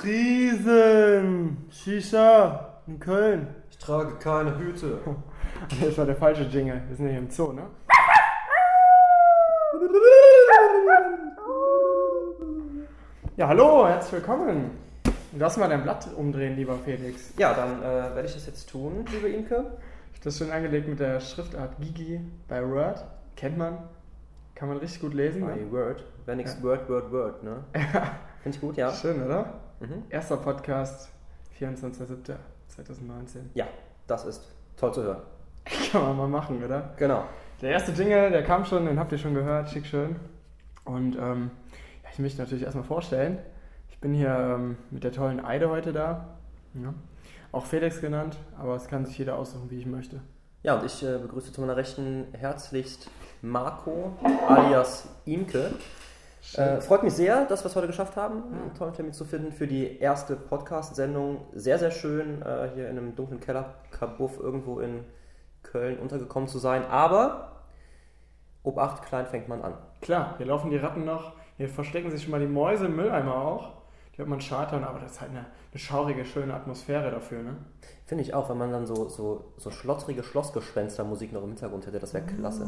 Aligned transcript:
Friesen, 0.00 1.58
Shisha 1.70 2.78
in 2.86 2.98
Köln. 2.98 3.48
Ich 3.70 3.76
trage 3.76 4.14
keine 4.18 4.58
Hüte. 4.58 4.98
Das 5.84 5.98
war 5.98 6.06
der 6.06 6.16
falsche 6.16 6.44
Jingle. 6.44 6.80
Wir 6.88 6.96
sind 6.96 7.04
ja 7.06 7.10
hier 7.12 7.20
im 7.20 7.30
Zoo, 7.30 7.52
ne? 7.52 7.64
Ja, 13.36 13.48
hallo, 13.48 13.86
herzlich 13.86 14.14
willkommen. 14.14 14.70
Darfst 15.32 15.58
mal 15.58 15.68
dein 15.68 15.82
Blatt 15.82 16.08
umdrehen, 16.16 16.56
lieber 16.56 16.76
Felix. 16.82 17.34
Ja, 17.36 17.52
dann 17.52 17.82
äh, 17.82 17.84
werde 18.14 18.24
ich 18.24 18.32
das 18.32 18.46
jetzt 18.46 18.70
tun, 18.70 19.04
liebe 19.12 19.28
Imke. 19.28 19.56
Ich 20.12 20.18
habe 20.18 20.24
das 20.24 20.38
schön 20.38 20.50
angelegt 20.50 20.88
mit 20.88 20.98
der 20.98 21.20
Schriftart 21.20 21.76
Gigi 21.78 22.20
bei 22.48 22.66
Word. 22.66 23.04
Kennt 23.36 23.58
man. 23.58 23.76
Kann 24.54 24.68
man 24.68 24.78
richtig 24.78 25.02
gut 25.02 25.12
lesen. 25.12 25.42
Bei 25.46 25.56
Ne? 25.56 25.70
Word. 25.70 26.02
Wenn 26.24 26.38
nix 26.38 26.54
Ja. 26.56 26.62
Word, 26.62 26.88
Word, 26.88 27.12
Word, 27.12 27.42
ne? 27.42 27.64
Finde 28.42 28.56
ich 28.56 28.60
gut, 28.62 28.78
ja. 28.78 28.90
Schön, 28.92 29.22
oder? 29.22 29.52
Mhm. 29.80 30.04
Erster 30.10 30.36
Podcast, 30.36 31.08
24.07.2019. 31.58 32.36
Ja, 33.54 33.66
das 34.06 34.26
ist 34.26 34.52
toll 34.76 34.92
zu 34.92 35.02
hören. 35.02 35.22
Kann 35.92 36.02
man 36.02 36.16
mal 36.16 36.28
machen, 36.28 36.62
oder? 36.62 36.92
Genau. 36.98 37.24
Der 37.62 37.70
erste 37.70 37.92
Jingle, 37.92 38.30
der 38.30 38.42
kam 38.42 38.64
schon, 38.64 38.86
den 38.86 38.98
habt 38.98 39.12
ihr 39.12 39.18
schon 39.18 39.34
gehört, 39.34 39.70
schick 39.70 39.86
schön. 39.86 40.16
Und 40.84 41.16
ähm, 41.16 41.50
ja, 42.02 42.10
ich 42.12 42.18
möchte 42.18 42.40
natürlich 42.40 42.64
erstmal 42.64 42.84
vorstellen, 42.84 43.38
ich 43.90 43.98
bin 43.98 44.14
hier 44.14 44.34
ähm, 44.34 44.76
mit 44.90 45.04
der 45.04 45.12
tollen 45.12 45.44
Eide 45.44 45.68
heute 45.70 45.92
da. 45.92 46.38
Ja. 46.74 46.94
Auch 47.52 47.66
Felix 47.66 48.00
genannt, 48.00 48.36
aber 48.58 48.76
es 48.76 48.86
kann 48.86 49.04
sich 49.04 49.18
jeder 49.18 49.36
aussuchen, 49.36 49.70
wie 49.70 49.78
ich 49.78 49.86
möchte. 49.86 50.20
Ja, 50.62 50.78
und 50.78 50.84
ich 50.84 51.02
äh, 51.02 51.18
begrüße 51.18 51.52
zu 51.52 51.60
meiner 51.62 51.76
Rechten 51.76 52.26
herzlichst 52.32 53.10
Marco 53.40 54.12
alias 54.46 55.08
Imke. 55.24 55.72
Äh, 56.54 56.80
freut 56.80 57.02
mich 57.02 57.12
sehr, 57.12 57.44
dass 57.46 57.62
wir 57.62 57.68
es 57.68 57.76
heute 57.76 57.86
geschafft 57.86 58.16
haben, 58.16 58.42
einen 58.52 58.74
tollen 58.74 58.94
Termin 58.94 59.12
zu 59.12 59.24
finden 59.24 59.52
für 59.52 59.66
die 59.66 59.98
erste 59.98 60.36
Podcast-Sendung. 60.36 61.42
Sehr, 61.52 61.78
sehr 61.78 61.90
schön, 61.90 62.42
äh, 62.42 62.70
hier 62.74 62.88
in 62.88 62.98
einem 62.98 63.14
dunklen 63.14 63.40
Keller-Kabuff 63.40 64.40
irgendwo 64.40 64.80
in 64.80 65.04
Köln 65.62 65.98
untergekommen 65.98 66.48
zu 66.48 66.58
sein. 66.58 66.84
Aber 66.86 67.62
Obacht, 68.62 69.04
klein 69.04 69.26
fängt 69.26 69.48
man 69.48 69.62
an. 69.62 69.74
Klar, 70.00 70.34
hier 70.38 70.46
laufen 70.46 70.70
die 70.70 70.76
Ratten 70.76 71.04
noch, 71.04 71.32
hier 71.56 71.68
verstecken 71.68 72.10
sich 72.10 72.22
schon 72.22 72.30
mal 72.30 72.40
die 72.40 72.46
Mäuse 72.46 72.86
im 72.86 72.96
Mülleimer 72.96 73.34
auch. 73.34 73.79
Hört 74.20 74.28
man 74.28 74.40
schatern, 74.42 74.84
aber 74.84 74.98
das 74.98 75.12
ist 75.12 75.20
halt 75.22 75.30
eine, 75.30 75.46
eine 75.72 75.78
schaurige, 75.78 76.26
schöne 76.26 76.52
Atmosphäre 76.52 77.10
dafür, 77.10 77.42
ne? 77.42 77.56
Finde 78.04 78.22
ich 78.22 78.34
auch, 78.34 78.50
wenn 78.50 78.58
man 78.58 78.70
dann 78.70 78.86
so, 78.86 79.08
so, 79.08 79.54
so 79.56 79.70
schlottrige 79.70 80.22
Schlossgespenster-Musik 80.22 81.32
noch 81.32 81.42
im 81.42 81.48
Hintergrund 81.48 81.86
hätte, 81.86 81.98
das 81.98 82.12
wäre 82.12 82.26
klasse. 82.26 82.66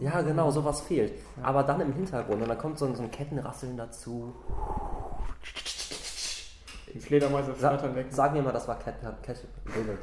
Ja, 0.00 0.20
genau, 0.20 0.50
sowas 0.50 0.82
fehlt. 0.82 1.14
Aber 1.42 1.62
dann 1.62 1.80
im 1.80 1.94
Hintergrund 1.94 2.42
und 2.42 2.48
dann 2.50 2.58
kommt 2.58 2.78
so 2.78 2.84
ein, 2.84 2.94
so 2.94 3.02
ein 3.02 3.10
Kettenrasseln 3.10 3.78
dazu. 3.78 4.34
Die 6.92 7.00
Fledermäuse 7.00 7.54
Sa 7.54 7.70
flattern 7.70 7.94
weg, 7.96 8.08
Sagen 8.10 8.34
wir 8.34 8.42
mal, 8.42 8.52
das 8.52 8.68
war 8.68 8.78
Ketten, 8.78 9.08
Ketten, 9.22 9.48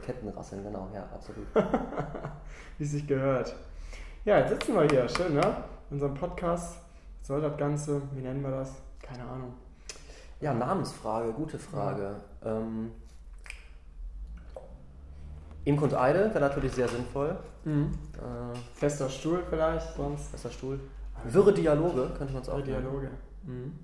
Kettenrasseln, 0.03 0.63
genau, 0.63 0.87
ja, 0.95 1.03
absolut. 1.13 1.45
wie 2.79 2.83
es 2.83 2.89
sich 2.89 3.05
gehört. 3.05 3.55
Ja, 4.25 4.39
jetzt 4.39 4.49
sitzen 4.49 4.73
wir 4.73 4.87
hier, 4.89 5.07
schön, 5.07 5.35
ne? 5.35 5.57
In 5.91 5.97
unserem 5.97 6.15
Podcast. 6.15 6.79
Was 7.19 7.27
soll 7.27 7.41
das 7.41 7.55
Ganze? 7.55 8.01
Wie 8.13 8.21
nennen 8.21 8.41
wir 8.41 8.49
das? 8.49 8.73
Keine 8.99 9.25
Ahnung. 9.25 9.53
Ja, 10.39 10.53
Namensfrage, 10.53 11.33
gute 11.33 11.57
Frage. 11.57 12.15
Ähm, 12.43 12.91
Imk 15.65 15.81
und 15.81 15.93
Eide 15.93 16.29
wäre 16.29 16.39
natürlich 16.39 16.71
sehr 16.73 16.87
sinnvoll. 16.87 17.37
Mhm. 17.65 17.91
Äh, 18.15 18.57
Fester 18.73 19.09
Stuhl 19.09 19.43
vielleicht, 19.49 19.95
sonst. 19.95 20.29
Fester 20.29 20.51
Stuhl. 20.51 20.79
Wirre 21.23 21.53
Dialoge 21.53 22.09
könnte 22.17 22.33
man 22.33 22.41
es 22.43 22.49
auch 22.49 22.57
nennen. 22.59 22.81
Dialoge. 22.81 23.09
Mhm. 23.43 23.79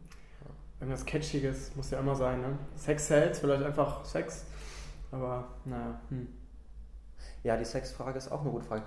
Irgendwas 0.79 1.05
Catchiges 1.05 1.75
muss 1.75 1.89
ja 1.91 1.99
immer 1.99 2.15
sein, 2.15 2.41
ne? 2.41 2.57
Sex 2.75 3.07
Sales, 3.07 3.39
vielleicht 3.39 3.63
einfach 3.63 4.05
Sex. 4.05 4.45
Aber, 5.11 5.45
naja. 5.65 5.99
Hm. 6.09 6.27
Ja, 7.43 7.55
die 7.57 7.65
Sexfrage 7.65 8.17
ist 8.17 8.31
auch 8.31 8.41
eine 8.41 8.49
gute 8.51 8.65
Frage. 8.65 8.83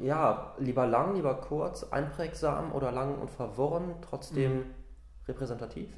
Ja, 0.00 0.54
lieber 0.58 0.86
lang, 0.86 1.14
lieber 1.14 1.34
kurz, 1.36 1.84
einprägsam 1.84 2.72
oder 2.72 2.92
lang 2.92 3.18
und 3.18 3.30
verworren, 3.30 3.94
trotzdem 4.02 4.58
Mhm. 4.58 4.64
repräsentativ? 5.26 5.88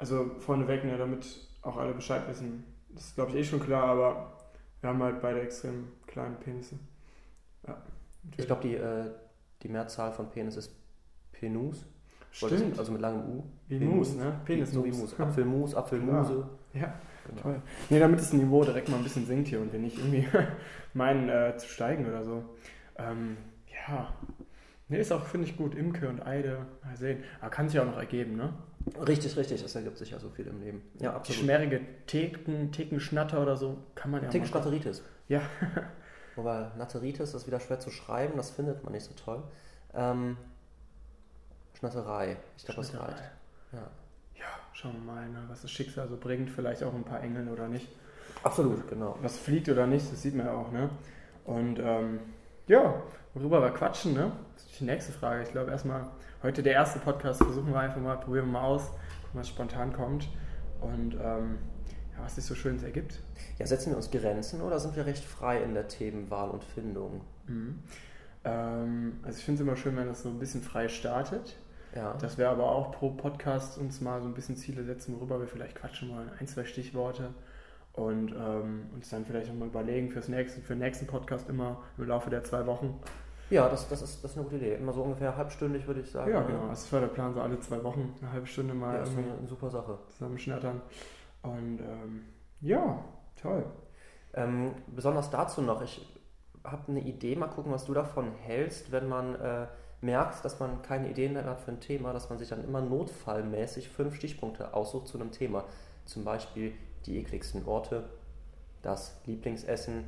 Also 0.00 0.30
vorneweg, 0.38 0.84
ne, 0.84 0.96
damit 0.96 1.26
auch 1.62 1.76
alle 1.76 1.92
Bescheid 1.92 2.26
wissen. 2.28 2.64
Das 2.88 3.04
ist, 3.04 3.14
glaube 3.14 3.30
ich, 3.30 3.36
eh 3.36 3.44
schon 3.44 3.60
klar, 3.60 3.84
aber 3.84 4.32
wir 4.80 4.88
haben 4.90 5.02
halt 5.02 5.20
beide 5.20 5.40
extrem 5.42 5.88
kleine 6.06 6.36
Penisse. 6.36 6.76
Ja. 7.66 7.76
Ich 8.36 8.46
glaube, 8.46 8.62
die, 8.62 8.74
äh, 8.74 9.10
die 9.62 9.68
Mehrzahl 9.68 10.12
von 10.12 10.30
Penis 10.30 10.56
ist 10.56 10.74
Penus. 11.32 11.86
Stimmt. 12.32 12.78
Also 12.78 12.92
mit 12.92 13.00
langem 13.00 13.28
U. 13.28 13.44
Wie. 13.68 13.78
Mus, 13.78 14.14
ne? 14.14 14.40
Penis 14.44 14.72
So 14.72 14.84
wie 14.84 14.90
Mus. 14.90 15.14
Apfelmus, 15.20 15.74
Apfelmuse. 15.74 16.48
Ja, 16.72 16.94
Genau. 17.28 17.42
toll. 17.42 17.62
Nee, 17.90 17.98
damit 17.98 18.18
das 18.20 18.32
Niveau 18.32 18.64
direkt 18.64 18.88
mal 18.88 18.96
ein 18.96 19.02
bisschen 19.02 19.26
sinkt 19.26 19.48
hier 19.48 19.60
und 19.60 19.72
wir 19.72 19.78
nicht 19.78 19.98
irgendwie 19.98 20.26
meinen 20.94 21.28
äh, 21.28 21.56
zu 21.58 21.68
steigen 21.68 22.06
oder 22.06 22.24
so. 22.24 22.42
Ähm, 22.96 23.36
ja. 23.86 24.14
Nee, 24.88 25.00
ist 25.00 25.12
auch, 25.12 25.24
finde 25.26 25.46
ich 25.46 25.56
gut. 25.56 25.74
Imke 25.74 26.08
und 26.08 26.26
Eide, 26.26 26.66
mal 26.82 26.96
sehen. 26.96 27.22
Aber 27.40 27.50
kann 27.50 27.68
sich 27.68 27.78
auch 27.78 27.84
noch 27.84 27.98
ergeben, 27.98 28.36
ne? 28.36 28.54
Richtig, 29.06 29.36
richtig. 29.36 29.62
Es 29.62 29.74
ergibt 29.74 29.98
sich 29.98 30.10
ja 30.10 30.18
so 30.18 30.30
viel 30.30 30.46
im 30.46 30.60
Leben. 30.60 30.82
Ja, 30.94 31.10
Die 31.10 31.16
absolut. 31.16 31.42
schmerige 31.42 31.80
Theken, 32.06 32.72
Thekenschnatter 32.72 33.40
oder 33.42 33.56
so, 33.56 33.78
kann 33.94 34.10
man 34.10 34.22
ja 34.22 34.44
Schnateritis. 34.46 35.02
Ja. 35.28 35.42
Wobei 36.36 36.70
Nateritis 36.78 37.34
ist 37.34 37.46
wieder 37.46 37.60
schwer 37.60 37.78
zu 37.80 37.90
schreiben, 37.90 38.36
das 38.36 38.50
findet 38.50 38.82
man 38.82 38.92
nicht 38.92 39.04
so 39.04 39.12
toll. 39.14 39.42
Ähm, 39.94 40.36
Schnatterei. 41.78 42.36
Ich 42.56 42.64
glaube, 42.64 42.80
das 42.80 42.94
reicht. 42.94 43.22
Ja. 43.72 43.90
Ja, 44.38 44.46
schauen 44.72 44.94
wir 44.94 45.12
mal, 45.12 45.28
ne, 45.28 45.44
was 45.48 45.62
das 45.62 45.70
Schicksal 45.70 46.08
so 46.08 46.16
bringt. 46.16 46.50
Vielleicht 46.50 46.82
auch 46.82 46.94
ein 46.94 47.04
paar 47.04 47.22
Engel 47.22 47.48
oder 47.48 47.68
nicht. 47.68 47.88
Absolut, 48.42 48.88
genau. 48.88 49.18
Was 49.22 49.36
fliegt 49.38 49.68
oder 49.68 49.86
nicht, 49.86 50.10
das 50.10 50.22
sieht 50.22 50.34
man 50.34 50.46
ja 50.46 50.52
auch, 50.52 50.70
ne? 50.72 50.88
Und 51.44 51.78
ähm, 51.78 52.20
ja, 52.66 53.02
worüber 53.34 53.62
wir 53.62 53.70
quatschen, 53.70 54.14
ne? 54.14 54.32
Das 54.54 54.64
ist 54.64 54.80
die 54.80 54.84
nächste 54.84 55.12
Frage. 55.12 55.42
Ich 55.42 55.50
glaube 55.50 55.70
erstmal, 55.70 56.06
heute 56.42 56.62
der 56.62 56.74
erste 56.74 56.98
Podcast, 56.98 57.42
versuchen 57.42 57.72
wir 57.72 57.80
einfach 57.80 58.00
mal, 58.00 58.16
probieren 58.16 58.46
wir 58.46 58.52
mal 58.52 58.64
aus, 58.64 58.86
gucken, 58.86 59.40
was 59.40 59.48
spontan 59.48 59.92
kommt. 59.92 60.28
Und 60.80 61.14
ähm, 61.14 61.58
ja, 62.16 62.24
was 62.24 62.36
sich 62.36 62.44
so 62.44 62.54
schön 62.54 62.82
ergibt. 62.82 63.20
Ja, 63.58 63.66
setzen 63.66 63.90
wir 63.90 63.96
uns 63.96 64.10
Grenzen 64.10 64.60
oder 64.62 64.78
sind 64.78 64.96
wir 64.96 65.06
recht 65.06 65.24
frei 65.24 65.62
in 65.62 65.74
der 65.74 65.88
Themenwahl 65.88 66.50
und 66.50 66.64
Findung? 66.64 67.20
Mhm. 67.46 67.80
Ähm, 68.44 69.20
also 69.22 69.38
ich 69.38 69.44
finde 69.44 69.62
es 69.62 69.68
immer 69.68 69.76
schön, 69.76 69.96
wenn 69.96 70.06
das 70.06 70.22
so 70.22 70.28
ein 70.28 70.38
bisschen 70.38 70.62
frei 70.62 70.88
startet. 70.88 71.56
Ja. 71.94 72.14
Dass 72.14 72.38
wir 72.38 72.48
aber 72.48 72.70
auch 72.70 72.92
pro 72.92 73.10
Podcast 73.10 73.76
uns 73.76 74.00
mal 74.00 74.22
so 74.22 74.28
ein 74.28 74.34
bisschen 74.34 74.56
Ziele 74.56 74.84
setzen, 74.84 75.16
worüber 75.16 75.40
wir 75.40 75.48
vielleicht 75.48 75.74
quatschen 75.74 76.10
wollen. 76.10 76.30
Ein, 76.38 76.46
zwei 76.46 76.64
Stichworte. 76.64 77.34
Und 77.92 78.32
ähm, 78.32 78.86
uns 78.94 79.10
dann 79.10 79.24
vielleicht 79.24 79.48
nochmal 79.48 79.68
überlegen 79.68 80.10
fürs 80.10 80.28
nächste, 80.28 80.60
für 80.60 80.74
den 80.74 80.78
nächsten 80.80 81.06
Podcast 81.06 81.48
immer 81.48 81.82
im 81.98 82.06
Laufe 82.06 82.30
der 82.30 82.44
zwei 82.44 82.64
Wochen. 82.66 83.00
Ja, 83.50 83.68
das, 83.68 83.88
das, 83.88 84.00
ist, 84.00 84.22
das 84.22 84.30
ist 84.30 84.36
eine 84.36 84.44
gute 84.44 84.56
Idee. 84.56 84.74
Immer 84.76 84.92
so 84.92 85.02
ungefähr 85.02 85.36
halbstündig, 85.36 85.86
würde 85.86 86.00
ich 86.00 86.10
sagen. 86.10 86.30
Ja, 86.30 86.40
ne? 86.40 86.46
genau. 86.46 86.68
Das 86.68 86.90
war 86.92 87.00
der 87.00 87.08
Plan, 87.08 87.34
so 87.34 87.40
alle 87.40 87.58
zwei 87.58 87.82
Wochen 87.82 88.14
eine 88.20 88.32
halbe 88.32 88.46
Stunde 88.46 88.74
mal 88.74 88.94
Ja, 88.94 89.00
das 89.00 89.08
ist 89.08 89.14
irgendwie 89.16 89.30
eine, 89.30 89.38
eine 89.40 89.48
super 89.48 89.70
Sache. 89.70 89.98
zusammenschnattern. 90.08 90.80
Und 91.42 91.80
ähm, 91.80 92.26
ja, 92.60 93.04
toll. 93.40 93.64
Ähm, 94.34 94.72
besonders 94.86 95.30
dazu 95.30 95.62
noch, 95.62 95.82
ich 95.82 96.06
habe 96.62 96.92
eine 96.92 97.00
Idee, 97.00 97.34
mal 97.34 97.48
gucken, 97.48 97.72
was 97.72 97.86
du 97.86 97.94
davon 97.94 98.32
hältst, 98.42 98.92
wenn 98.92 99.08
man 99.08 99.34
äh, 99.34 99.66
merkt, 100.00 100.44
dass 100.44 100.60
man 100.60 100.82
keine 100.82 101.10
Ideen 101.10 101.32
mehr 101.32 101.44
hat 101.44 101.60
für 101.60 101.72
ein 101.72 101.80
Thema, 101.80 102.12
dass 102.12 102.28
man 102.30 102.38
sich 102.38 102.48
dann 102.48 102.62
immer 102.62 102.80
notfallmäßig 102.80 103.88
fünf 103.88 104.14
Stichpunkte 104.14 104.74
aussucht 104.74 105.08
zu 105.08 105.18
einem 105.18 105.32
Thema. 105.32 105.64
Zum 106.04 106.24
Beispiel 106.24 106.72
die 107.06 107.18
ekligsten 107.18 107.64
Orte, 107.66 108.04
das 108.82 109.20
Lieblingsessen 109.26 110.04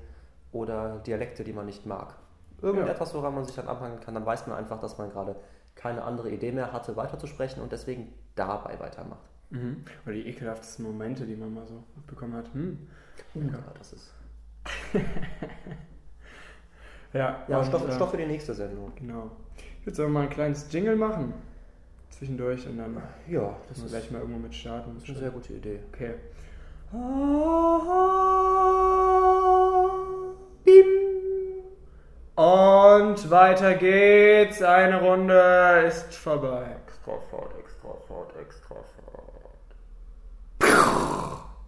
oder 0.52 0.98
Dialekte, 1.06 1.44
die 1.44 1.52
man 1.52 1.66
nicht 1.66 1.86
mag. 1.86 2.14
Irgendetwas, 2.60 3.12
woran 3.14 3.34
man 3.34 3.44
sich 3.44 3.56
dann 3.56 3.66
abhangen 3.66 4.00
kann, 4.00 4.14
dann 4.14 4.24
weiß 4.24 4.46
man 4.46 4.56
einfach, 4.56 4.80
dass 4.80 4.96
man 4.98 5.10
gerade 5.10 5.36
keine 5.74 6.04
andere 6.04 6.30
Idee 6.30 6.52
mehr 6.52 6.72
hatte, 6.72 6.96
weiterzusprechen 6.96 7.62
und 7.62 7.72
deswegen 7.72 8.12
dabei 8.34 8.78
weitermacht. 8.78 9.28
Mhm. 9.50 9.84
Oder 10.06 10.14
die 10.14 10.28
ekelhaftesten 10.28 10.84
Momente, 10.84 11.26
die 11.26 11.36
man 11.36 11.52
mal 11.52 11.66
so 11.66 11.82
mitbekommen 11.96 12.34
hat. 12.34 12.52
Hm. 12.54 12.88
Ja, 13.34 13.58
das 13.76 13.92
ist. 13.92 14.12
Ja, 17.12 17.44
Ja, 17.46 17.58
und, 17.58 17.66
Stoff, 17.66 17.86
äh, 17.88 17.92
Stoff 17.92 18.10
für 18.10 18.16
die 18.16 18.26
nächste 18.26 18.54
Sendung. 18.54 18.92
Genau. 18.96 19.30
Ich 19.80 19.86
würde 19.86 19.96
sagen, 19.96 20.12
mal 20.12 20.22
ein 20.22 20.30
kleines 20.30 20.72
Jingle 20.72 20.96
machen. 20.96 21.34
Zwischendurch 22.08 22.66
und 22.66 22.78
dann 22.78 22.96
Ja, 23.28 23.56
das 23.68 23.78
ist, 23.78 23.88
gleich 23.90 24.10
mal 24.10 24.20
irgendwo 24.20 24.38
mit 24.38 24.54
starten. 24.54 24.94
das 24.94 25.04
ist 25.04 25.10
eine 25.10 25.18
sehr 25.18 25.30
gute 25.30 25.52
Idee. 25.54 25.80
Okay. 25.92 26.14
Und 32.34 33.30
weiter 33.30 33.74
geht's. 33.74 34.60
Eine 34.62 35.00
Runde 35.00 35.84
ist 35.86 36.14
vorbei. 36.14 36.76
Extra 36.86 37.12
fort, 37.30 37.54
extra 37.58 37.88
fort, 38.06 38.34
extra 38.38 38.74
fort. 38.74 38.84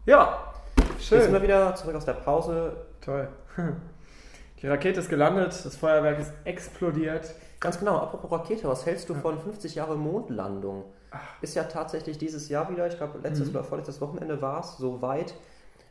Ja, 0.05 0.53
Jetzt 0.77 1.09
sind 1.09 1.21
wir 1.21 1.27
schön. 1.31 1.43
wieder 1.43 1.75
zurück 1.75 1.95
aus 1.95 2.05
der 2.05 2.13
Pause. 2.13 2.77
Toll. 3.01 3.29
Die 4.61 4.69
Rakete 4.69 5.01
ist 5.01 5.09
gelandet, 5.09 5.59
das 5.65 5.77
Feuerwerk 5.77 6.19
ist 6.19 6.33
explodiert. 6.45 7.35
Ganz 7.61 7.79
genau, 7.79 7.97
apropos 7.97 8.31
Rakete, 8.31 8.69
was 8.69 8.85
hältst 8.85 9.09
du 9.09 9.15
von 9.15 9.39
50 9.39 9.75
Jahre 9.75 9.97
Mondlandung? 9.97 10.85
Ist 11.41 11.55
ja 11.55 11.65
tatsächlich 11.65 12.19
dieses 12.19 12.49
Jahr 12.49 12.71
wieder, 12.71 12.87
ich 12.87 12.97
glaube 12.97 13.19
letztes 13.23 13.49
Mhm. 13.49 13.55
oder 13.57 13.65
vorletztes 13.65 14.01
Wochenende 14.01 14.41
war 14.43 14.61
es, 14.61 14.77
so 14.77 15.03
weit. 15.03 15.35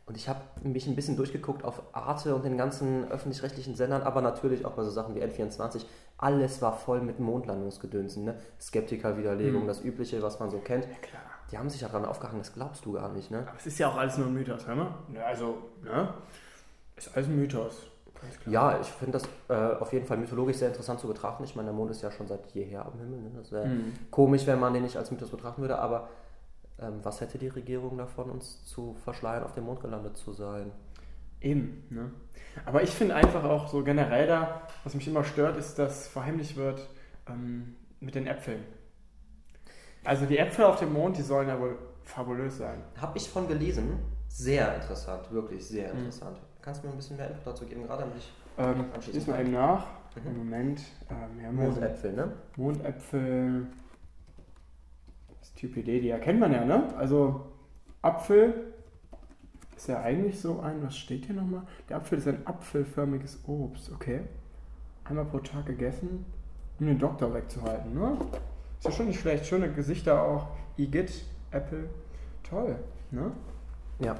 Und 0.06 0.16
ich 0.18 0.28
habe 0.28 0.40
mich 0.62 0.86
ein 0.86 0.94
bisschen 0.96 1.16
durchgeguckt 1.16 1.64
auf 1.64 1.80
Arte 1.92 2.34
und 2.34 2.44
den 2.44 2.58
ganzen 2.58 3.10
öffentlich-rechtlichen 3.10 3.74
Sendern, 3.74 4.02
aber 4.02 4.20
natürlich 4.20 4.66
auch 4.66 4.72
bei 4.72 4.82
so 4.84 4.90
Sachen 4.90 5.14
wie 5.14 5.22
N24. 5.22 5.86
Alles 6.18 6.60
war 6.60 6.74
voll 6.76 7.00
mit 7.00 7.20
Mondlandungsgedönsen, 7.20 8.24
ne? 8.24 8.38
Skeptiker-Widerlegung, 8.60 9.62
Mhm. 9.62 9.66
das 9.66 9.82
Übliche, 9.82 10.22
was 10.22 10.38
man 10.40 10.50
so 10.50 10.58
kennt. 10.58 10.84
Klar. 11.00 11.22
Die 11.50 11.56
haben 11.58 11.70
sich 11.70 11.80
ja 11.80 11.88
daran 11.88 12.04
aufgehangen, 12.04 12.38
das 12.40 12.52
glaubst 12.52 12.84
du 12.84 12.92
gar 12.92 13.10
nicht, 13.12 13.30
ne? 13.30 13.46
Aber 13.48 13.56
es 13.58 13.66
ist 13.66 13.78
ja 13.78 13.88
auch 13.88 13.96
alles 13.96 14.18
nur 14.18 14.26
ein 14.26 14.34
Mythos, 14.34 14.66
hör 14.66 14.74
mal. 14.76 14.94
Ja, 15.14 15.22
also, 15.24 15.56
ne? 15.82 16.08
Ist 16.96 17.14
alles 17.16 17.28
ein 17.28 17.36
Mythos. 17.36 17.86
Ja, 18.46 18.80
ich 18.80 18.86
finde 18.86 19.18
das 19.18 19.28
äh, 19.48 19.76
auf 19.80 19.92
jeden 19.92 20.06
Fall 20.06 20.16
mythologisch 20.16 20.56
sehr 20.58 20.68
interessant 20.68 21.00
zu 21.00 21.06
betrachten. 21.08 21.44
Ich 21.44 21.56
meine, 21.56 21.66
der 21.68 21.74
Mond 21.74 21.90
ist 21.90 22.02
ja 22.02 22.10
schon 22.10 22.26
seit 22.26 22.46
jeher 22.52 22.84
am 22.86 22.98
Himmel. 22.98 23.20
Ne? 23.20 23.30
Das 23.36 23.52
wäre 23.52 23.66
Mhm. 23.66 23.92
komisch, 24.10 24.46
wenn 24.46 24.60
man 24.60 24.72
den 24.72 24.82
nicht 24.82 24.96
als 24.96 25.10
Mythos 25.10 25.30
betrachten 25.30 25.60
würde, 25.62 25.78
aber 25.78 26.08
ähm, 26.78 27.00
was 27.02 27.20
hätte 27.20 27.38
die 27.38 27.48
Regierung 27.48 27.98
davon, 27.98 28.30
uns 28.30 28.64
zu 28.64 28.94
verschleiern, 29.04 29.44
auf 29.44 29.52
dem 29.54 29.64
Mond 29.64 29.80
gelandet 29.80 30.16
zu 30.16 30.32
sein? 30.32 30.72
Eben, 31.40 31.84
ne? 31.90 32.10
Aber 32.64 32.82
ich 32.82 32.90
finde 32.90 33.14
einfach 33.16 33.44
auch 33.44 33.68
so 33.68 33.82
generell 33.84 34.26
da, 34.26 34.62
was 34.84 34.94
mich 34.94 35.06
immer 35.08 35.24
stört, 35.24 35.56
ist, 35.56 35.78
dass 35.78 36.08
verheimlicht 36.08 36.56
wird 36.56 36.88
ähm, 37.28 37.76
mit 38.00 38.14
den 38.14 38.26
Äpfeln. 38.26 38.64
Also 40.04 40.26
die 40.26 40.38
Äpfel 40.38 40.64
auf 40.64 40.78
dem 40.78 40.92
Mond, 40.92 41.16
die 41.16 41.22
sollen 41.22 41.48
ja 41.48 41.58
wohl 41.58 41.78
fabulös 42.04 42.58
sein. 42.58 42.82
Habe 43.00 43.18
ich 43.18 43.28
von 43.28 43.48
gelesen. 43.48 43.98
Sehr 44.28 44.74
interessant, 44.74 45.30
wirklich 45.30 45.66
sehr 45.66 45.94
Mhm. 45.94 46.10
Kannst 46.64 46.82
du 46.82 46.86
mir 46.86 46.94
ein 46.94 46.96
bisschen 46.96 47.18
mehr 47.18 47.28
Info 47.28 47.42
dazu 47.44 47.66
geben, 47.66 47.82
gerade 47.86 48.04
damit 48.04 48.16
ich 48.16 48.32
Ähm, 48.56 48.86
ich 48.88 48.94
Anschließend 48.94 49.14
lese 49.14 49.30
mal 49.30 49.40
eben 49.42 49.52
nach. 49.52 49.86
Mhm. 50.16 50.30
Im 50.30 50.38
Moment. 50.38 50.80
Ähm, 51.10 51.38
wir 51.38 51.46
haben 51.46 51.56
so 51.58 51.62
Mondäpfel, 51.64 52.12
ne? 52.14 52.32
Mondäpfel. 52.56 53.66
Stupidee, 55.42 56.00
die 56.00 56.08
erkennt 56.08 56.40
man 56.40 56.52
ja, 56.52 56.64
ne? 56.64 56.94
Also 56.96 57.52
Apfel 58.00 58.72
ist 59.76 59.88
ja 59.88 60.00
eigentlich 60.00 60.40
so 60.40 60.60
ein, 60.60 60.82
was 60.82 60.96
steht 60.96 61.26
hier 61.26 61.34
nochmal? 61.34 61.64
Der 61.90 61.98
Apfel 61.98 62.16
ist 62.16 62.28
ein 62.28 62.46
apfelförmiges 62.46 63.40
Obst, 63.46 63.92
okay. 63.92 64.20
Einmal 65.04 65.26
pro 65.26 65.40
Tag 65.40 65.66
gegessen, 65.66 66.24
um 66.80 66.86
den 66.86 66.98
Doktor 66.98 67.34
wegzuhalten, 67.34 67.92
ne? 67.92 68.16
Ist 68.78 68.86
ja 68.86 68.90
schon 68.90 69.08
nicht 69.08 69.20
schlecht. 69.20 69.44
Schöne 69.44 69.70
Gesichter 69.70 70.22
auch. 70.22 70.46
Igitt, 70.78 71.26
Apple. 71.50 71.90
Toll, 72.42 72.76
ne? 73.10 73.32
Ja. 73.98 74.16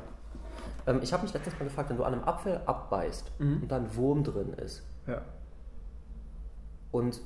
Ähm, 0.86 1.00
ich 1.02 1.12
habe 1.12 1.22
mich 1.22 1.32
letztens 1.34 1.58
mal 1.58 1.64
gefragt, 1.64 1.90
wenn 1.90 1.96
du 1.96 2.04
an 2.04 2.14
einem 2.14 2.25
Apfel 2.25 2.60
abbeißt 2.66 3.32
Mhm. 3.40 3.62
und 3.62 3.69
da 3.72 3.76
ein 3.76 3.94
Wurm 3.96 4.22
drin 4.25 4.52
ist 4.54 4.86
Ja. 5.06 5.22
und 6.90 7.20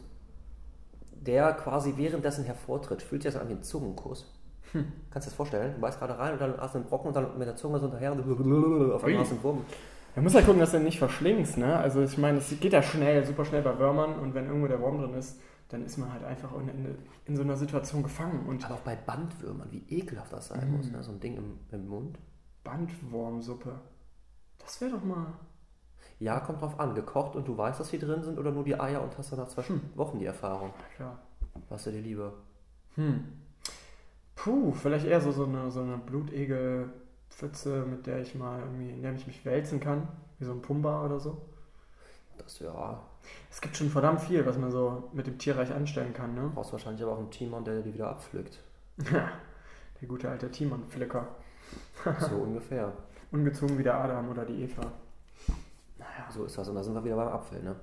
der 1.21 1.53
quasi 1.55 1.95
währenddessen 1.97 2.45
hervortritt, 2.45 3.03
fühlt 3.03 3.23
sich 3.23 3.33
das 3.33 3.41
an 3.43 3.49
wie 3.49 3.55
ein 3.55 3.63
Zungenkuss. 3.63 4.35
Hm. 4.73 4.85
Kannst 5.11 5.27
du 5.27 5.31
dir 5.31 5.31
das 5.31 5.35
vorstellen? 5.35 5.75
Du 5.75 5.81
beißt 5.81 5.99
gerade 5.99 6.19
rein 6.19 6.35
und 6.35 6.41
dann 6.41 6.57
hast 6.59 6.75
du 6.75 6.79
einen 6.79 6.87
Brocken 6.89 7.09
und 7.09 7.15
dann 7.17 7.39
mit 7.39 7.49
der 7.49 7.57
Zunge 7.57 7.79
so 7.79 7.87
hinterher 7.87 8.13
und 8.13 8.21
auf 8.93 9.03
einmal 9.05 9.21
hast 9.21 9.31
du 9.31 9.35
einen 9.35 9.43
Wurm. 9.43 9.65
Man 10.15 10.25
muss 10.25 10.35
ja 10.35 10.43
gucken, 10.43 10.61
dass 10.61 10.73
du 10.73 10.77
ihn 10.79 10.85
nicht 10.85 10.99
verschlingst, 10.99 11.59
ne? 11.59 11.77
Also 11.77 12.03
ich 12.03 12.19
meine, 12.19 12.39
es 12.39 12.49
geht 12.61 12.73
ja 12.73 12.83
schnell, 12.83 13.25
super 13.25 13.45
schnell 13.45 13.63
bei 13.63 13.79
Würmern 13.79 14.19
und 14.19 14.35
wenn 14.35 14.47
irgendwo 14.47 14.67
der 14.69 14.81
Wurm 14.81 14.99
drin 15.01 15.15
ist, 15.15 15.41
dann 15.69 15.85
ist 15.85 15.97
man 15.99 16.13
halt 16.13 16.25
einfach 16.25 16.51
in, 16.61 16.69
in, 16.69 16.99
in 17.27 17.37
so 17.37 17.43
einer 17.43 17.57
Situation 17.57 18.03
gefangen. 18.03 18.47
Und 18.47 18.65
Aber 18.65 18.75
auch 18.77 18.81
bei 18.81 18.97
Bandwürmern, 18.97 19.69
wie 19.71 19.85
ekelhaft 19.89 20.33
das 20.33 20.49
sein 20.49 20.71
Mhm. 20.71 20.77
muss, 20.77 20.91
ne? 20.91 21.03
so 21.03 21.13
ein 21.13 21.21
Ding 21.21 21.37
im, 21.37 21.59
im 21.71 21.89
Mund. 21.89 22.19
Bandwurmsuppe. 22.69 23.73
Das 24.59 24.81
wäre 24.81 24.93
doch 24.93 25.05
mal. 25.05 25.27
Ja, 26.19 26.41
kommt 26.41 26.61
drauf 26.61 26.79
an. 26.79 26.95
Gekocht 26.95 27.35
und 27.35 27.49
du 27.49 27.57
weißt, 27.57 27.81
dass 27.81 27.91
die 27.91 27.99
drin 27.99 28.23
sind 28.23 28.39
oder 28.39 28.51
nur 28.51 28.65
die 28.65 28.79
Eier 28.79 29.03
und 29.03 29.17
hast 29.17 29.33
dann 29.33 29.39
nach 29.39 29.49
zwei 29.49 29.63
Hm. 29.63 29.81
Wochen 29.95 30.19
die 30.19 30.27
Erfahrung. 30.27 30.73
Klar. 30.97 31.19
Was 31.71 31.85
du 31.85 31.93
dir 31.93 32.03
lieber? 32.03 32.35
Hm. 32.97 33.25
Puh, 34.35 34.73
vielleicht 34.73 35.07
eher 35.07 35.21
so, 35.21 35.33
so 35.33 35.45
eine, 35.45 35.71
so 35.71 35.81
eine 35.81 35.97
Blutegel-Pfütze, 35.97 37.87
mit 37.87 38.07
der 38.07 38.21
ich 38.21 38.35
mal 38.35 38.61
irgendwie, 38.61 38.91
in 38.91 39.03
der 39.03 39.15
ich 39.15 39.27
mich 39.27 39.45
wälzen 39.45 39.81
kann. 39.81 40.07
Wie 40.39 40.45
so 40.45 40.53
ein 40.53 40.63
Pumba 40.63 41.05
oder 41.05 41.19
so. 41.19 41.41
Das 42.37 42.59
ja, 42.61 43.01
Es 43.51 43.61
gibt 43.61 43.77
schon 43.77 43.89
verdammt 43.91 44.21
viel, 44.21 44.45
was 44.47 44.59
man 44.59 44.71
so 44.71 45.09
mit 45.13 45.27
dem 45.27 45.39
Tierreich 45.39 45.73
anstellen 45.73 46.13
kann, 46.13 46.35
ne? 46.35 46.51
brauchst 46.55 46.73
wahrscheinlich 46.73 47.03
aber 47.03 47.13
auch 47.13 47.19
einen 47.19 47.31
Timon, 47.31 47.65
der 47.65 47.81
die 47.83 47.95
wieder 47.95 48.11
abpflückt. 48.11 48.59
Der 50.01 50.07
gute 50.07 50.29
alte 50.29 50.49
Timon-Flicker. 50.49 51.27
So 52.21 52.37
ungefähr. 52.37 52.93
Ungezogen 53.31 53.77
wie 53.79 53.83
der 53.83 53.97
Adam 53.97 54.31
oder 54.31 54.45
die 54.45 54.63
Eva. 54.63 54.83
Naja. 55.99 56.31
So 56.31 56.45
ist 56.45 56.57
das. 56.57 56.69
Und 56.69 56.77
da 56.77 56.83
sind 56.83 56.95
wir 56.95 57.05
wieder 57.05 57.17
beim 57.17 57.29
Apfel, 57.29 57.63
ne? 57.63 57.77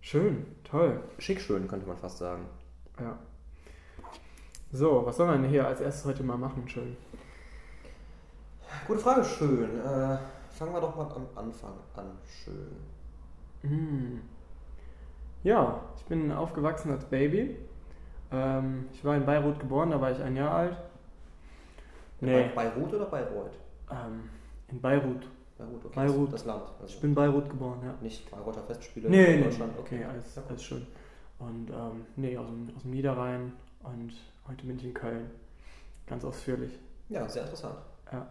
Schön, 0.00 0.46
toll. 0.64 1.02
Schick 1.18 1.40
schön, 1.40 1.68
könnte 1.68 1.86
man 1.86 1.98
fast 1.98 2.18
sagen. 2.18 2.46
Ja. 2.98 3.18
So, 4.72 5.04
was 5.04 5.16
soll 5.16 5.26
man 5.26 5.42
denn 5.42 5.50
hier 5.50 5.66
als 5.66 5.80
erstes 5.80 6.04
heute 6.06 6.22
mal 6.22 6.38
machen? 6.38 6.66
Schön. 6.68 6.96
Gute 8.86 9.00
Frage, 9.00 9.24
schön. 9.24 9.80
Äh, 9.80 10.18
fangen 10.50 10.72
wir 10.72 10.80
doch 10.80 10.96
mal 10.96 11.12
am 11.14 11.26
Anfang 11.34 11.74
an. 11.94 12.06
Schön. 12.26 12.76
Hm. 13.62 14.22
Ja, 15.42 15.80
ich 15.96 16.04
bin 16.04 16.32
aufgewachsen 16.32 16.90
als 16.90 17.04
Baby. 17.04 17.56
Ähm, 18.30 18.86
ich 18.92 19.04
war 19.04 19.16
in 19.16 19.26
Beirut 19.26 19.60
geboren, 19.60 19.90
da 19.90 20.00
war 20.00 20.10
ich 20.10 20.22
ein 20.22 20.36
Jahr 20.36 20.54
alt. 20.54 20.76
Nee, 22.20 22.50
Bei 22.54 22.68
Beirut 22.68 22.94
oder 22.94 23.06
Bayreuth? 23.06 23.58
ähm, 23.90 24.28
in 24.68 24.80
Beirut. 24.80 25.26
Beirut, 25.56 25.84
okay. 25.84 25.94
Beirut. 25.94 26.32
Das 26.32 26.44
Land. 26.44 26.62
Ich 26.78 26.82
Also 26.82 27.00
bin 27.00 27.10
in 27.10 27.14
Beirut 27.14 27.48
geboren, 27.50 27.80
ja. 27.84 27.94
nicht 28.00 28.30
Bayreuther 28.30 28.62
Festspiele 28.62 29.08
Nee, 29.10 29.36
in 29.36 29.44
Deutschland. 29.44 29.74
nee, 29.74 29.80
Okay. 29.80 29.98
nee, 29.98 30.04
alles, 30.04 30.38
alles 30.48 30.62
schön. 30.62 30.86
Und 31.38 31.70
ähm, 31.70 32.06
nee, 32.16 32.36
aus 32.36 32.46
dem, 32.46 32.70
aus 32.76 32.82
dem 32.82 32.90
Niederrhein 32.92 33.52
und 33.82 34.12
heute 34.48 34.64
bin 34.66 34.76
ich 34.76 34.84
in 34.84 34.94
Köln. 34.94 35.30
Ganz 36.06 36.24
ausführlich. 36.24 36.78
Ja, 37.08 37.28
sehr 37.28 37.42
interessant. 37.42 37.76
Ja. 38.12 38.26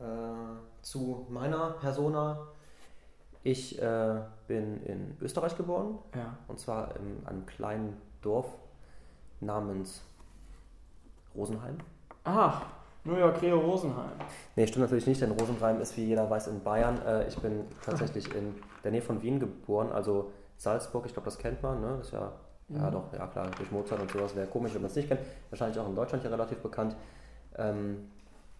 Äh, 0.00 0.56
zu 0.82 1.26
meiner 1.30 1.70
Persona. 1.72 2.38
Ich 3.42 3.80
äh, 3.80 4.20
bin 4.46 4.82
in 4.84 5.16
Österreich 5.20 5.56
geboren. 5.56 5.98
Ja. 6.14 6.36
Und 6.48 6.58
zwar 6.58 6.96
in 6.96 7.26
einem 7.26 7.44
kleinen 7.46 7.96
Dorf 8.22 8.46
namens 9.40 10.02
Rosenheim. 11.34 11.76
Ach, 12.24 12.64
New 13.04 13.16
York 13.16 13.40
Rio 13.42 13.58
Rosenheim. 13.60 14.12
Nee, 14.56 14.66
stimmt 14.66 14.84
natürlich 14.84 15.06
nicht, 15.06 15.20
denn 15.20 15.30
Rosenheim 15.32 15.80
ist, 15.80 15.96
wie 15.96 16.04
jeder 16.04 16.28
weiß, 16.28 16.48
in 16.48 16.62
Bayern. 16.62 17.00
Äh, 17.06 17.28
ich 17.28 17.36
bin 17.38 17.64
tatsächlich 17.84 18.34
in 18.34 18.54
der 18.82 18.92
Nähe 18.92 19.02
von 19.02 19.22
Wien 19.22 19.38
geboren, 19.40 19.92
also 19.92 20.32
Salzburg, 20.56 21.04
ich 21.06 21.12
glaube, 21.12 21.26
das 21.26 21.36
kennt 21.38 21.62
man, 21.62 21.80
ne? 21.80 21.96
Das 21.98 22.06
ist 22.06 22.12
ja, 22.12 22.32
ja 22.70 22.88
Mhm. 22.88 22.92
doch, 22.92 23.12
ja 23.12 23.26
klar, 23.26 23.50
durch 23.58 23.70
Mozart 23.70 24.00
und 24.00 24.10
sowas 24.10 24.34
wäre 24.34 24.46
komisch, 24.46 24.72
wenn 24.74 24.80
man 24.82 24.90
es 24.90 24.96
nicht 24.96 25.08
kennt. 25.08 25.20
Wahrscheinlich 25.50 25.78
auch 25.78 25.88
in 25.88 25.94
Deutschland 25.94 26.24
ja 26.24 26.30
relativ 26.30 26.58
bekannt. 26.58 26.96
Ähm, 27.56 28.08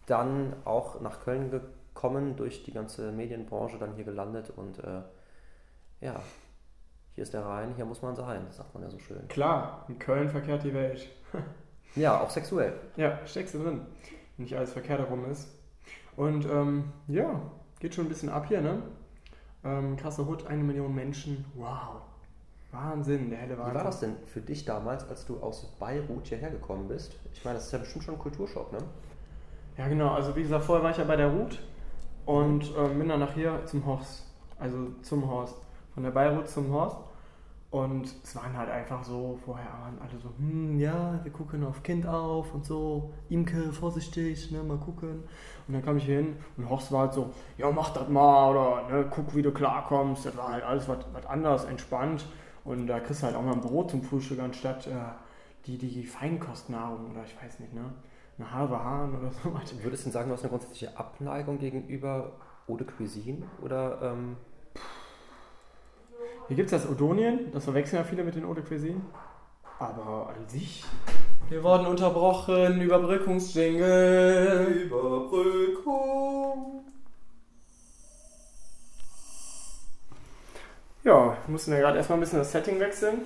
dann 0.06 0.54
auch 0.66 1.00
nach 1.00 1.20
Köln 1.24 1.50
gekommen, 1.50 2.36
durch 2.36 2.64
die 2.64 2.72
ganze 2.72 3.12
Medienbranche, 3.12 3.78
dann 3.78 3.94
hier 3.94 4.04
gelandet 4.04 4.50
und 4.54 4.78
äh, 4.80 5.00
ja, 6.02 6.16
hier 7.14 7.22
ist 7.22 7.32
der 7.32 7.46
Rhein, 7.46 7.72
hier 7.76 7.86
muss 7.86 8.02
man 8.02 8.14
sein, 8.14 8.42
sagt 8.50 8.74
man 8.74 8.82
ja 8.82 8.90
so 8.90 8.98
schön. 8.98 9.26
Klar, 9.28 9.86
in 9.88 9.98
Köln 9.98 10.28
verkehrt 10.28 10.64
die 10.64 10.74
Welt. 10.74 11.08
Ja, 11.96 12.20
auch 12.20 12.28
sexuell. 12.28 12.74
Ja, 12.96 13.18
steckst 13.24 13.54
du 13.54 13.62
drin. 13.62 13.86
Nicht 14.36 14.56
alles 14.56 14.72
verkehrt 14.72 15.00
herum 15.00 15.24
ist. 15.30 15.48
Und 16.16 16.46
ähm, 16.46 16.92
ja, 17.08 17.40
geht 17.80 17.94
schon 17.94 18.06
ein 18.06 18.08
bisschen 18.08 18.28
ab 18.28 18.46
hier, 18.46 18.60
ne? 18.60 18.82
Ähm, 19.64 19.96
krasse 19.96 20.26
Hut, 20.26 20.46
eine 20.46 20.62
Million 20.62 20.94
Menschen. 20.94 21.44
Wow. 21.54 22.02
Wahnsinn, 22.70 23.30
der 23.30 23.38
helle 23.38 23.54
Wie 23.54 23.58
Wahnsinn. 23.58 23.74
war 23.74 23.84
das 23.84 24.00
denn 24.00 24.16
für 24.26 24.40
dich 24.40 24.64
damals, 24.64 25.08
als 25.08 25.24
du 25.24 25.38
aus 25.40 25.64
Beirut 25.78 26.26
hierher 26.26 26.50
gekommen 26.50 26.88
bist? 26.88 27.16
Ich 27.32 27.44
meine, 27.44 27.56
das 27.56 27.66
ist 27.66 27.72
ja 27.72 27.78
bestimmt 27.78 28.04
schon 28.04 28.14
ein 28.14 28.20
Kulturschock, 28.20 28.72
ne? 28.72 28.78
Ja, 29.78 29.88
genau. 29.88 30.10
Also 30.10 30.34
wie 30.36 30.42
gesagt, 30.42 30.64
vorher 30.64 30.84
war 30.84 30.90
ich 30.90 30.96
ja 30.98 31.04
bei 31.04 31.16
der 31.16 31.28
Ruth 31.28 31.60
und 32.26 32.72
ähm, 32.76 32.98
bin 32.98 33.08
dann 33.08 33.20
nachher 33.20 33.64
zum 33.66 33.86
Horst. 33.86 34.24
Also 34.58 34.90
zum 35.02 35.28
Horst. 35.28 35.56
Von 35.94 36.02
der 36.02 36.10
Beirut 36.10 36.48
zum 36.48 36.72
Horst. 36.72 36.96
Und 37.74 38.14
es 38.22 38.36
waren 38.36 38.56
halt 38.56 38.70
einfach 38.70 39.02
so, 39.02 39.36
vorher 39.44 39.66
waren 39.66 39.98
alle 40.00 40.16
so, 40.20 40.28
hm, 40.38 40.78
ja, 40.78 41.18
wir 41.24 41.32
gucken 41.32 41.64
auf 41.64 41.82
Kind 41.82 42.06
auf 42.06 42.54
und 42.54 42.64
so, 42.64 43.12
Imke, 43.28 43.72
vorsichtig, 43.72 44.52
ne, 44.52 44.62
mal 44.62 44.76
gucken. 44.76 45.24
Und 45.66 45.74
dann 45.74 45.84
kam 45.84 45.96
ich 45.96 46.04
hin 46.04 46.36
und 46.56 46.70
Horst 46.70 46.92
war 46.92 47.00
halt 47.00 47.14
so, 47.14 47.30
ja, 47.58 47.68
mach 47.72 47.90
das 47.90 48.08
mal 48.08 48.52
oder 48.52 48.88
ne, 48.88 49.06
guck, 49.10 49.34
wie 49.34 49.42
du 49.42 49.50
klarkommst. 49.50 50.24
Das 50.24 50.36
war 50.36 50.52
halt 50.52 50.62
alles 50.62 50.88
was 50.88 51.26
anders, 51.26 51.64
entspannt. 51.64 52.26
Und 52.62 52.86
da 52.86 53.00
kriegst 53.00 53.22
du 53.22 53.26
halt 53.26 53.34
auch 53.34 53.42
mal 53.42 53.54
ein 53.54 53.60
Brot 53.60 53.90
zum 53.90 54.02
Frühstück 54.04 54.38
anstatt 54.38 54.86
äh, 54.86 54.92
die, 55.66 55.76
die 55.76 56.06
Feinkostnahrung 56.06 57.10
oder 57.10 57.24
ich 57.24 57.36
weiß 57.42 57.58
nicht, 57.58 57.74
ne, 57.74 57.92
eine 58.38 58.52
halbe 58.52 58.84
Hahn 58.84 59.18
oder 59.18 59.32
so. 59.32 59.50
Würdest 59.82 60.04
du 60.04 60.10
denn 60.10 60.12
sagen, 60.12 60.28
du 60.28 60.34
hast 60.34 60.42
eine 60.42 60.50
grundsätzliche 60.50 60.96
Abneigung 60.96 61.58
gegenüber 61.58 62.34
Eau 62.68 62.76
de 62.76 62.86
Cuisine? 62.86 63.42
Oder, 63.60 64.00
ähm, 64.00 64.36
Hier 66.48 66.56
gibt 66.56 66.70
es 66.70 66.82
das 66.82 66.90
Odonien, 66.90 67.50
das 67.52 67.64
verwechseln 67.64 68.02
ja 68.02 68.04
viele 68.04 68.22
mit 68.22 68.34
den 68.34 68.44
Eau 68.44 68.52
de 68.52 68.62
Cuisine. 68.62 69.00
Aber 69.78 70.28
an 70.28 70.46
sich. 70.46 70.84
Wir 71.48 71.62
wurden 71.64 71.86
unterbrochen, 71.86 72.82
Überbrückungsjingle. 72.82 74.66
Überbrückung. 74.84 76.04
Ja, 81.02 81.36
wir 81.46 81.52
mussten 81.52 81.72
ja 81.72 81.78
gerade 81.78 81.96
erstmal 81.96 82.18
ein 82.18 82.20
bisschen 82.20 82.40
das 82.40 82.52
Setting 82.52 82.78
wechseln. 82.78 83.22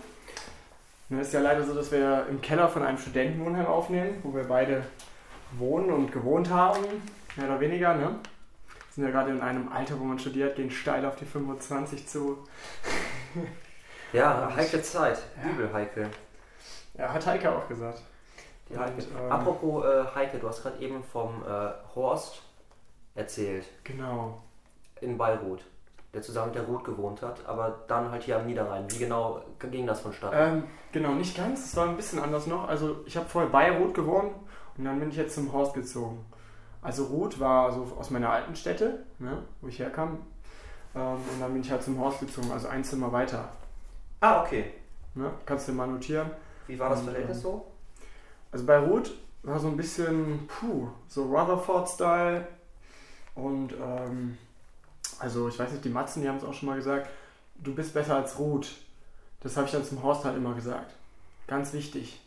Ne, 1.08 1.22
ist 1.22 1.32
ja 1.32 1.40
leider 1.40 1.64
so, 1.64 1.74
dass 1.74 1.90
wir 1.90 2.26
im 2.30 2.40
Keller 2.40 2.68
von 2.68 2.84
einem 2.84 2.98
Studentenwohnheim 2.98 3.66
aufnehmen, 3.66 4.18
wo 4.22 4.32
wir 4.34 4.44
beide 4.44 4.84
wohnen 5.58 5.90
und 5.90 6.12
gewohnt 6.12 6.50
haben, 6.50 6.84
mehr 7.36 7.46
oder 7.46 7.58
weniger. 7.60 7.94
Ne? 7.94 8.16
Sind 8.98 9.04
ja 9.06 9.12
gerade 9.12 9.30
in 9.30 9.40
einem 9.40 9.68
Alter, 9.68 10.00
wo 10.00 10.02
man 10.02 10.18
studiert, 10.18 10.56
gehen 10.56 10.72
steil 10.72 11.06
auf 11.06 11.14
die 11.14 11.24
25 11.24 12.08
zu. 12.08 12.36
Ja, 14.12 14.50
heikle 14.56 14.82
Zeit. 14.82 15.22
Ja. 15.40 15.50
Übel 15.50 15.72
heikel. 15.72 16.08
Ja, 16.94 17.12
hat 17.12 17.24
Heike 17.24 17.52
auch 17.54 17.68
gesagt. 17.68 18.02
Und, 18.70 18.76
Heike. 18.80 19.02
ähm, 19.22 19.30
Apropos 19.30 19.84
äh, 19.84 20.04
Heike, 20.16 20.38
du 20.38 20.48
hast 20.48 20.62
gerade 20.64 20.80
eben 20.82 21.04
vom 21.04 21.44
äh, 21.46 21.70
Horst 21.94 22.42
erzählt 23.14 23.66
Genau. 23.84 24.42
in 25.00 25.16
Beirut, 25.16 25.60
der 26.12 26.22
zusammen 26.22 26.46
mit 26.48 26.56
der 26.56 26.64
Ruth 26.64 26.82
gewohnt 26.82 27.22
hat, 27.22 27.46
aber 27.46 27.84
dann 27.86 28.10
halt 28.10 28.24
hier 28.24 28.36
am 28.38 28.46
Niederrhein. 28.46 28.90
Wie 28.90 28.98
genau 28.98 29.42
ging 29.70 29.86
das 29.86 30.00
vonstatten? 30.00 30.36
Ähm, 30.36 30.64
genau, 30.90 31.12
nicht 31.12 31.36
ganz. 31.36 31.66
Es 31.66 31.76
war 31.76 31.86
ein 31.88 31.96
bisschen 31.96 32.18
anders 32.18 32.48
noch. 32.48 32.66
Also 32.66 33.02
ich 33.06 33.16
habe 33.16 33.28
vorher 33.28 33.50
bei 33.50 33.70
Ruth 33.78 33.94
gewohnt 33.94 34.32
und 34.76 34.84
dann 34.84 34.98
bin 34.98 35.10
ich 35.10 35.16
jetzt 35.16 35.36
zum 35.36 35.52
Horst 35.52 35.74
gezogen. 35.74 36.24
Also 36.82 37.04
Ruth 37.06 37.40
war 37.40 37.72
so 37.72 37.92
aus 37.98 38.10
meiner 38.10 38.30
alten 38.30 38.54
Stätte, 38.54 39.04
ne, 39.18 39.42
wo 39.60 39.68
ich 39.68 39.78
herkam. 39.78 40.18
Ähm, 40.94 41.16
und 41.16 41.40
dann 41.40 41.52
bin 41.52 41.62
ich 41.62 41.70
halt 41.70 41.82
zum 41.82 41.98
Horst 41.98 42.20
gezogen, 42.20 42.50
also 42.52 42.68
ein 42.68 42.84
Zimmer 42.84 43.12
weiter. 43.12 43.48
ah, 44.20 44.42
okay. 44.42 44.72
Ne? 45.14 45.30
Kannst 45.46 45.66
du 45.68 45.72
mal 45.72 45.88
notieren. 45.88 46.30
Wie 46.66 46.78
war 46.78 46.90
das 46.90 47.02
Verhältnis 47.02 47.38
ähm, 47.38 47.42
so? 47.42 47.66
Also 48.52 48.64
bei 48.64 48.78
Ruth 48.78 49.12
war 49.42 49.58
so 49.58 49.68
ein 49.68 49.76
bisschen, 49.76 50.46
puh, 50.46 50.88
so 51.08 51.24
Rutherford-Style. 51.24 52.46
Und 53.34 53.72
ähm, 53.72 54.38
also 55.18 55.48
ich 55.48 55.58
weiß 55.58 55.72
nicht, 55.72 55.84
die 55.84 55.90
Matzen, 55.90 56.22
die 56.22 56.28
haben 56.28 56.36
es 56.36 56.44
auch 56.44 56.54
schon 56.54 56.68
mal 56.68 56.76
gesagt, 56.76 57.08
du 57.56 57.74
bist 57.74 57.94
besser 57.94 58.16
als 58.16 58.38
Ruth. 58.38 58.70
Das 59.40 59.56
habe 59.56 59.66
ich 59.66 59.72
dann 59.72 59.84
zum 59.84 60.02
Horst 60.02 60.24
halt 60.24 60.36
immer 60.36 60.54
gesagt. 60.54 60.94
Ganz 61.46 61.72
wichtig. 61.72 62.20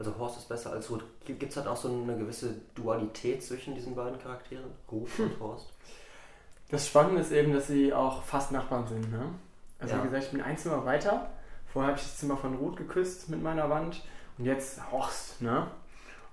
Also 0.00 0.16
Horst 0.18 0.38
ist 0.38 0.48
besser 0.48 0.72
als 0.72 0.90
Ruth. 0.90 1.04
Gibt 1.26 1.42
es 1.44 1.56
halt 1.58 1.66
auch 1.66 1.76
so 1.76 1.88
eine 1.88 2.16
gewisse 2.16 2.54
Dualität 2.74 3.44
zwischen 3.44 3.74
diesen 3.74 3.94
beiden 3.94 4.18
Charakteren? 4.18 4.64
Ruth 4.90 5.10
und 5.18 5.38
Horst? 5.38 5.66
Das 6.70 6.86
Spannende 6.86 7.20
ist 7.20 7.32
eben, 7.32 7.52
dass 7.52 7.66
sie 7.66 7.92
auch 7.92 8.22
fast 8.22 8.50
Nachbarn 8.50 8.86
sind. 8.88 9.10
Ne? 9.12 9.26
Also 9.78 9.94
Ja. 9.94 10.00
wie 10.02 10.06
gesagt, 10.08 10.24
ich 10.24 10.30
bin 10.30 10.40
ein 10.40 10.56
Zimmer 10.56 10.86
weiter. 10.86 11.28
Vorher 11.70 11.90
habe 11.90 12.00
ich 12.00 12.06
das 12.06 12.16
Zimmer 12.16 12.38
von 12.38 12.54
Ruth 12.54 12.76
geküsst 12.78 13.28
mit 13.28 13.42
meiner 13.42 13.68
Wand 13.68 14.02
und 14.38 14.46
jetzt 14.46 14.80
Horst. 14.90 15.42
Ne? 15.42 15.66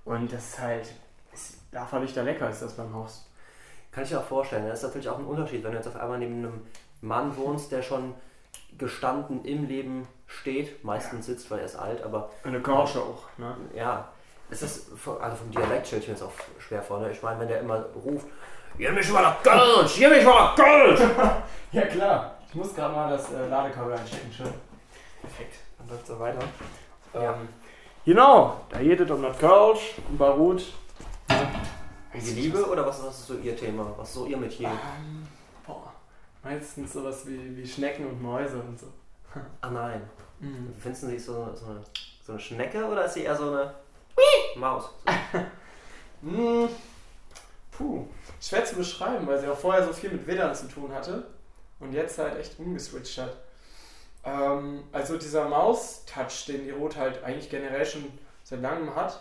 Und 0.06 0.32
das 0.32 0.48
ist 0.48 0.58
halt, 0.60 0.88
ist, 1.34 1.58
Lafferlichter 1.70 2.22
lecker 2.22 2.48
ist 2.48 2.62
das 2.62 2.74
beim 2.74 2.94
Horst. 2.94 3.26
Kann 3.92 4.04
ich 4.04 4.10
mir 4.12 4.20
auch 4.20 4.24
vorstellen. 4.24 4.66
Das 4.66 4.78
ist 4.78 4.84
natürlich 4.86 5.10
auch 5.10 5.18
ein 5.18 5.26
Unterschied, 5.26 5.62
wenn 5.62 5.72
du 5.72 5.76
jetzt 5.76 5.88
auf 5.88 5.96
einmal 5.96 6.18
neben 6.18 6.36
einem 6.38 6.62
Mann 7.02 7.36
wohnst, 7.36 7.70
der 7.70 7.82
schon 7.82 8.14
gestanden 8.78 9.44
im 9.44 9.66
Leben 9.68 10.08
steht, 10.28 10.84
meistens 10.84 11.26
sitzt, 11.26 11.50
weil 11.50 11.58
er 11.58 11.64
ist 11.64 11.76
alt, 11.76 12.02
aber 12.04 12.30
Eine 12.44 12.60
Kirsche 12.60 13.00
auch. 13.00 13.24
Ne? 13.38 13.56
ja, 13.74 14.08
es 14.50 14.62
ist, 14.62 14.90
also 15.20 15.36
vom 15.36 15.50
Dialekt 15.50 15.88
stelle 15.88 16.02
ich 16.02 16.08
mir 16.08 16.14
das 16.14 16.22
auch 16.22 16.32
schwer 16.58 16.82
vor. 16.82 17.00
Ne? 17.00 17.10
Ich 17.10 17.22
meine, 17.22 17.40
wenn 17.40 17.48
der 17.48 17.60
immer 17.60 17.84
ruft, 17.96 18.26
Gib 18.76 18.92
mich 18.94 19.10
mal 19.10 19.22
nach 19.22 19.42
Kölsch, 19.42 19.96
gib 19.96 20.10
mich 20.10 20.24
mal 20.24 20.34
nach 20.34 20.54
Kölsch! 20.54 21.00
Ja 21.72 21.82
klar. 21.82 22.34
Ich 22.48 22.54
muss 22.54 22.74
gerade 22.74 22.94
mal 22.94 23.10
das 23.10 23.30
äh, 23.30 23.46
Ladekabel 23.48 23.92
einstecken. 23.92 24.32
Schön. 24.32 24.54
Perfekt. 25.20 25.56
Dann 25.78 25.88
läuft 25.88 26.06
so 26.06 26.18
weiter. 26.18 26.38
Ja. 27.12 27.34
Ähm, 27.34 27.48
genau. 28.06 28.60
Da 28.70 28.80
jedet 28.80 29.10
um 29.10 29.20
das 29.20 29.36
Kölsch 29.36 29.96
und 30.08 30.16
bei 30.16 30.28
Ruth. 30.28 30.72
Die 32.14 32.30
Liebe 32.30 32.64
oder 32.66 32.86
was, 32.86 33.04
was 33.04 33.18
ist 33.18 33.26
so 33.26 33.34
ihr 33.34 33.54
Thema? 33.54 33.92
Was 33.98 34.08
ist 34.08 34.14
so 34.14 34.26
ihr 34.26 34.38
Metier? 34.38 34.68
Ähm, 34.68 35.26
boah. 35.66 35.92
Meistens 36.42 36.92
sowas 36.94 37.26
wie, 37.26 37.54
wie 37.56 37.66
Schnecken 37.66 38.06
und 38.06 38.22
Mäuse 38.22 38.62
und 38.62 38.78
so. 38.78 38.86
Ah 39.60 39.70
nein. 39.70 40.02
Mhm. 40.40 40.74
Findest 40.78 41.02
du 41.04 41.06
sie 41.08 41.18
so, 41.18 41.54
so, 41.54 41.66
eine, 41.66 41.80
so 42.24 42.32
eine 42.32 42.40
Schnecke 42.40 42.84
oder 42.84 43.04
ist 43.04 43.14
sie 43.14 43.24
eher 43.24 43.36
so 43.36 43.50
eine 43.50 43.74
Maus? 44.56 44.84
So. 45.32 45.38
Mm, 46.20 46.66
Puh, 47.70 48.08
schwer 48.40 48.64
zu 48.64 48.74
beschreiben, 48.74 49.24
weil 49.28 49.38
sie 49.38 49.46
auch 49.46 49.56
vorher 49.56 49.84
so 49.84 49.92
viel 49.92 50.10
mit 50.10 50.26
Widern 50.26 50.52
zu 50.52 50.66
tun 50.66 50.92
hatte 50.92 51.28
und 51.78 51.92
jetzt 51.92 52.18
halt 52.18 52.36
echt 52.36 52.58
umgeswitcht 52.58 53.18
hat. 53.18 53.36
Ähm, 54.24 54.82
also 54.90 55.16
dieser 55.16 55.48
Maus-Touch, 55.48 56.46
den 56.48 56.64
die 56.64 56.70
Rot 56.72 56.96
halt 56.96 57.22
eigentlich 57.22 57.48
generell 57.48 57.86
schon 57.86 58.12
seit 58.42 58.62
langem 58.62 58.96
hat, 58.96 59.20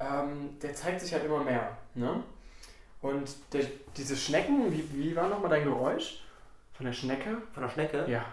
ähm, 0.00 0.58
der 0.60 0.74
zeigt 0.74 1.00
sich 1.00 1.12
halt 1.12 1.24
immer 1.24 1.44
mehr. 1.44 1.76
Ne? 1.94 2.24
Und 3.02 3.30
der, 3.52 3.66
diese 3.96 4.16
Schnecken, 4.16 4.72
wie, 4.72 4.88
wie 4.92 5.14
war 5.14 5.28
nochmal 5.28 5.50
dein 5.50 5.64
Geräusch? 5.64 6.24
Von 6.72 6.86
der 6.86 6.92
Schnecke? 6.92 7.40
Von 7.54 7.62
der 7.62 7.70
Schnecke? 7.70 8.10
Ja. 8.10 8.24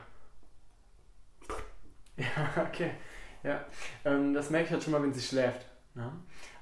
Ja, 2.55 2.63
okay. 2.63 2.91
Ja. 3.43 3.61
Ähm, 4.05 4.33
das 4.33 4.49
merke 4.49 4.65
ich 4.67 4.71
halt 4.73 4.83
schon 4.83 4.91
mal, 4.93 5.01
wenn 5.01 5.13
sie 5.13 5.21
schläft. 5.21 5.65
Ne? 5.95 6.11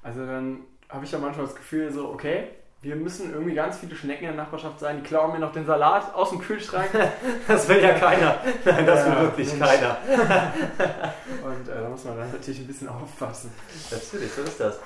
Also 0.04 0.26
dann 0.26 0.60
habe 0.90 1.06
ich 1.06 1.12
ja 1.12 1.20
manchmal 1.20 1.46
das 1.48 1.56
Gefühl, 1.56 1.92
so, 1.92 2.10
okay, 2.10 2.50
wir 2.82 2.96
müssen 2.96 3.34
irgendwie 3.34 3.56
ganz 3.56 3.80
viele 3.80 3.96
Schnecken 3.96 4.26
in 4.26 4.36
der 4.36 4.44
Nachbarschaft 4.44 4.80
sein, 4.80 4.98
die 4.98 5.04
klauen 5.04 5.34
mir 5.34 5.40
noch 5.40 5.52
den 5.52 5.66
Salat 5.66 6.14
aus 6.14 6.30
dem 6.30 6.40
Kühlschrank. 6.40 6.90
Das 7.48 7.68
will 7.68 7.82
ja 7.82 7.94
keiner. 7.94 8.38
Nein, 8.64 8.86
das 8.86 9.06
will 9.06 9.14
Ja, 9.14 9.22
wirklich 9.22 9.54
Mensch. 9.56 9.68
keiner. 9.68 9.98
Und 11.44 11.68
äh, 11.68 11.82
da 11.82 11.90
muss 11.90 12.06
man 12.06 12.18
dann 12.18 12.32
natürlich 12.32 12.60
ein 12.60 12.68
bisschen 12.68 12.90
aufpassen. 12.90 13.52
Natürlich, 13.90 14.32
so 14.32 14.44
ist 14.44 14.60
das. 14.60 14.80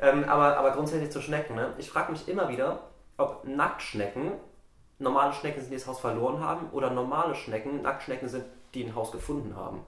Ähm, 0.00 0.24
aber, 0.24 0.56
aber 0.56 0.70
grundsätzlich 0.70 1.10
zu 1.10 1.20
Schnecken. 1.20 1.56
Ne? 1.56 1.72
Ich 1.78 1.90
frage 1.90 2.12
mich 2.12 2.28
immer 2.28 2.48
wieder, 2.48 2.88
ob 3.16 3.44
Nacktschnecken 3.46 4.32
normale 4.98 5.32
Schnecken 5.32 5.60
sind, 5.60 5.70
die 5.70 5.76
das 5.76 5.86
Haus 5.88 5.98
verloren 5.98 6.40
haben, 6.40 6.70
oder 6.70 6.90
normale 6.90 7.34
Schnecken 7.34 7.82
Nacktschnecken 7.82 8.28
sind, 8.28 8.44
die 8.74 8.84
ein 8.84 8.94
Haus 8.94 9.12
gefunden 9.12 9.56
haben. 9.56 9.80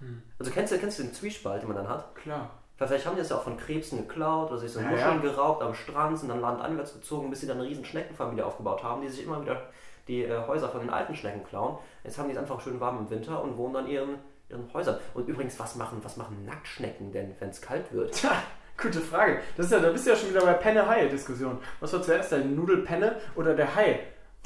Hm. 0.00 0.22
Also 0.38 0.50
kennst 0.50 0.72
du, 0.72 0.78
kennst 0.78 0.98
du 0.98 1.04
den 1.04 1.12
Zwiespalt, 1.12 1.62
den 1.62 1.68
man 1.68 1.76
dann 1.76 1.88
hat? 1.88 2.14
Klar. 2.16 2.50
Vielleicht 2.76 3.06
haben 3.06 3.14
die 3.14 3.20
das 3.20 3.30
ja 3.30 3.36
auch 3.36 3.44
von 3.44 3.56
Krebsen 3.56 3.98
geklaut 3.98 4.50
oder 4.50 4.58
sich 4.58 4.72
so 4.72 4.80
Ja, 4.80 4.88
Muscheln 4.88 5.22
geraubt 5.22 5.62
am 5.62 5.74
Strand, 5.74 6.18
sind 6.18 6.28
dann 6.28 6.40
landeinwärts 6.40 6.94
gezogen, 6.94 7.30
bis 7.30 7.40
sie 7.40 7.46
dann 7.46 7.58
eine 7.58 7.68
riesen 7.68 7.84
Schneckenfamilie 7.84 8.44
aufgebaut 8.44 8.82
haben, 8.82 9.02
die 9.02 9.08
sich 9.08 9.24
immer 9.24 9.40
wieder 9.40 9.62
die 10.08 10.24
äh, 10.24 10.46
Häuser 10.46 10.68
von 10.68 10.80
den 10.80 10.90
alten 10.90 11.14
Schnecken 11.14 11.44
klauen. 11.44 11.78
Jetzt 12.02 12.18
haben 12.18 12.28
die 12.28 12.34
es 12.34 12.38
einfach 12.38 12.60
schön 12.60 12.80
warm 12.80 12.98
im 12.98 13.10
Winter 13.10 13.42
und 13.42 13.56
wohnen 13.56 13.74
dann 13.74 13.86
in 13.86 13.92
ihren, 13.92 14.18
ihren 14.48 14.72
Häusern. 14.72 14.98
Und 15.14 15.28
übrigens, 15.28 15.58
was 15.60 15.76
machen, 15.76 15.98
was 16.02 16.16
machen 16.16 16.44
Nacktschnecken 16.44 17.12
denn, 17.12 17.36
wenn 17.38 17.50
es 17.50 17.60
kalt 17.60 17.92
wird? 17.92 18.12
Tja, 18.14 18.32
gute 18.80 19.00
Frage. 19.00 19.40
Das 19.56 19.66
ist 19.66 19.72
ja, 19.72 19.78
da 19.78 19.90
bist 19.90 20.06
du 20.06 20.10
ja 20.10 20.16
schon 20.16 20.30
wieder 20.30 20.44
bei 20.44 20.54
Penne-Hai-Diskussion. 20.54 21.58
Was 21.78 21.92
war 21.92 22.02
zuerst, 22.02 22.32
der 22.32 22.44
Nudelpenne 22.44 23.16
oder 23.36 23.54
der 23.54 23.74
Hai 23.76 24.00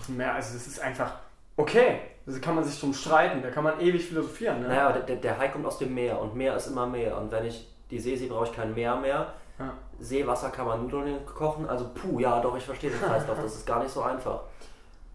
Meer? 0.08 0.34
Also 0.34 0.52
das 0.52 0.66
ist 0.66 0.80
einfach 0.80 1.14
okay. 1.56 2.00
Da 2.26 2.38
kann 2.40 2.56
man 2.56 2.64
sich 2.64 2.80
drum 2.80 2.92
streiten, 2.92 3.40
da 3.40 3.50
kann 3.50 3.62
man 3.62 3.80
ewig 3.80 4.04
philosophieren. 4.04 4.60
Ne? 4.60 4.68
Naja, 4.68 4.92
der, 4.92 5.16
der 5.16 5.38
Hai 5.38 5.48
kommt 5.48 5.64
aus 5.64 5.78
dem 5.78 5.94
Meer 5.94 6.20
und 6.20 6.34
Meer 6.34 6.56
ist 6.56 6.66
immer 6.66 6.86
Meer. 6.86 7.16
Und 7.18 7.30
wenn 7.30 7.44
ich 7.44 7.72
die 7.90 8.00
See 8.00 8.16
sehe, 8.16 8.28
brauche 8.28 8.46
ich 8.46 8.52
kein 8.52 8.74
Meer 8.74 8.96
mehr. 8.96 9.32
Ja. 9.58 9.72
Seewasser 10.00 10.50
kann 10.50 10.66
man 10.66 10.88
Nudeln 10.88 11.24
kochen. 11.24 11.68
Also 11.68 11.88
puh, 11.94 12.18
ja 12.18 12.40
doch, 12.40 12.56
ich 12.56 12.64
verstehe 12.64 12.90
den 12.90 13.00
Kreislauf. 13.00 13.38
Das 13.42 13.54
ist 13.54 13.66
gar 13.66 13.80
nicht 13.80 13.92
so 13.92 14.02
einfach. 14.02 14.40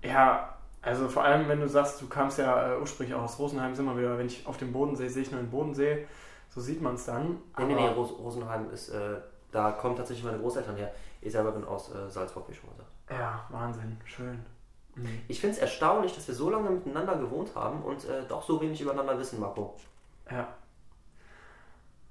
Ja, 0.02 0.56
also 0.82 1.08
vor 1.10 1.24
allem, 1.24 1.48
wenn 1.48 1.60
du 1.60 1.68
sagst, 1.68 2.02
du 2.02 2.08
kamst 2.08 2.40
ja 2.40 2.74
äh, 2.74 2.80
ursprünglich 2.80 3.16
auch 3.16 3.24
aus 3.24 3.38
Rosenheim, 3.38 3.76
sind 3.76 3.86
wir 3.86 3.98
wieder, 3.98 4.18
wenn 4.18 4.28
ich 4.28 4.48
auf 4.48 4.58
dem 4.58 4.72
Bodensee 4.74 5.10
sehe, 5.10 5.24
ich 5.24 5.32
nur 5.32 5.42
den 5.42 5.52
Bodensee, 5.52 6.08
so 6.50 6.60
sieht 6.60 6.82
man 6.82 6.96
es 6.96 7.06
dann. 7.06 7.38
Nee, 7.58 7.66
nee, 7.66 7.76
nee, 7.76 7.88
Ros 7.90 8.18
Rosenheim 8.18 8.70
ist, 8.72 8.90
äh, 8.90 9.18
da 9.52 9.72
kommen 9.72 9.96
tatsächlich 9.96 10.26
meine 10.26 10.40
Großeltern 10.40 10.76
her. 10.76 10.92
Ich 11.22 11.34
selber 11.34 11.52
bin 11.52 11.66
aus 11.66 11.94
äh, 11.94 12.10
Salzburg, 12.10 12.50
wie 12.50 12.54
schon 12.56 12.70
gesagt. 12.72 12.90
Ja, 13.10 13.46
Wahnsinn, 13.50 13.98
schön. 14.06 14.44
Mhm. 15.02 15.22
Ich 15.28 15.40
finde 15.40 15.56
es 15.56 15.62
erstaunlich, 15.62 16.14
dass 16.14 16.28
wir 16.28 16.36
so 16.36 16.50
lange 16.50 16.70
miteinander 16.70 17.16
gewohnt 17.16 17.56
haben 17.56 17.82
und 17.84 18.06
äh, 18.06 18.24
doch 18.28 18.44
so 18.44 18.62
wenig 18.62 18.80
übereinander 18.82 19.18
wissen, 19.18 19.40
Marco. 19.40 19.76
Ja. 20.30 20.48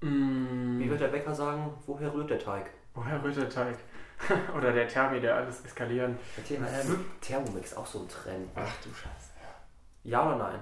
Mm, 0.00 0.78
Wie 0.78 0.88
wird 0.90 1.00
der 1.00 1.08
Bäcker 1.08 1.34
sagen, 1.34 1.72
woher 1.86 2.12
rührt 2.12 2.30
der 2.30 2.38
Teig? 2.38 2.70
woher 2.94 3.22
rührt 3.22 3.36
der 3.36 3.48
Teig? 3.48 3.76
Oder 4.56 4.72
der 4.72 4.86
Thermi, 4.88 5.20
der 5.20 5.36
alles 5.36 5.64
eskalieren. 5.64 6.18
Der 6.36 6.44
Thema, 6.44 6.66
Ähm, 6.68 7.04
Thermomix, 7.20 7.74
auch 7.74 7.86
so 7.86 8.00
ein 8.00 8.08
Trend. 8.08 8.50
Ach 8.54 8.76
du 8.82 8.90
Scheiße. 8.90 9.30
Ja 10.04 10.26
oder 10.26 10.36
nein? 10.36 10.58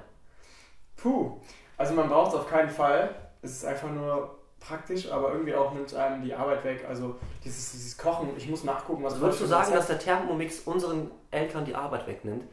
Puh, 0.97 1.41
also 1.77 1.95
man 1.95 2.09
braucht 2.09 2.33
es 2.35 2.41
auf 2.41 2.49
keinen 2.49 2.69
Fall. 2.69 3.15
Es 3.43 3.53
ist 3.53 3.65
einfach 3.65 3.89
nur 3.91 4.38
praktisch, 4.61 5.11
aber 5.11 5.33
irgendwie 5.33 5.55
auch 5.55 5.73
nimmt 5.73 5.95
einem 5.95 6.23
die 6.23 6.35
Arbeit 6.35 6.65
weg. 6.65 6.85
Also 6.89 7.17
dieses, 7.45 7.73
dieses 7.73 7.97
Kochen, 7.97 8.31
ich 8.37 8.49
muss 8.49 8.65
nachgucken, 8.65 9.03
was 9.05 9.13
Also 9.15 9.25
würdest 9.25 9.41
du 9.43 9.47
sagen, 9.47 9.73
dass 9.73 9.87
der 9.87 9.99
Thermomix 9.99 10.61
unseren 10.61 11.11
Eltern 11.31 11.65
die 11.65 11.75
Arbeit 11.75 12.07
wegnimmt? 12.07 12.45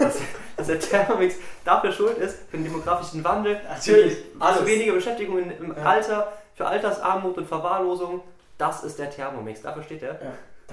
dass, 0.00 0.18
dass 0.56 0.66
der 0.66 0.80
Thermomix 0.80 1.36
dafür 1.64 1.92
schuld 1.92 2.18
ist, 2.18 2.36
für 2.50 2.56
den 2.56 2.64
demografischen 2.64 3.22
Wandel, 3.22 3.60
Natürlich, 3.68 4.16
für 4.36 4.40
alles. 4.40 4.58
zu 4.58 4.66
wenige 4.66 4.92
Beschäftigung 4.92 5.38
im 5.38 5.76
Ja. 5.76 5.82
Alter, 5.84 6.32
für 6.54 6.66
Altersarmut 6.66 7.38
und 7.38 7.46
Verwahrlosung. 7.46 8.22
Das 8.58 8.82
ist 8.82 8.98
der 8.98 9.08
Thermomix, 9.10 9.62
dafür 9.62 9.84
steht 9.84 10.02
er. 10.02 10.14
Ja, 10.14 10.32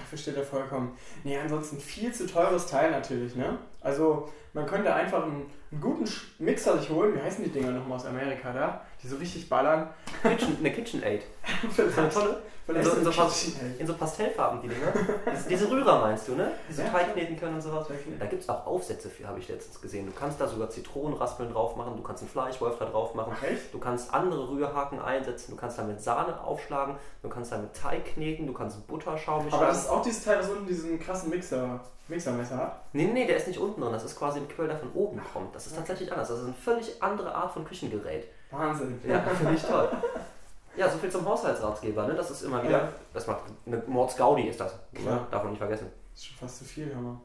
versteht 0.10 0.36
er 0.38 0.44
vollkommen. 0.44 0.98
Nee, 1.24 1.38
ansonsten 1.38 1.80
viel 1.80 2.12
zu 2.14 2.26
teures 2.26 2.66
Teil 2.66 2.90
natürlich, 2.90 3.36
ne? 3.36 3.60
Also 3.86 4.28
man 4.54 4.66
könnte 4.66 4.94
einfach 4.94 5.24
einen, 5.24 5.46
einen 5.72 5.80
guten 5.80 6.10
Mixer 6.40 6.80
sich 6.80 6.90
holen. 6.90 7.16
Wie 7.16 7.22
heißen 7.22 7.44
die 7.44 7.52
Dinger 7.52 7.70
nochmal 7.72 7.98
aus 7.98 8.06
Amerika 8.08 8.52
da? 8.52 8.82
Die 9.04 9.08
so 9.08 9.18
richtig 9.18 9.48
ballern. 9.48 9.90
Kitchen, 10.24 10.58
eine 10.60 10.72
KitchenAid. 10.72 11.22
eine 11.78 12.10
tolle. 12.10 12.42
In 12.68 12.84
so, 12.84 12.94
in, 12.94 13.04
so 13.04 13.12
in 13.78 13.86
so, 13.86 13.94
Pastellfarben, 13.94 14.60
die 14.60 14.70
Dinger. 14.70 14.92
diese 15.48 15.70
Rührer 15.70 16.02
meinst 16.02 16.28
du, 16.28 16.34
ne? 16.34 16.52
Die 16.68 16.74
so 16.74 16.82
ja, 16.82 16.90
Teig 16.90 17.14
kneten 17.14 17.38
können 17.38 17.54
und 17.54 17.62
sowas. 17.62 17.86
Da 18.18 18.26
gibt 18.26 18.42
es 18.42 18.50
auch 18.50 18.66
Aufsätze 18.66 19.08
für, 19.08 19.28
habe 19.28 19.38
ich 19.38 19.48
letztens 19.48 19.80
gesehen. 19.80 20.08
Du 20.08 20.14
kannst 20.14 20.42
da 20.42 20.48
sogar 20.48 20.72
Zitronenraspeln 20.72 21.54
drauf 21.54 21.76
machen, 21.76 21.96
du 21.96 22.02
kannst 22.02 22.24
einen 22.24 22.32
Fleischwolf 22.32 22.80
da 22.80 22.86
drauf 22.86 23.14
machen. 23.14 23.34
Echt? 23.44 23.72
Du 23.72 23.78
kannst 23.78 24.12
andere 24.12 24.50
Rührhaken 24.50 25.00
einsetzen, 25.00 25.52
du 25.52 25.58
kannst 25.58 25.78
damit 25.78 26.02
Sahne 26.02 26.42
aufschlagen, 26.44 26.96
du 27.22 27.30
kannst 27.30 27.52
damit 27.52 27.76
Teig 27.76 28.04
kneten, 28.16 28.48
du 28.48 28.54
kannst 28.54 28.88
Butterschaum. 28.88 29.46
Aber 29.52 29.68
das 29.68 29.84
ist 29.84 29.90
auch 29.90 30.02
dieses 30.02 30.24
Teil, 30.24 30.38
das 30.38 30.50
unten 30.50 30.66
diesen 30.66 31.00
krassen 31.00 31.30
Mixer, 31.30 31.82
Mixermesser 32.08 32.58
hat? 32.58 32.82
Nee, 32.94 33.06
nee, 33.06 33.26
der 33.26 33.38
ist 33.38 33.48
nicht 33.48 33.60
unten 33.60 33.75
drin. 33.82 33.92
Das 33.92 34.04
ist 34.04 34.18
quasi 34.18 34.40
ein 34.40 34.48
Quell, 34.48 34.68
der 34.68 34.78
von 34.78 34.92
oben 34.94 35.22
kommt. 35.34 35.56
Das 35.56 35.68
ist 35.68 35.76
tatsächlich 35.76 36.12
anders. 36.12 36.30
Das 36.30 36.40
ist 36.40 36.46
eine 36.46 36.54
völlig 36.54 37.02
andere 37.02 37.34
Art 37.34 37.52
von 37.52 37.66
Küchengerät. 37.66 38.28
Wahnsinn. 38.52 39.00
Ja, 39.08 39.20
finde 39.38 39.54
ich 39.54 39.64
toll. 39.64 39.90
Ja, 40.78 40.90
so 40.90 40.98
viel 40.98 41.10
zum 41.10 41.26
Haushaltsratgeber, 41.26 42.08
ne? 42.08 42.16
Das 42.16 42.30
ist 42.32 42.42
immer 42.42 42.62
wieder, 42.62 42.84
ja. 42.84 42.90
das 43.14 43.28
macht 43.28 43.44
eine 43.66 43.82
Mordsgaudi 43.88 44.44
ist 44.44 44.60
das. 44.60 44.74
Ne? 44.92 45.26
Darf 45.32 45.44
man 45.44 45.52
nicht 45.52 45.60
vergessen. 45.60 45.90
Das 46.12 46.22
ist 46.22 46.28
schon 46.28 46.38
fast 46.38 46.58
zu 46.60 46.66
viel, 46.66 46.94
Hammer. 46.94 47.20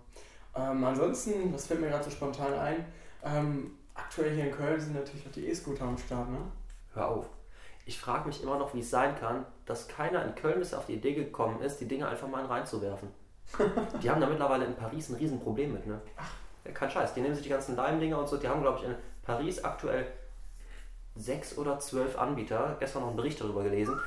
Ähm, 0.55 0.85
ansonsten, 0.85 1.53
was 1.53 1.67
fällt 1.67 1.81
mir 1.81 1.89
gerade 1.89 2.05
so 2.05 2.11
spontan 2.11 2.55
ein? 2.55 2.85
Ähm, 3.25 3.73
aktuell 3.95 4.35
hier 4.35 4.47
in 4.47 4.53
Köln 4.53 4.81
sind 4.81 4.95
natürlich 4.95 5.27
auch 5.27 5.33
die 5.33 5.49
E-Scooter 5.49 5.85
am 5.85 5.99
Start, 5.99 6.29
ne? 6.31 6.39
Hör 6.95 7.09
auf. 7.09 7.27
Ich 7.87 7.99
frage 7.99 8.29
mich 8.29 8.43
immer 8.43 8.59
noch, 8.59 8.73
wie 8.75 8.81
es 8.81 8.91
sein 8.91 9.17
kann, 9.17 9.45
dass 9.67 9.89
keiner 9.89 10.25
in 10.25 10.35
Köln 10.35 10.61
bis 10.61 10.75
auf 10.75 10.87
die 10.87 10.95
Idee 10.95 11.15
gekommen 11.15 11.61
ist, 11.61 11.79
die 11.79 11.89
Dinge 11.89 12.09
einfach 12.09 12.29
mal 12.29 12.41
in 12.41 12.47
reinzuwerfen. 12.47 13.09
die 14.03 14.11
haben 14.11 14.21
da 14.21 14.29
mittlerweile 14.29 14.65
in 14.65 14.77
Paris 14.77 15.09
ein 15.09 15.17
Riesenproblem 15.17 15.73
mit, 15.73 15.87
ne? 15.87 16.01
Ach. 16.17 16.31
Ja, 16.65 16.73
kein 16.73 16.91
Scheiß. 16.91 17.15
Die 17.15 17.21
nehmen 17.21 17.35
sich 17.35 17.45
die 17.45 17.51
ganzen 17.51 17.77
Leimdinger 17.77 18.19
und 18.19 18.29
so. 18.29 18.37
Die 18.37 18.49
haben, 18.49 18.63
glaube 18.63 18.79
ich, 18.79 18.85
in 18.85 18.95
Paris 19.23 19.63
aktuell 19.65 20.07
sechs 21.17 21.59
oder 21.59 21.79
zwölf 21.79 22.19
Anbieter, 22.19 22.77
gestern 22.79 23.03
noch 23.03 23.09
einen 23.09 23.17
Bericht 23.17 23.41
darüber 23.41 23.63
gelesen, 23.63 23.99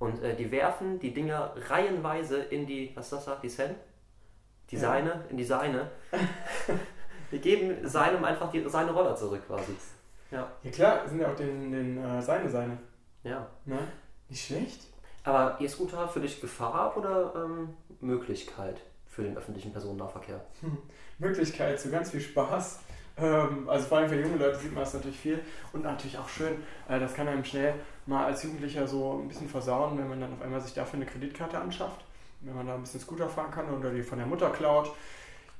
und 0.00 0.22
äh, 0.22 0.34
die 0.34 0.50
werfen 0.50 0.98
die 0.98 1.12
Dinger 1.12 1.52
reihenweise 1.68 2.38
in 2.38 2.66
die, 2.66 2.90
was 2.94 3.06
ist 3.06 3.12
das 3.12 3.24
da, 3.26 3.36
die 3.36 3.50
Sen? 3.50 3.74
Die 4.70 4.76
ja. 4.76 4.80
Seine, 4.80 5.24
in 5.28 5.36
die 5.36 5.44
Seine. 5.44 5.90
wir 7.30 7.38
geben 7.38 7.86
seinem 7.86 8.24
einfach 8.24 8.50
die, 8.50 8.66
seine 8.66 8.92
Roller 8.92 9.14
zurück 9.14 9.42
quasi. 9.46 9.76
Ja. 10.30 10.50
Ja 10.62 10.70
klar, 10.70 11.06
sind 11.06 11.20
ja 11.20 11.30
auch 11.30 11.36
den, 11.36 11.70
den 11.70 12.02
äh, 12.02 12.22
Seine 12.22 12.48
Seine. 12.48 12.78
Ja. 13.24 13.46
Ne? 13.66 13.78
Nicht 14.30 14.46
schlecht. 14.46 14.86
Aber 15.22 15.60
E-Scooter 15.60 16.08
für 16.08 16.20
dich 16.20 16.40
Gefahr 16.40 16.96
oder 16.96 17.34
ähm, 17.36 17.74
Möglichkeit 18.00 18.80
für 19.10 19.22
den 19.22 19.36
öffentlichen 19.36 19.72
Personennahverkehr? 19.72 20.40
Hm. 20.60 20.78
Möglichkeit, 21.18 21.78
so 21.78 21.90
ganz 21.90 22.10
viel 22.10 22.20
Spaß. 22.20 22.80
Ähm, 23.18 23.68
also 23.68 23.86
vor 23.86 23.98
allem 23.98 24.08
für 24.08 24.18
junge 24.18 24.36
Leute 24.36 24.58
sieht 24.58 24.72
man 24.72 24.84
das 24.84 24.94
natürlich 24.94 25.18
viel. 25.18 25.40
Und 25.72 25.82
natürlich 25.82 26.16
auch 26.16 26.28
schön, 26.28 26.62
äh, 26.88 26.98
das 26.98 27.14
kann 27.14 27.28
einem 27.28 27.44
schnell 27.44 27.74
mal 28.06 28.24
als 28.24 28.42
Jugendlicher 28.42 28.86
so 28.86 29.20
ein 29.20 29.28
bisschen 29.28 29.48
versauen, 29.48 29.98
wenn 29.98 30.08
man 30.08 30.20
dann 30.20 30.32
auf 30.32 30.42
einmal 30.42 30.60
sich 30.60 30.74
dafür 30.74 30.96
eine 30.96 31.06
Kreditkarte 31.06 31.58
anschafft. 31.58 32.04
Wenn 32.40 32.54
man 32.54 32.66
da 32.66 32.74
ein 32.74 32.80
bisschen 32.80 33.00
Scooter 33.00 33.28
fahren 33.28 33.50
kann 33.50 33.68
oder 33.68 33.90
die 33.90 34.02
von 34.02 34.16
der 34.16 34.26
Mutter 34.26 34.48
klaut. 34.50 34.94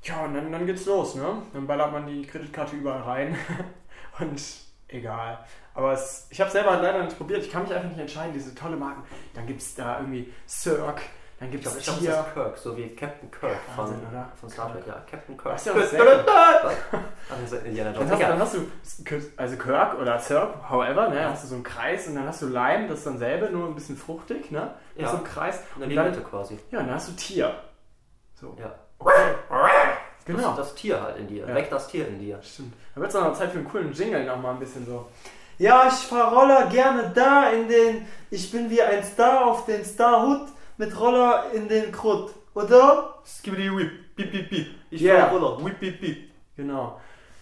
Ja, 0.03 0.25
und 0.25 0.33
dann, 0.33 0.51
dann 0.51 0.65
geht's 0.65 0.85
los, 0.85 1.13
ne? 1.13 1.43
Dann 1.53 1.67
ballert 1.67 1.91
man 1.91 2.07
die 2.07 2.23
Kreditkarte 2.23 2.75
überall 2.75 3.01
rein. 3.01 3.37
und 4.19 4.41
egal. 4.87 5.45
Aber 5.75 5.93
es, 5.93 6.27
ich 6.31 6.41
habe 6.41 6.49
selber 6.49 6.77
leider 6.81 7.03
nicht 7.03 7.17
probiert. 7.17 7.43
Ich 7.43 7.51
kann 7.51 7.63
mich 7.63 7.73
einfach 7.73 7.89
nicht 7.89 7.99
entscheiden, 7.99 8.33
diese 8.33 8.55
tolle 8.55 8.77
Marken. 8.77 9.03
Dann 9.35 9.45
gibt 9.45 9.61
es 9.61 9.75
da 9.75 9.99
irgendwie 9.99 10.33
Cirque, 10.47 11.03
dann 11.41 11.49
gibt 11.49 11.65
es 11.65 11.75
ich 11.75 11.83
glaube, 11.83 12.05
das 12.05 12.19
ist 12.27 12.33
Kirk, 12.35 12.57
so 12.59 12.77
wie 12.77 12.95
Captain 12.95 13.31
Kirk 13.31 13.51
ja, 13.51 13.73
von, 13.75 13.85
Wahnsinn, 13.85 13.99
von 14.39 14.49
Star 14.51 14.71
Trek. 14.73 14.83
Ja, 14.85 15.03
Captain 15.09 15.35
Kirk. 15.35 15.55
Das 15.55 15.65
ist 15.65 15.93
ja 15.93 16.03
dann, 17.83 18.11
hast, 18.11 18.21
dann 18.21 18.39
hast 18.39 18.53
du, 18.53 18.59
also 19.37 19.57
Kirk 19.57 19.99
oder 19.99 20.19
Cirque, 20.19 20.69
however, 20.69 21.09
ne, 21.09 21.19
ja. 21.19 21.29
hast 21.31 21.45
du 21.45 21.47
so 21.47 21.55
einen 21.55 21.63
Kreis 21.63 22.05
und 22.05 22.13
dann 22.13 22.27
hast 22.27 22.43
du 22.43 22.47
Leim, 22.47 22.87
das 22.87 22.99
ist 22.99 23.07
dann 23.07 23.17
selber 23.17 23.49
nur 23.49 23.67
ein 23.67 23.73
bisschen 23.73 23.97
fruchtig, 23.97 24.51
ne? 24.51 24.75
Ja. 24.95 25.09
So 25.09 25.17
ein 25.17 25.23
Kreis. 25.23 25.63
Und 25.73 25.81
dann 25.81 25.89
die 25.89 25.95
Mitte 25.95 26.21
quasi. 26.21 26.59
Ja, 26.69 26.81
und 26.81 26.85
dann 26.85 26.95
hast 26.95 27.09
du 27.09 27.13
Tier. 27.13 27.55
So. 28.39 28.55
Ja. 28.59 28.75
Genau. 30.25 30.49
Das, 30.49 30.57
das 30.57 30.75
Tier 30.75 31.01
halt 31.01 31.17
in 31.17 31.27
dir. 31.27 31.47
Ja. 31.47 31.55
Weg 31.55 31.71
das 31.71 31.87
Tier 31.87 32.07
in 32.07 32.19
dir. 32.19 32.39
Stimmt. 32.43 32.75
Da 32.93 33.01
wird 33.01 33.11
es 33.11 33.19
noch 33.19 33.33
Zeit 33.33 33.49
für 33.49 33.57
einen 33.57 33.67
coolen 33.67 33.91
Jingle 33.93 34.25
nochmal 34.25 34.53
ein 34.53 34.59
bisschen 34.59 34.85
so. 34.85 35.07
Ja, 35.57 35.87
ich 35.87 36.05
fahr 36.05 36.31
Roller 36.31 36.67
gerne 36.67 37.11
da 37.15 37.49
in 37.49 37.67
den. 37.67 38.05
Ich 38.29 38.51
bin 38.51 38.69
wie 38.69 38.83
ein 38.83 39.03
Star 39.03 39.47
auf 39.47 39.65
den 39.65 39.83
Starhut 39.83 40.49
mit 40.77 40.99
Roller 40.99 41.45
in 41.53 41.67
den 41.67 41.91
Krut, 41.91 42.31
oder? 42.53 43.15
Skibidi 43.25 43.75
whip, 43.75 44.15
bip, 44.15 44.31
bip, 44.31 44.49
bip. 44.49 44.67
Ich 44.89 45.01
yeah. 45.01 45.27
fahre 45.27 45.39
Roller, 45.39 45.65
whip, 45.65 45.79
bip, 45.79 46.01
bip. 46.01 46.17
Genau. 46.55 46.99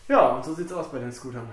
Ja, 0.08 0.30
und 0.30 0.44
so 0.44 0.54
sieht's 0.54 0.74
aus 0.74 0.92
bei 0.92 1.00
den 1.00 1.12
Scootern. 1.12 1.48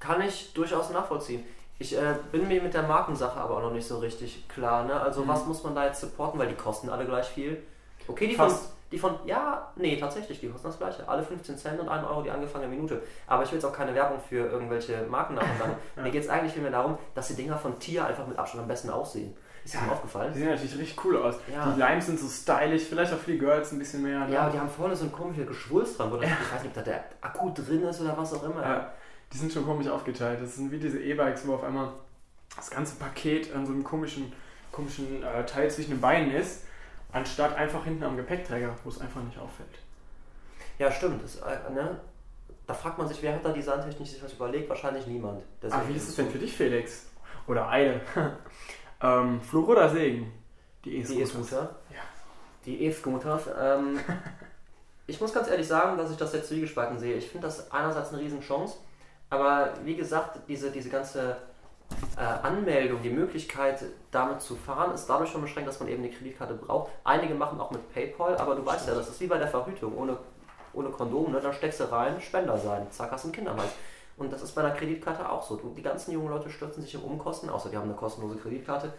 Kann 0.00 0.20
ich 0.20 0.52
durchaus 0.52 0.90
nachvollziehen. 0.90 1.44
Ich 1.78 1.96
äh, 1.96 2.14
bin 2.30 2.46
mir 2.46 2.62
mit 2.62 2.74
der 2.74 2.82
Markensache 2.82 3.40
aber 3.40 3.56
auch 3.56 3.62
noch 3.62 3.72
nicht 3.72 3.86
so 3.86 3.98
richtig 3.98 4.48
klar. 4.48 4.84
Ne? 4.84 5.00
Also, 5.00 5.22
mhm. 5.22 5.28
was 5.28 5.46
muss 5.46 5.62
man 5.64 5.74
da 5.74 5.86
jetzt 5.86 6.00
supporten, 6.00 6.38
weil 6.38 6.48
die 6.48 6.54
kosten 6.54 6.88
alle 6.88 7.04
gleich 7.04 7.26
viel. 7.26 7.62
Okay, 8.06 8.28
die 8.28 8.34
Fast. 8.34 8.66
von, 8.66 8.72
die 8.92 8.98
von, 8.98 9.18
ja, 9.24 9.72
nee, 9.76 9.96
tatsächlich, 9.96 10.40
die 10.40 10.48
kosten 10.48 10.68
das 10.68 10.78
gleiche. 10.78 11.08
Alle 11.08 11.22
15 11.22 11.58
Cent 11.58 11.80
und 11.80 11.88
1 11.88 12.06
Euro 12.06 12.22
die 12.22 12.30
angefangene 12.30 12.70
Minute. 12.70 13.02
Aber 13.26 13.42
ich 13.42 13.50
will 13.50 13.58
jetzt 13.58 13.64
auch 13.64 13.72
keine 13.72 13.94
Werbung 13.94 14.20
für 14.20 14.46
irgendwelche 14.46 15.02
Marken 15.08 15.34
machen. 15.34 15.48
ja. 15.96 16.02
Mir 16.02 16.10
geht 16.10 16.22
es 16.22 16.28
eigentlich 16.28 16.52
vielmehr 16.52 16.70
darum, 16.70 16.98
dass 17.14 17.28
die 17.28 17.34
Dinger 17.34 17.58
von 17.58 17.78
Tier 17.78 18.06
einfach 18.06 18.26
mit 18.26 18.38
Abstand 18.38 18.62
am 18.62 18.68
besten 18.68 18.90
aussehen. 18.90 19.36
Ist 19.64 19.74
ja, 19.74 19.80
aufgefallen? 19.90 20.32
Die 20.34 20.40
sehen 20.40 20.48
natürlich 20.48 20.76
richtig 20.76 21.04
cool 21.04 21.16
aus. 21.16 21.36
Ja. 21.50 21.72
Die 21.72 21.78
Limes 21.78 22.06
sind 22.06 22.20
so 22.20 22.28
stylisch, 22.28 22.82
vielleicht 22.82 23.14
auch 23.14 23.18
für 23.18 23.32
die 23.32 23.38
Girls 23.38 23.72
ein 23.72 23.78
bisschen 23.78 24.02
mehr. 24.02 24.26
Ne? 24.26 24.34
Ja, 24.34 24.50
die 24.50 24.58
haben 24.58 24.68
vorne 24.68 24.94
so 24.94 25.06
ein 25.06 25.12
komisches 25.12 25.46
Geschwulst 25.46 25.98
dran, 25.98 26.12
wo 26.12 26.16
das, 26.16 26.26
ich 26.26 26.52
weiß 26.52 26.62
nicht, 26.62 26.68
ob 26.68 26.74
da 26.74 26.82
der 26.82 27.04
Akku 27.22 27.50
drin 27.50 27.82
ist 27.82 28.00
oder 28.02 28.16
was 28.16 28.34
auch 28.34 28.44
immer. 28.44 28.62
Ja, 28.62 28.92
die 29.32 29.38
sind 29.38 29.50
schon 29.50 29.64
komisch 29.64 29.88
aufgeteilt. 29.88 30.40
Das 30.42 30.56
sind 30.56 30.70
wie 30.70 30.78
diese 30.78 31.00
E-Bikes, 31.00 31.46
wo 31.46 31.54
auf 31.54 31.64
einmal 31.64 31.92
das 32.54 32.70
ganze 32.70 32.96
Paket 32.96 33.54
an 33.54 33.64
so 33.64 33.72
einem 33.72 33.84
komischen, 33.84 34.32
komischen 34.70 35.22
äh, 35.22 35.46
Teil 35.46 35.70
zwischen 35.70 35.92
den 35.92 36.00
Beinen 36.00 36.30
ist, 36.30 36.64
anstatt 37.12 37.56
einfach 37.56 37.84
hinten 37.84 38.04
am 38.04 38.16
Gepäckträger, 38.18 38.76
wo 38.84 38.90
es 38.90 39.00
einfach 39.00 39.22
nicht 39.22 39.38
auffällt. 39.38 39.78
Ja, 40.78 40.92
stimmt. 40.92 41.22
Das, 41.24 41.36
äh, 41.36 41.72
ne? 41.72 42.00
Da 42.66 42.74
fragt 42.74 42.98
man 42.98 43.08
sich, 43.08 43.22
wer 43.22 43.34
hat 43.34 43.44
da 43.44 43.50
designtechnisch 43.50 44.10
sich 44.10 44.22
was 44.22 44.34
überlegt? 44.34 44.68
Wahrscheinlich 44.68 45.06
niemand. 45.06 45.42
Ah, 45.70 45.82
wie 45.88 45.96
ist 45.96 46.08
es 46.08 46.16
denn 46.16 46.30
für 46.30 46.38
dich, 46.38 46.54
Felix? 46.54 47.06
Oder 47.46 47.68
Eile? 47.68 48.00
Ähm, 49.04 49.40
Fluch 49.42 49.68
oder 49.68 49.90
Segen? 49.90 50.32
Die 50.84 50.96
E-Scooter. 50.96 51.76
Ja. 51.90 52.00
Die 52.64 52.86
E-Scooters. 52.86 53.48
Ähm, 53.60 54.00
ich 55.06 55.20
muss 55.20 55.34
ganz 55.34 55.48
ehrlich 55.48 55.68
sagen, 55.68 55.98
dass 55.98 56.10
ich 56.10 56.16
das 56.16 56.32
jetzt 56.32 56.48
zwiegespalten 56.48 56.98
sehe. 56.98 57.16
Ich 57.16 57.28
finde 57.28 57.46
das 57.46 57.70
einerseits 57.70 58.12
eine 58.12 58.22
Riesenchance, 58.22 58.76
aber 59.28 59.74
wie 59.84 59.96
gesagt, 59.96 60.40
diese, 60.48 60.70
diese 60.70 60.88
ganze 60.88 61.36
äh, 62.16 62.20
Anmeldung, 62.20 63.02
die 63.02 63.10
Möglichkeit, 63.10 63.84
damit 64.10 64.40
zu 64.40 64.56
fahren, 64.56 64.94
ist 64.94 65.06
dadurch 65.06 65.30
schon 65.30 65.42
beschränkt, 65.42 65.68
dass 65.68 65.80
man 65.80 65.88
eben 65.90 66.02
eine 66.02 66.10
Kreditkarte 66.10 66.54
braucht. 66.54 66.90
Einige 67.04 67.34
machen 67.34 67.60
auch 67.60 67.70
mit 67.70 67.92
PayPal, 67.92 68.38
aber 68.38 68.54
du 68.54 68.64
weißt 68.64 68.88
ja, 68.88 68.94
das 68.94 69.08
ist 69.08 69.20
wie 69.20 69.26
bei 69.26 69.36
der 69.36 69.48
Verhütung. 69.48 69.98
Ohne, 69.98 70.16
ohne 70.72 70.88
Kondom, 70.88 71.30
ne? 71.32 71.40
da 71.42 71.52
steckst 71.52 71.80
du 71.80 71.92
rein, 71.92 72.20
Spender 72.22 72.56
sein, 72.56 72.86
zack, 72.90 73.12
hast 73.12 73.24
du 73.24 73.28
einen 73.28 73.34
Kinderhals. 73.34 73.72
Und 74.16 74.32
das 74.32 74.42
ist 74.42 74.54
bei 74.54 74.62
einer 74.62 74.74
Kreditkarte 74.74 75.28
auch 75.28 75.42
so. 75.42 75.56
Die 75.56 75.82
ganzen 75.82 76.12
jungen 76.12 76.28
Leute 76.28 76.48
stürzen 76.48 76.82
sich 76.82 76.94
im 76.94 77.02
Umkosten, 77.02 77.50
außer 77.50 77.68
die 77.68 77.76
haben 77.76 77.84
eine 77.84 77.94
kostenlose 77.94 78.36
Kreditkarte. 78.36 78.92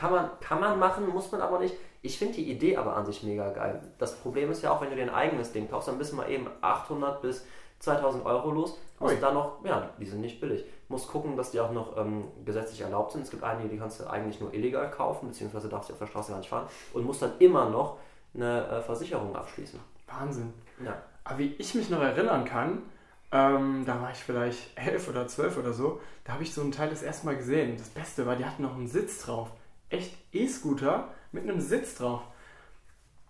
Kann 0.00 0.10
man, 0.10 0.30
kann 0.40 0.60
man 0.60 0.78
machen, 0.78 1.08
muss 1.08 1.30
man 1.30 1.40
aber 1.40 1.60
nicht. 1.60 1.74
Ich 2.02 2.18
finde 2.18 2.34
die 2.34 2.50
Idee 2.50 2.76
aber 2.76 2.96
an 2.96 3.06
sich 3.06 3.22
mega 3.22 3.50
geil. 3.50 3.80
Das 3.98 4.16
Problem 4.16 4.50
ist 4.50 4.62
ja 4.62 4.72
auch, 4.72 4.80
wenn 4.80 4.90
du 4.90 4.96
dir 4.96 5.02
ein 5.02 5.14
eigenes 5.14 5.52
Ding 5.52 5.70
kaufst, 5.70 5.88
dann 5.88 5.98
bist 5.98 6.12
du 6.12 6.16
mal 6.16 6.28
eben 6.30 6.48
800 6.60 7.22
bis 7.22 7.44
2000 7.78 8.24
Euro 8.26 8.50
los. 8.50 8.78
Und 8.98 9.22
dann 9.22 9.34
noch, 9.34 9.64
ja, 9.64 9.90
die 10.00 10.06
sind 10.06 10.20
nicht 10.20 10.40
billig. 10.40 10.64
Muss 10.88 11.06
gucken, 11.06 11.36
dass 11.36 11.52
die 11.52 11.60
auch 11.60 11.70
noch 11.70 11.96
ähm, 11.96 12.24
gesetzlich 12.44 12.80
erlaubt 12.80 13.12
sind. 13.12 13.22
Es 13.22 13.30
gibt 13.30 13.44
einige, 13.44 13.68
die 13.68 13.78
kannst 13.78 14.00
du 14.00 14.10
eigentlich 14.10 14.40
nur 14.40 14.52
illegal 14.52 14.90
kaufen, 14.90 15.28
beziehungsweise 15.28 15.68
darfst 15.68 15.90
du 15.90 15.92
auf 15.92 16.00
der 16.00 16.06
Straße 16.06 16.32
gar 16.32 16.38
nicht 16.38 16.48
fahren. 16.48 16.66
Und 16.92 17.04
musst 17.04 17.22
dann 17.22 17.32
immer 17.38 17.68
noch 17.68 17.98
eine 18.34 18.66
äh, 18.66 18.80
Versicherung 18.80 19.36
abschließen. 19.36 19.78
Wahnsinn. 20.08 20.52
Ja. 20.84 21.00
Aber 21.24 21.38
wie 21.38 21.54
ich 21.58 21.74
mich 21.74 21.90
noch 21.90 22.00
erinnern 22.00 22.44
kann, 22.44 22.82
ähm, 23.30 23.84
da 23.84 24.00
war 24.00 24.10
ich 24.10 24.18
vielleicht 24.18 24.76
elf 24.76 25.08
oder 25.08 25.26
zwölf 25.28 25.56
oder 25.58 25.72
so. 25.72 26.00
Da 26.24 26.34
habe 26.34 26.42
ich 26.42 26.54
so 26.54 26.62
ein 26.62 26.72
Teil 26.72 26.90
das 26.90 27.02
erste 27.02 27.26
Mal 27.26 27.36
gesehen. 27.36 27.76
Das 27.76 27.90
Beste 27.90 28.26
war, 28.26 28.36
die 28.36 28.44
hatten 28.44 28.62
noch 28.62 28.74
einen 28.74 28.88
Sitz 28.88 29.20
drauf. 29.20 29.50
Echt 29.90 30.14
E-Scooter 30.32 31.12
mit 31.32 31.44
einem 31.44 31.60
Sitz 31.60 31.94
drauf. 31.96 32.22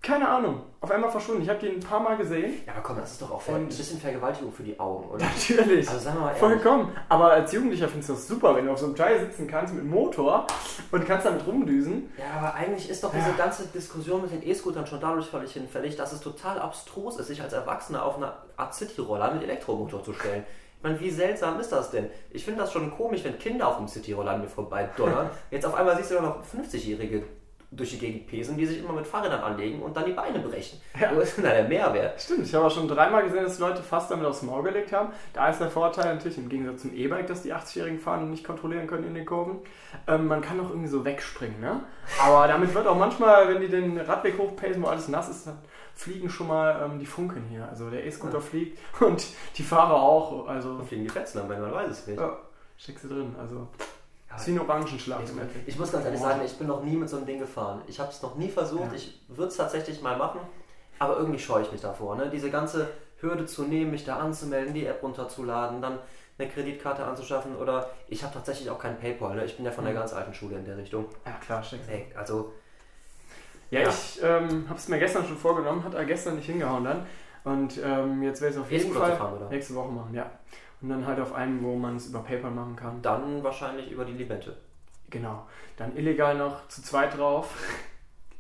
Keine 0.01 0.29
Ahnung, 0.29 0.63
auf 0.81 0.91
einmal 0.93 1.11
verschwunden. 1.11 1.43
Ich 1.43 1.49
habe 1.49 1.59
die 1.59 1.69
ein 1.69 1.81
paar 1.81 1.99
Mal 2.01 2.17
gesehen. 2.17 2.55
Ja, 2.65 2.75
aber 2.75 2.83
komm, 2.83 2.97
das 2.97 3.13
ist 3.13 3.23
doch 3.23 3.33
auch 3.33 3.49
ein 3.49 3.67
bisschen 3.67 3.99
Vergewaltigung 3.99 4.53
für 4.53 4.63
die 4.63 4.79
Augen, 4.79 5.09
oder? 5.11 5.25
Natürlich. 5.25 5.89
Also 5.89 6.01
sagen 6.01 6.19
wir 6.19 6.27
mal 6.27 6.35
Vollkommen. 6.37 6.93
Aber 7.09 7.33
als 7.33 7.53
Jugendlicher 7.53 7.89
findest 7.89 8.11
du 8.11 8.13
das 8.15 8.29
super, 8.29 8.55
wenn 8.55 8.67
du 8.67 8.73
auf 8.73 8.79
so 8.79 8.87
einem 8.87 8.95
Teil 8.95 9.19
sitzen 9.19 9.49
kannst 9.49 9.75
mit 9.75 9.85
Motor 9.85 10.47
und 10.93 11.05
kannst 11.05 11.27
damit 11.27 11.45
rumdüsen. 11.45 12.11
Ja, 12.17 12.39
aber 12.39 12.55
eigentlich 12.55 12.89
ist 12.89 13.03
doch 13.03 13.11
diese 13.13 13.31
ja. 13.31 13.37
ganze 13.37 13.67
Diskussion 13.67 14.23
mit 14.23 14.31
den 14.31 14.47
E-Scootern 14.49 14.87
schon 14.87 15.01
dadurch 15.01 15.27
völlig 15.27 15.53
hinfällig, 15.53 15.97
dass 15.97 16.13
es 16.13 16.21
total 16.21 16.61
abstrus 16.61 17.19
ist, 17.19 17.27
sich 17.27 17.43
als 17.43 17.53
Erwachsener 17.53 18.05
auf 18.05 18.17
einer 18.17 18.37
Art 18.57 18.75
City-Roller 18.75 19.35
mit 19.35 19.43
Elektromotor 19.43 20.05
zu 20.05 20.13
stellen. 20.13 20.45
Ich 20.77 20.85
meine, 20.85 21.01
wie 21.01 21.11
seltsam 21.11 21.59
ist 21.59 21.73
das 21.73 21.91
denn? 21.91 22.09
Ich 22.31 22.45
finde 22.45 22.61
das 22.61 22.73
schon 22.73 22.97
komisch, 22.97 23.25
wenn 23.25 23.37
Kinder 23.41 23.67
auf 23.67 23.79
dem 23.79 23.89
City-Roller 23.89 24.31
an 24.31 24.43
mir 24.43 24.49
vorbei 24.49 24.89
donnern. 24.97 25.29
Jetzt 25.51 25.67
auf 25.67 25.75
einmal 25.75 25.97
siehst 25.97 26.13
du 26.13 26.15
doch 26.15 26.23
noch 26.23 26.37
50-jährige 26.45 27.25
durch 27.71 27.91
die 27.91 27.99
Gegend 27.99 28.27
pesen, 28.27 28.57
die 28.57 28.65
sich 28.65 28.79
immer 28.79 28.95
mit 28.95 29.07
Fahrrädern 29.07 29.41
anlegen 29.43 29.83
und 29.83 29.95
dann 29.95 30.07
die 30.07 30.13
Beine 30.13 30.39
brechen. 30.39 30.81
Ja. 30.99 31.15
Wo 31.15 31.21
ist 31.21 31.37
denn 31.37 31.45
da 31.45 31.51
der 31.51 31.65
Mehrwert? 31.69 32.19
Stimmt, 32.21 32.47
ich 32.47 32.55
habe 32.55 32.65
auch 32.65 32.71
schon 32.71 32.89
dreimal 32.89 33.23
gesehen, 33.25 33.45
dass 33.45 33.59
Leute 33.59 33.83
fast 33.83 34.11
damit 34.11 34.25
aufs 34.25 34.41
Maul 34.43 34.63
gelegt 34.63 34.91
haben. 34.93 35.11
Da 35.35 35.51
ist 35.51 35.61
der 35.61 35.71
Vorteil 35.71 36.15
natürlich 36.15 36.39
im 36.39 36.49
Gegensatz 36.49 36.81
zum 36.81 36.95
E-Bike, 36.95 37.27
dass 37.27 37.43
die 37.43 37.53
80-Jährigen 37.55 37.99
fahren 37.99 38.23
und 38.23 38.31
nicht 38.31 38.43
kontrollieren 38.45 38.87
können 38.87 39.05
in 39.05 39.15
den 39.15 39.27
Kurven. 39.27 39.59
Ähm, 40.07 40.27
man 40.29 40.41
kann 40.41 40.59
auch 40.61 40.71
irgendwie 40.71 40.89
so 40.89 41.05
wegspringen, 41.05 41.61
ne? 41.61 41.81
Aber 42.23 42.49
damit 42.49 42.75
wird 42.75 42.87
auch 42.87 42.97
manchmal, 42.97 43.49
wenn 43.53 43.61
die 43.61 43.69
den 43.69 43.99
Radweg 44.01 44.39
hochpacen, 44.39 44.83
wo 44.83 44.87
alles 44.87 45.09
nass 45.09 45.29
ist, 45.29 45.47
dann 45.47 45.59
fliegen 45.95 46.31
schon 46.31 46.47
mal 46.49 46.81
ähm, 46.91 46.99
die 46.99 47.05
Funken 47.07 47.43
hier. 47.51 47.69
Also 47.69 47.91
der 47.91 48.07
E-Scooter 48.07 48.35
Ja. 48.35 48.41
fliegt 48.41 48.79
und 49.01 49.27
die 49.57 49.63
Fahrer 49.63 50.01
auch. 50.01 50.47
Also 50.49 50.79
Da 50.79 50.85
fliegen 50.85 51.03
die 51.05 51.11
Fetzen 51.11 51.41
am 51.41 51.49
Bein, 51.49 51.61
man 51.61 51.73
weiß 51.73 51.91
es 51.91 52.07
nicht. 52.07 52.19
ja, 52.19 52.35
steckst 52.79 53.05
du 53.05 53.09
drin. 53.09 53.35
Also 53.39 53.69
Ja, 54.31 54.37
ist 54.37 54.47
wie 54.47 54.51
ein 54.53 54.61
Orangenschlag 54.61 55.21
Ich, 55.25 55.31
im 55.31 55.39
Endeffekt. 55.39 55.69
ich 55.69 55.79
muss 55.79 55.91
ganz 55.93 56.05
ehrlich 56.05 56.21
sagen, 56.21 56.41
ich 56.45 56.57
bin 56.59 56.67
noch 56.67 56.83
nie 56.83 56.97
mit 56.97 57.09
so 57.09 57.17
einem 57.17 57.27
Ding 57.27 57.39
gefahren. 57.39 57.83
Ich 57.87 57.99
habe 57.99 58.11
es 58.11 58.21
noch 58.23 58.35
nie 58.37 58.49
versucht. 58.51 58.89
Ja. 58.89 58.93
Ich 58.95 59.21
würde 59.29 59.49
es 59.49 59.57
tatsächlich 59.57 60.03
mal 60.03 60.17
machen, 60.19 60.41
aber 60.99 61.17
irgendwie 61.17 61.39
scheue 61.39 61.63
ich 61.63 61.73
mich 61.73 61.81
davor. 61.81 62.17
Ne? 62.17 62.29
Diese 62.31 62.51
ganze 62.51 62.89
Hürde 63.21 63.47
zu 63.47 63.63
nehmen, 63.63 63.91
mich 63.91 64.05
da 64.05 64.17
anzumelden, 64.19 64.75
die 64.75 64.87
App 64.87 65.03
runterzuladen, 65.03 65.81
dann 65.83 65.99
eine 66.39 66.49
Kreditkarte 66.49 67.05
anzuschaffen 67.05 67.57
oder 67.57 67.91
ich 68.07 68.23
habe 68.23 68.33
tatsächlich 68.35 68.71
auch 68.71 68.79
kein 68.79 68.99
PayPal. 69.01 69.35
Ne? 69.35 69.45
Ich 69.45 69.57
bin 69.57 69.65
ja 69.65 69.73
von 69.73 69.85
der 69.85 69.93
Mhm. 69.95 69.99
ganz 69.99 70.13
alten 70.13 70.33
Schule 70.35 70.57
in 70.57 70.65
der 70.65 70.77
Richtung. 70.77 71.07
Ja 71.27 71.33
klar, 71.45 71.63
du. 71.69 71.77
Ey, 71.93 72.07
also 72.17 72.53
Ja, 73.71 73.81
Ja. 73.81 73.89
ich 73.89 74.21
ähm, 74.23 74.67
habe 74.69 74.79
es 74.79 74.89
mir 74.89 74.99
gestern 74.99 75.27
schon 75.27 75.37
vorgenommen, 75.37 75.83
hat 75.85 75.95
er 75.95 76.05
gestern 76.05 76.37
nicht 76.37 76.47
hingehauen 76.47 76.85
dann. 76.85 77.07
Und 77.45 77.79
ähm, 77.85 78.23
jetzt 78.23 78.41
werde 78.41 78.55
ich 78.55 78.57
es 78.61 78.63
auf 78.67 78.71
jeden 78.71 78.93
Fall 78.95 79.17
fahren, 79.17 79.37
oder? 79.37 79.49
nächste 79.49 79.75
Woche 79.75 79.89
machen, 79.91 80.15
ja. 80.15 80.31
Und 80.81 80.91
dann 80.91 81.07
halt 81.07 81.19
auf 81.21 81.33
einen, 81.33 81.63
wo 81.63 81.77
man 81.77 81.97
es 81.97 82.09
über 82.09 82.21
PayPal 82.21 82.51
machen 82.51 82.77
kann. 82.77 83.03
dann 83.03 83.43
wahrscheinlich 83.43 83.91
über 83.91 84.05
die 84.05 84.13
Limette. 84.13 84.57
Genau. 85.11 85.47
Dann 85.77 85.97
illegal 85.97 86.37
noch 86.37 86.69
zu 86.69 86.83
zweit 86.83 87.17
drauf. 87.17 87.55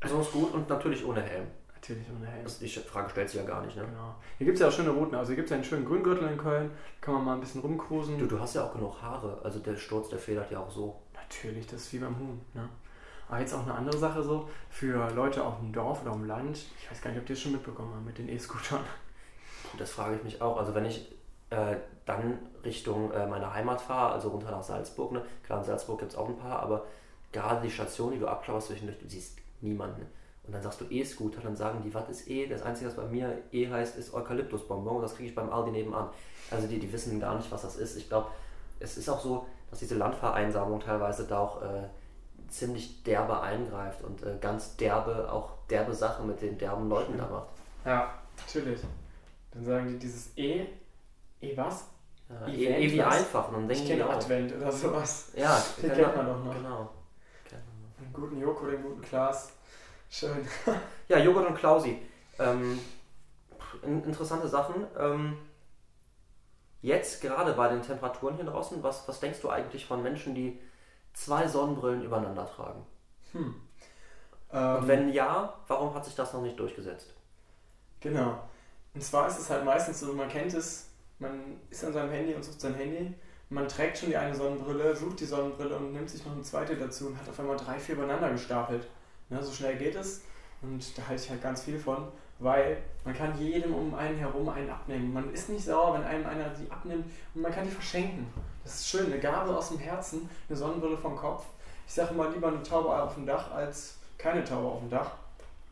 So 0.06 0.20
ist 0.20 0.32
gut 0.32 0.54
und 0.54 0.68
natürlich 0.68 1.04
ohne 1.04 1.20
Helm. 1.20 1.46
Natürlich 1.74 2.06
ohne 2.14 2.26
Helm. 2.26 2.44
Das, 2.44 2.58
die 2.58 2.68
Frage 2.68 3.10
stellt 3.10 3.28
sich 3.28 3.40
ja 3.40 3.46
gar 3.46 3.64
nicht. 3.64 3.76
Ne? 3.76 3.84
Genau. 3.84 4.14
Hier 4.36 4.44
gibt 4.44 4.56
es 4.56 4.60
ja 4.60 4.68
auch 4.68 4.72
schöne 4.72 4.90
Routen. 4.90 5.16
Also 5.16 5.30
hier 5.30 5.36
gibt 5.36 5.46
es 5.46 5.50
ja 5.50 5.56
einen 5.56 5.64
schönen 5.64 5.84
Grüngürtel 5.84 6.28
in 6.28 6.38
Köln. 6.38 6.70
Da 6.70 7.04
kann 7.04 7.14
man 7.14 7.24
mal 7.24 7.34
ein 7.34 7.40
bisschen 7.40 7.60
rumcruisen. 7.60 8.18
Du, 8.18 8.26
du 8.26 8.38
hast 8.38 8.54
ja 8.54 8.64
auch 8.64 8.72
genug 8.72 9.02
Haare. 9.02 9.40
Also 9.42 9.58
der 9.58 9.76
Sturz, 9.76 10.08
der 10.08 10.18
federt 10.18 10.50
ja 10.50 10.60
auch 10.60 10.70
so. 10.70 11.02
Natürlich, 11.14 11.66
das 11.66 11.82
ist 11.82 11.92
wie 11.92 11.98
beim 11.98 12.16
Huhn. 12.18 12.40
Ne? 12.54 12.68
Aber 13.28 13.40
jetzt 13.40 13.52
auch 13.52 13.62
eine 13.62 13.74
andere 13.74 13.98
Sache 13.98 14.22
so, 14.22 14.48
für 14.70 15.10
Leute 15.14 15.44
auf 15.44 15.58
dem 15.58 15.72
Dorf 15.72 16.02
oder 16.02 16.12
auf 16.12 16.16
dem 16.16 16.26
Land. 16.26 16.58
Ich 16.80 16.90
weiß 16.90 17.02
gar 17.02 17.10
nicht, 17.10 17.20
ob 17.20 17.26
die 17.26 17.34
das 17.34 17.42
schon 17.42 17.52
mitbekommen 17.52 17.92
haben 17.94 18.04
mit 18.04 18.18
den 18.18 18.28
E-Scootern. 18.28 18.80
Das 19.76 19.90
frage 19.90 20.16
ich 20.16 20.24
mich 20.24 20.40
auch. 20.40 20.56
Also 20.56 20.74
wenn 20.74 20.86
ich 20.86 21.17
äh, 21.50 21.76
dann 22.06 22.38
Richtung 22.64 23.12
äh, 23.12 23.26
meiner 23.26 23.52
Heimat 23.52 23.80
fahre, 23.80 24.12
also 24.12 24.30
runter 24.30 24.50
nach 24.50 24.62
Salzburg, 24.62 25.12
ne? 25.12 25.22
klar 25.44 25.60
in 25.60 25.64
Salzburg 25.64 26.00
gibt 26.00 26.12
es 26.12 26.18
auch 26.18 26.28
ein 26.28 26.36
paar, 26.36 26.60
aber 26.60 26.84
gerade 27.32 27.62
die 27.62 27.70
Station, 27.70 28.12
die 28.12 28.18
du 28.18 28.26
abklapperst 28.26 28.68
zwischendurch, 28.68 28.98
du 28.98 29.08
siehst 29.08 29.38
niemanden. 29.60 30.06
Und 30.48 30.54
dann 30.54 30.62
sagst 30.62 30.80
du 30.80 30.86
E-Scooter, 30.88 31.42
dann 31.42 31.56
sagen 31.56 31.82
die, 31.84 31.92
was 31.92 32.08
ist 32.08 32.28
E? 32.28 32.46
Das 32.46 32.62
Einzige, 32.62 32.88
was 32.88 32.96
bei 32.96 33.04
mir 33.04 33.36
E 33.52 33.68
heißt, 33.68 33.98
ist 33.98 34.14
Eukalyptusbonbon 34.14 34.96
und 34.96 35.02
das 35.02 35.14
kriege 35.14 35.28
ich 35.28 35.34
beim 35.34 35.50
Aldi 35.52 35.72
nebenan. 35.72 36.08
Also 36.50 36.66
die, 36.66 36.78
die 36.78 36.90
wissen 36.90 37.20
gar 37.20 37.36
nicht, 37.36 37.52
was 37.52 37.62
das 37.62 37.76
ist. 37.76 37.96
Ich 37.96 38.08
glaube, 38.08 38.28
es 38.80 38.96
ist 38.96 39.10
auch 39.10 39.20
so, 39.20 39.46
dass 39.68 39.80
diese 39.80 39.96
Landvereinsamung 39.96 40.80
teilweise 40.80 41.26
da 41.26 41.40
auch 41.40 41.60
äh, 41.60 41.88
ziemlich 42.48 43.02
derbe 43.02 43.42
eingreift 43.42 44.02
und 44.02 44.22
äh, 44.22 44.36
ganz 44.40 44.76
derbe, 44.76 45.30
auch 45.30 45.50
derbe 45.68 45.94
Sachen 45.94 46.26
mit 46.26 46.40
den 46.40 46.56
derben 46.56 46.88
Leuten 46.88 47.18
da 47.18 47.28
macht. 47.28 47.48
Ja, 47.84 48.14
natürlich. 48.38 48.80
Dann 49.50 49.64
sagen 49.64 49.88
die 49.88 49.98
dieses 49.98 50.36
E. 50.36 50.66
E 51.40 51.56
was? 51.56 51.84
Ja, 52.28 52.46
Event, 52.46 52.58
eh, 52.58 52.84
eh 52.86 52.92
wie 52.92 52.98
was? 52.98 53.16
einfach. 53.16 53.50
Dann 53.50 53.68
denken 53.68 53.82
Ich 53.84 53.88
kenne 53.88 54.06
auch. 54.06 54.12
Advent 54.12 54.54
oder 54.56 54.72
sowas. 54.72 55.32
Ja, 55.34 55.62
Den 55.80 55.90
genau, 55.90 55.94
kennt 55.94 56.16
man 56.16 56.26
doch 56.26 56.44
noch. 56.44 56.54
Genau. 56.54 56.90
Den 58.00 58.12
guten 58.12 58.40
Joko, 58.40 58.66
den 58.66 58.82
guten 58.82 59.02
Klaas. 59.02 59.52
Schön. 60.10 60.46
Ja, 61.08 61.18
Joghurt 61.18 61.46
und 61.48 61.56
Klausi. 61.56 62.00
Ähm, 62.38 62.78
in, 63.82 64.04
interessante 64.04 64.48
Sachen. 64.48 64.86
Ähm, 64.98 65.38
jetzt 66.82 67.20
gerade 67.20 67.52
bei 67.54 67.68
den 67.68 67.82
Temperaturen 67.82 68.36
hier 68.36 68.44
draußen, 68.44 68.82
was, 68.82 69.06
was 69.08 69.20
denkst 69.20 69.40
du 69.40 69.50
eigentlich 69.50 69.86
von 69.86 70.02
Menschen, 70.02 70.34
die 70.34 70.58
zwei 71.14 71.46
Sonnenbrillen 71.48 72.02
übereinander 72.04 72.46
tragen? 72.46 72.84
Hm. 73.32 73.54
Und 74.50 74.58
Ähm, 74.58 74.88
wenn 74.88 75.08
ja, 75.12 75.54
warum 75.66 75.94
hat 75.94 76.04
sich 76.04 76.14
das 76.14 76.32
noch 76.32 76.40
nicht 76.40 76.58
durchgesetzt? 76.58 77.14
Genau. 78.00 78.38
Und 78.94 79.02
zwar 79.02 79.28
ist 79.28 79.38
es 79.38 79.50
halt 79.50 79.64
meistens 79.64 80.00
so, 80.00 80.12
man 80.14 80.28
kennt 80.28 80.54
es, 80.54 80.87
man 81.18 81.60
ist 81.70 81.84
an 81.84 81.92
seinem 81.92 82.10
Handy 82.10 82.34
und 82.34 82.44
sucht 82.44 82.60
sein 82.60 82.74
Handy. 82.74 83.14
Man 83.50 83.66
trägt 83.66 83.98
schon 83.98 84.10
die 84.10 84.16
eine 84.16 84.34
Sonnenbrille, 84.34 84.94
sucht 84.94 85.20
die 85.20 85.24
Sonnenbrille 85.24 85.74
und 85.76 85.92
nimmt 85.92 86.08
sich 86.10 86.24
noch 86.24 86.32
eine 86.32 86.42
zweite 86.42 86.76
dazu 86.76 87.06
und 87.06 87.18
hat 87.18 87.28
auf 87.28 87.40
einmal 87.40 87.56
drei, 87.56 87.78
vier 87.78 87.94
übereinander 87.94 88.30
gestapelt. 88.30 88.86
Ne, 89.30 89.42
so 89.42 89.52
schnell 89.52 89.76
geht 89.76 89.94
es 89.94 90.22
und 90.62 90.96
da 90.96 91.02
halte 91.08 91.22
ich 91.22 91.30
halt 91.30 91.42
ganz 91.42 91.62
viel 91.62 91.78
von, 91.78 92.08
weil 92.38 92.78
man 93.04 93.14
kann 93.14 93.38
jedem 93.38 93.74
um 93.74 93.94
einen 93.94 94.18
herum 94.18 94.48
einen 94.48 94.70
abnehmen. 94.70 95.12
Man 95.12 95.32
ist 95.32 95.48
nicht 95.48 95.64
sauer, 95.64 95.94
wenn 95.94 96.04
einem 96.04 96.26
einer 96.26 96.50
die 96.50 96.70
abnimmt 96.70 97.06
und 97.34 97.42
man 97.42 97.52
kann 97.52 97.64
die 97.64 97.70
verschenken. 97.70 98.26
Das 98.64 98.74
ist 98.76 98.88
schön, 98.88 99.06
eine 99.06 99.18
Gabe 99.18 99.56
aus 99.56 99.68
dem 99.70 99.78
Herzen, 99.78 100.28
eine 100.48 100.56
Sonnenbrille 100.56 100.96
vom 100.96 101.16
Kopf. 101.16 101.44
Ich 101.86 101.94
sage 101.94 102.12
immer 102.12 102.28
lieber 102.30 102.48
eine 102.48 102.62
Taube 102.62 102.90
auf 102.90 103.14
dem 103.14 103.24
Dach 103.26 103.50
als 103.50 103.96
keine 104.18 104.44
Taube 104.44 104.66
auf 104.68 104.80
dem 104.80 104.90
Dach. 104.90 105.12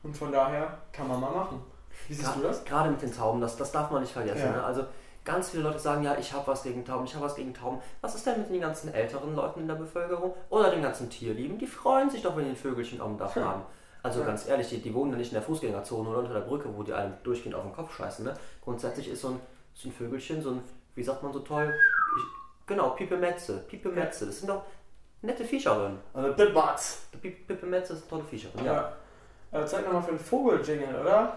Und 0.02 0.16
von 0.16 0.32
daher 0.32 0.78
kann 0.92 1.08
man 1.08 1.20
mal 1.20 1.30
machen. 1.32 1.60
Wie 2.08 2.14
siehst 2.14 2.28
Gra- 2.28 2.34
du 2.36 2.42
das? 2.42 2.64
Gerade 2.64 2.90
mit 2.90 3.02
den 3.02 3.14
Tauben, 3.14 3.40
das, 3.40 3.56
das 3.56 3.72
darf 3.72 3.90
man 3.90 4.00
nicht 4.00 4.12
vergessen. 4.12 4.38
Ja. 4.46 4.52
Ne? 4.52 4.64
Also 4.64 4.84
ganz 5.26 5.50
viele 5.50 5.64
Leute 5.64 5.78
sagen, 5.78 6.02
ja, 6.02 6.16
ich 6.18 6.32
habe 6.32 6.46
was 6.46 6.62
gegen 6.62 6.82
Tauben, 6.84 7.04
ich 7.04 7.14
habe 7.14 7.26
was 7.26 7.34
gegen 7.34 7.52
Tauben. 7.52 7.80
Was 8.00 8.14
ist 8.14 8.24
denn 8.26 8.38
mit 8.38 8.48
den 8.50 8.60
ganzen 8.62 8.94
älteren 8.94 9.34
Leuten 9.36 9.60
in 9.60 9.68
der 9.68 9.74
Bevölkerung 9.74 10.32
oder 10.48 10.70
den 10.70 10.80
ganzen 10.82 11.10
Tierlieben? 11.10 11.58
Die 11.58 11.66
freuen 11.66 12.08
sich 12.08 12.22
doch, 12.22 12.34
wenn 12.36 12.44
die 12.44 12.50
ein 12.50 12.56
Vögelchen 12.56 13.00
auf 13.02 13.08
dem 13.08 13.18
Dach 13.18 13.36
haben. 13.36 13.62
Also 14.02 14.20
Ja. 14.20 14.26
ganz 14.26 14.46
ehrlich, 14.48 14.68
die, 14.68 14.80
die 14.80 14.94
wohnen 14.94 15.10
ja 15.12 15.18
nicht 15.18 15.32
in 15.32 15.34
der 15.34 15.42
Fußgängerzone 15.42 16.08
oder 16.08 16.20
unter 16.20 16.32
der 16.32 16.40
Brücke, 16.40 16.68
wo 16.74 16.82
die 16.82 16.92
einem 16.94 17.12
durchgehend 17.24 17.54
auf 17.56 17.64
den 17.64 17.72
Kopf 17.74 17.94
scheißen. 17.96 18.24
Ne? 18.24 18.32
Grundsätzlich 18.62 19.08
ist 19.10 19.20
so 19.20 19.28
ein, 19.28 19.40
so 19.74 19.88
ein 19.88 19.92
Vögelchen, 19.92 20.40
so 20.40 20.50
ein, 20.52 20.62
wie 20.94 21.02
sagt 21.02 21.22
man 21.22 21.32
so 21.32 21.40
toll, 21.40 21.74
ich, 21.74 22.66
genau, 22.66 22.90
Pipemetze. 22.90 23.64
Pipemetze, 23.68 24.26
das 24.26 24.38
sind 24.38 24.48
doch 24.48 24.62
nette 25.22 25.44
Viecherin. 25.44 25.98
Also 26.14 26.32
Bitbox. 26.34 27.08
Die 27.14 27.16
Pi- 27.18 27.30
Pipemetze 27.30 27.94
ist 27.94 28.02
eine 28.02 28.10
tolle 28.10 28.24
Viecherin, 28.30 28.64
Ja. 28.64 28.92
ja. 29.52 29.60
Äh, 29.60 29.66
zeig 29.66 29.84
nochmal 29.84 30.02
für 30.02 30.10
den 30.12 30.20
Vogel-Jingle, 30.20 31.00
oder? 31.00 31.36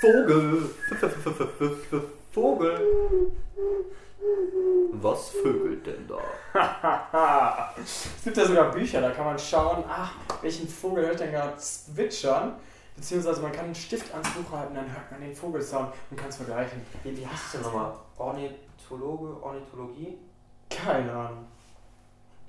Vogel. 0.00 0.70
Vogel. 2.32 3.32
Was 4.92 5.30
vögelt 5.30 5.86
denn 5.86 6.08
da? 6.08 7.72
Es 7.76 8.24
gibt 8.24 8.36
ja 8.36 8.44
sogar 8.44 8.70
Bücher, 8.70 9.00
da 9.00 9.10
kann 9.10 9.24
man 9.24 9.38
schauen, 9.38 9.84
ach, 9.88 10.12
welchen 10.42 10.68
Vogel 10.68 11.06
hört 11.06 11.20
denn 11.20 11.32
gerade 11.32 11.56
zwitschern? 11.56 12.56
Beziehungsweise 12.96 13.40
man 13.40 13.52
kann 13.52 13.66
einen 13.66 13.74
Stift 13.74 14.12
ans 14.12 14.28
Buch 14.30 14.52
halten, 14.52 14.74
dann 14.74 14.84
hört 14.92 15.10
man 15.10 15.20
den 15.20 15.34
Vogelsound 15.34 15.94
und 16.10 16.16
kann 16.18 16.28
es 16.28 16.36
vergleichen. 16.36 16.82
Wie, 17.02 17.16
wie 17.16 17.26
heißt 17.26 17.46
es 17.46 17.52
denn 17.52 17.62
nochmal? 17.62 17.94
Ornithologe, 18.18 19.42
Ornithologie? 19.42 20.18
Keine 20.68 21.10
Ahnung. 21.12 21.46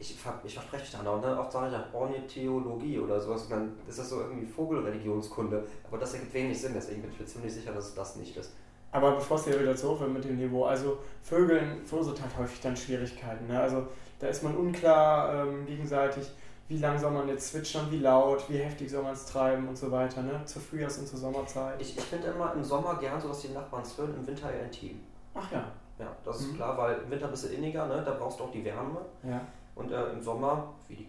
Ich, 0.01 0.15
ich 0.15 0.19
verspreche 0.55 0.81
mich 0.83 0.91
da 0.91 0.99
andauernd, 0.99 1.23
ne? 1.25 1.39
Oft 1.39 1.51
sage 1.51 1.67
ich 1.67 1.73
ja 1.73 1.85
Ornithologie 1.93 2.97
oder 2.99 3.19
sowas 3.21 3.43
und 3.43 3.51
dann 3.51 3.71
ist 3.87 3.99
das 3.99 4.09
so 4.09 4.19
irgendwie 4.21 4.45
Vogelreligionskunde. 4.47 5.63
Aber 5.87 5.97
das 5.99 6.13
ergibt 6.13 6.33
wenig 6.33 6.59
Sinn, 6.59 6.71
deswegen 6.73 7.01
bin 7.03 7.11
ich 7.11 7.19
mir 7.19 7.25
ziemlich 7.25 7.53
sicher, 7.53 7.71
dass 7.71 7.89
es 7.89 7.93
das 7.95 8.15
nicht 8.15 8.35
ist. 8.35 8.53
Aber 8.91 9.11
bevor 9.15 9.37
es 9.37 9.45
hier 9.45 9.59
wieder 9.61 9.75
zu 9.75 9.89
hoch 9.91 9.99
wird 10.01 10.11
mit 10.11 10.23
dem 10.25 10.37
Niveau, 10.37 10.65
also 10.65 10.97
Vögeln 11.21 11.85
verursacht 11.85 12.21
halt 12.21 12.37
häufig 12.37 12.59
dann 12.61 12.75
Schwierigkeiten. 12.75 13.47
Ne? 13.47 13.59
Also 13.59 13.85
da 14.19 14.27
ist 14.27 14.43
man 14.43 14.55
unklar 14.57 15.45
ähm, 15.47 15.65
gegenseitig, 15.65 16.29
wie 16.67 16.77
lang 16.77 16.97
soll 16.99 17.11
man 17.11 17.27
jetzt 17.27 17.49
zwitschern, 17.51 17.89
wie 17.91 17.99
laut, 17.99 18.43
wie 18.49 18.57
heftig 18.57 18.89
soll 18.89 19.03
man 19.03 19.13
es 19.13 19.25
treiben 19.25 19.67
und 19.67 19.77
so 19.77 19.91
weiter, 19.91 20.21
ne? 20.23 20.41
Zur 20.45 20.61
Frühjahrs- 20.61 20.99
und 20.99 21.07
zur 21.07 21.19
Sommerzeit. 21.19 21.79
Ich, 21.81 21.97
ich 21.97 22.03
finde 22.03 22.27
immer 22.29 22.53
im 22.53 22.63
Sommer 22.63 22.95
gern 22.97 23.19
so, 23.21 23.27
dass 23.29 23.41
die 23.41 23.49
Nachbarn 23.49 23.83
es 23.83 23.97
hören, 23.97 24.13
im 24.17 24.25
Winter 24.25 24.51
eher 24.51 24.63
intim. 24.65 24.99
Ach 25.35 25.51
ja. 25.51 25.71
Ja, 25.99 26.07
das 26.25 26.39
ist 26.41 26.51
Mhm. 26.53 26.55
klar, 26.55 26.77
weil 26.77 26.97
im 27.03 27.11
Winter 27.11 27.27
bist 27.27 27.43
du 27.43 27.49
inniger, 27.49 27.85
ne? 27.87 28.01
da 28.03 28.11
brauchst 28.11 28.39
du 28.39 28.45
auch 28.45 28.51
die 28.51 28.63
Wärme. 28.65 28.99
Ja. 29.23 29.41
Und 29.75 29.91
äh, 29.91 30.11
im 30.13 30.21
Sommer, 30.21 30.73
wie 30.87 30.95
die, 30.95 31.07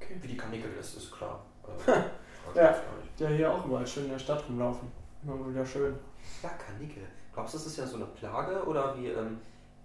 Okay. 0.00 0.16
wie 0.20 0.28
die 0.28 0.36
Kanickel 0.36 0.72
ist, 0.80 0.96
ist 0.96 1.12
klar. 1.12 1.40
Äh, 1.86 1.92
Ja. 2.56 2.70
nicht. 2.70 3.20
Der 3.20 3.28
hier 3.28 3.52
auch 3.52 3.64
überall 3.64 3.86
schön 3.86 4.04
in 4.06 4.10
der 4.10 4.18
Stadt 4.18 4.44
rumlaufen. 4.48 4.90
Immer 5.22 5.48
wieder 5.48 5.64
schön. 5.64 5.94
Ja, 6.42 6.48
Kanickel. 6.50 7.04
Glaubst 7.32 7.54
du, 7.54 7.58
das 7.58 7.66
ist 7.68 7.76
ja 7.76 7.86
so 7.86 7.96
eine 7.96 8.06
Plage 8.06 8.64
oder 8.64 8.96
wie 8.98 9.06
ähm, 9.08 9.38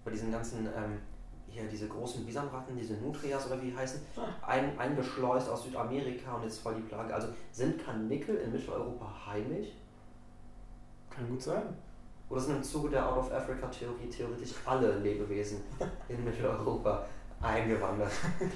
bei 0.04 0.10
diesen 0.10 0.32
ganzen, 0.32 0.66
ähm, 0.66 0.98
hier 1.46 1.68
diese 1.68 1.86
großen 1.88 2.26
Bisamratten, 2.26 2.76
diese 2.76 2.94
Nutrias 2.94 3.46
oder 3.46 3.62
wie 3.62 3.70
die 3.70 3.76
heißen, 3.76 4.00
Ah. 4.16 4.22
ein, 4.48 4.76
eingeschleust 4.78 5.48
aus 5.48 5.62
Südamerika 5.64 6.34
und 6.34 6.42
jetzt 6.42 6.58
voll 6.58 6.74
die 6.74 6.82
Plage. 6.82 7.14
Also 7.14 7.28
sind 7.52 7.82
Kanickel 7.84 8.34
in 8.36 8.50
Mitteleuropa 8.52 9.06
heimisch? 9.26 9.68
Kann 11.10 11.28
gut 11.28 11.40
sein. 11.42 11.62
Oder 12.28 12.40
sind 12.40 12.56
im 12.56 12.62
Zuge 12.62 12.90
der 12.90 13.08
Out-of-Africa-Theorie 13.08 14.10
theoretisch 14.10 14.52
alle 14.66 14.98
Lebewesen 14.98 15.62
in 16.08 16.24
Mitteleuropa 16.24 17.06
eingewandert? 17.40 18.12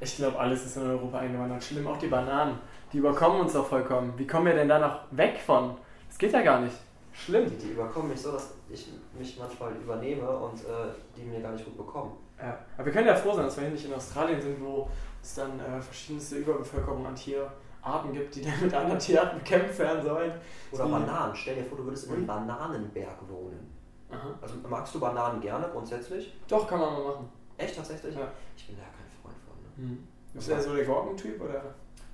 Ich 0.00 0.16
glaube, 0.16 0.38
alles 0.38 0.66
ist 0.66 0.76
in 0.76 0.82
Europa 0.82 1.18
eingewandert. 1.18 1.62
Schlimm, 1.62 1.86
auch 1.86 1.96
die 1.96 2.08
Bananen. 2.08 2.58
Die 2.92 2.98
überkommen 2.98 3.40
uns 3.40 3.52
doch 3.54 3.66
vollkommen. 3.66 4.12
Wie 4.16 4.26
kommen 4.26 4.46
wir 4.46 4.54
denn 4.54 4.68
da 4.68 4.78
noch 4.78 5.04
weg 5.12 5.38
von? 5.38 5.76
Das 6.08 6.18
geht 6.18 6.32
ja 6.32 6.42
gar 6.42 6.60
nicht. 6.60 6.74
Schlimm. 7.12 7.48
Die, 7.48 7.56
die 7.56 7.72
überkommen 7.72 8.10
mich 8.10 8.20
so, 8.20 8.32
dass 8.32 8.54
ich 8.68 8.88
mich 9.16 9.38
manchmal 9.38 9.72
übernehme 9.76 10.28
und 10.28 10.60
äh, 10.60 10.92
die 11.16 11.22
mir 11.22 11.40
gar 11.40 11.52
nicht 11.52 11.64
gut 11.64 11.76
bekommen. 11.76 12.12
Ja. 12.38 12.58
Aber 12.76 12.86
wir 12.86 12.92
können 12.92 13.06
ja 13.06 13.14
froh 13.14 13.34
sein, 13.34 13.44
dass 13.44 13.56
wir 13.56 13.64
hier 13.64 13.72
nicht 13.72 13.86
in 13.86 13.94
Australien 13.94 14.40
sind, 14.40 14.60
wo 14.60 14.88
es 15.22 15.34
dann 15.34 15.58
äh, 15.60 15.80
verschiedenste 15.80 16.36
Überbevölkerung 16.36 17.06
an 17.06 17.14
Tierarten 17.14 18.12
gibt, 18.12 18.34
die 18.34 18.42
dann 18.42 18.60
mit 18.60 18.74
anderen 18.74 18.98
Tierarten 18.98 19.38
bekämpft 19.38 19.78
werden 19.78 20.02
sollen. 20.02 20.32
Oder 20.72 20.86
Bananen. 20.86 21.34
Stell 21.34 21.54
dir 21.54 21.64
vor, 21.64 21.78
du 21.78 21.84
würdest 21.84 22.06
in 22.06 22.12
einem 22.12 22.22
Ui. 22.22 22.26
Bananenberg 22.26 23.16
wohnen. 23.28 23.74
Aha. 24.10 24.34
Also 24.42 24.56
magst 24.68 24.94
du 24.94 25.00
Bananen 25.00 25.40
gerne 25.40 25.68
grundsätzlich? 25.72 26.34
Doch, 26.48 26.68
kann 26.68 26.80
man 26.80 26.92
mal 26.92 27.04
machen. 27.04 27.28
Echt 27.56 27.76
tatsächlich? 27.76 28.14
Ja. 28.16 28.28
Ich 28.56 28.66
bin 28.66 28.76
da 28.76 28.82
kein 28.84 29.10
Freund 29.22 29.36
von. 29.46 29.84
Ne? 29.84 29.90
Mhm. 29.90 30.08
Bist 30.32 30.48
du 30.48 30.52
eher 30.52 30.60
so 30.62 30.74
der 30.74 30.84
Gurkentyp 30.84 31.40
oder 31.40 31.62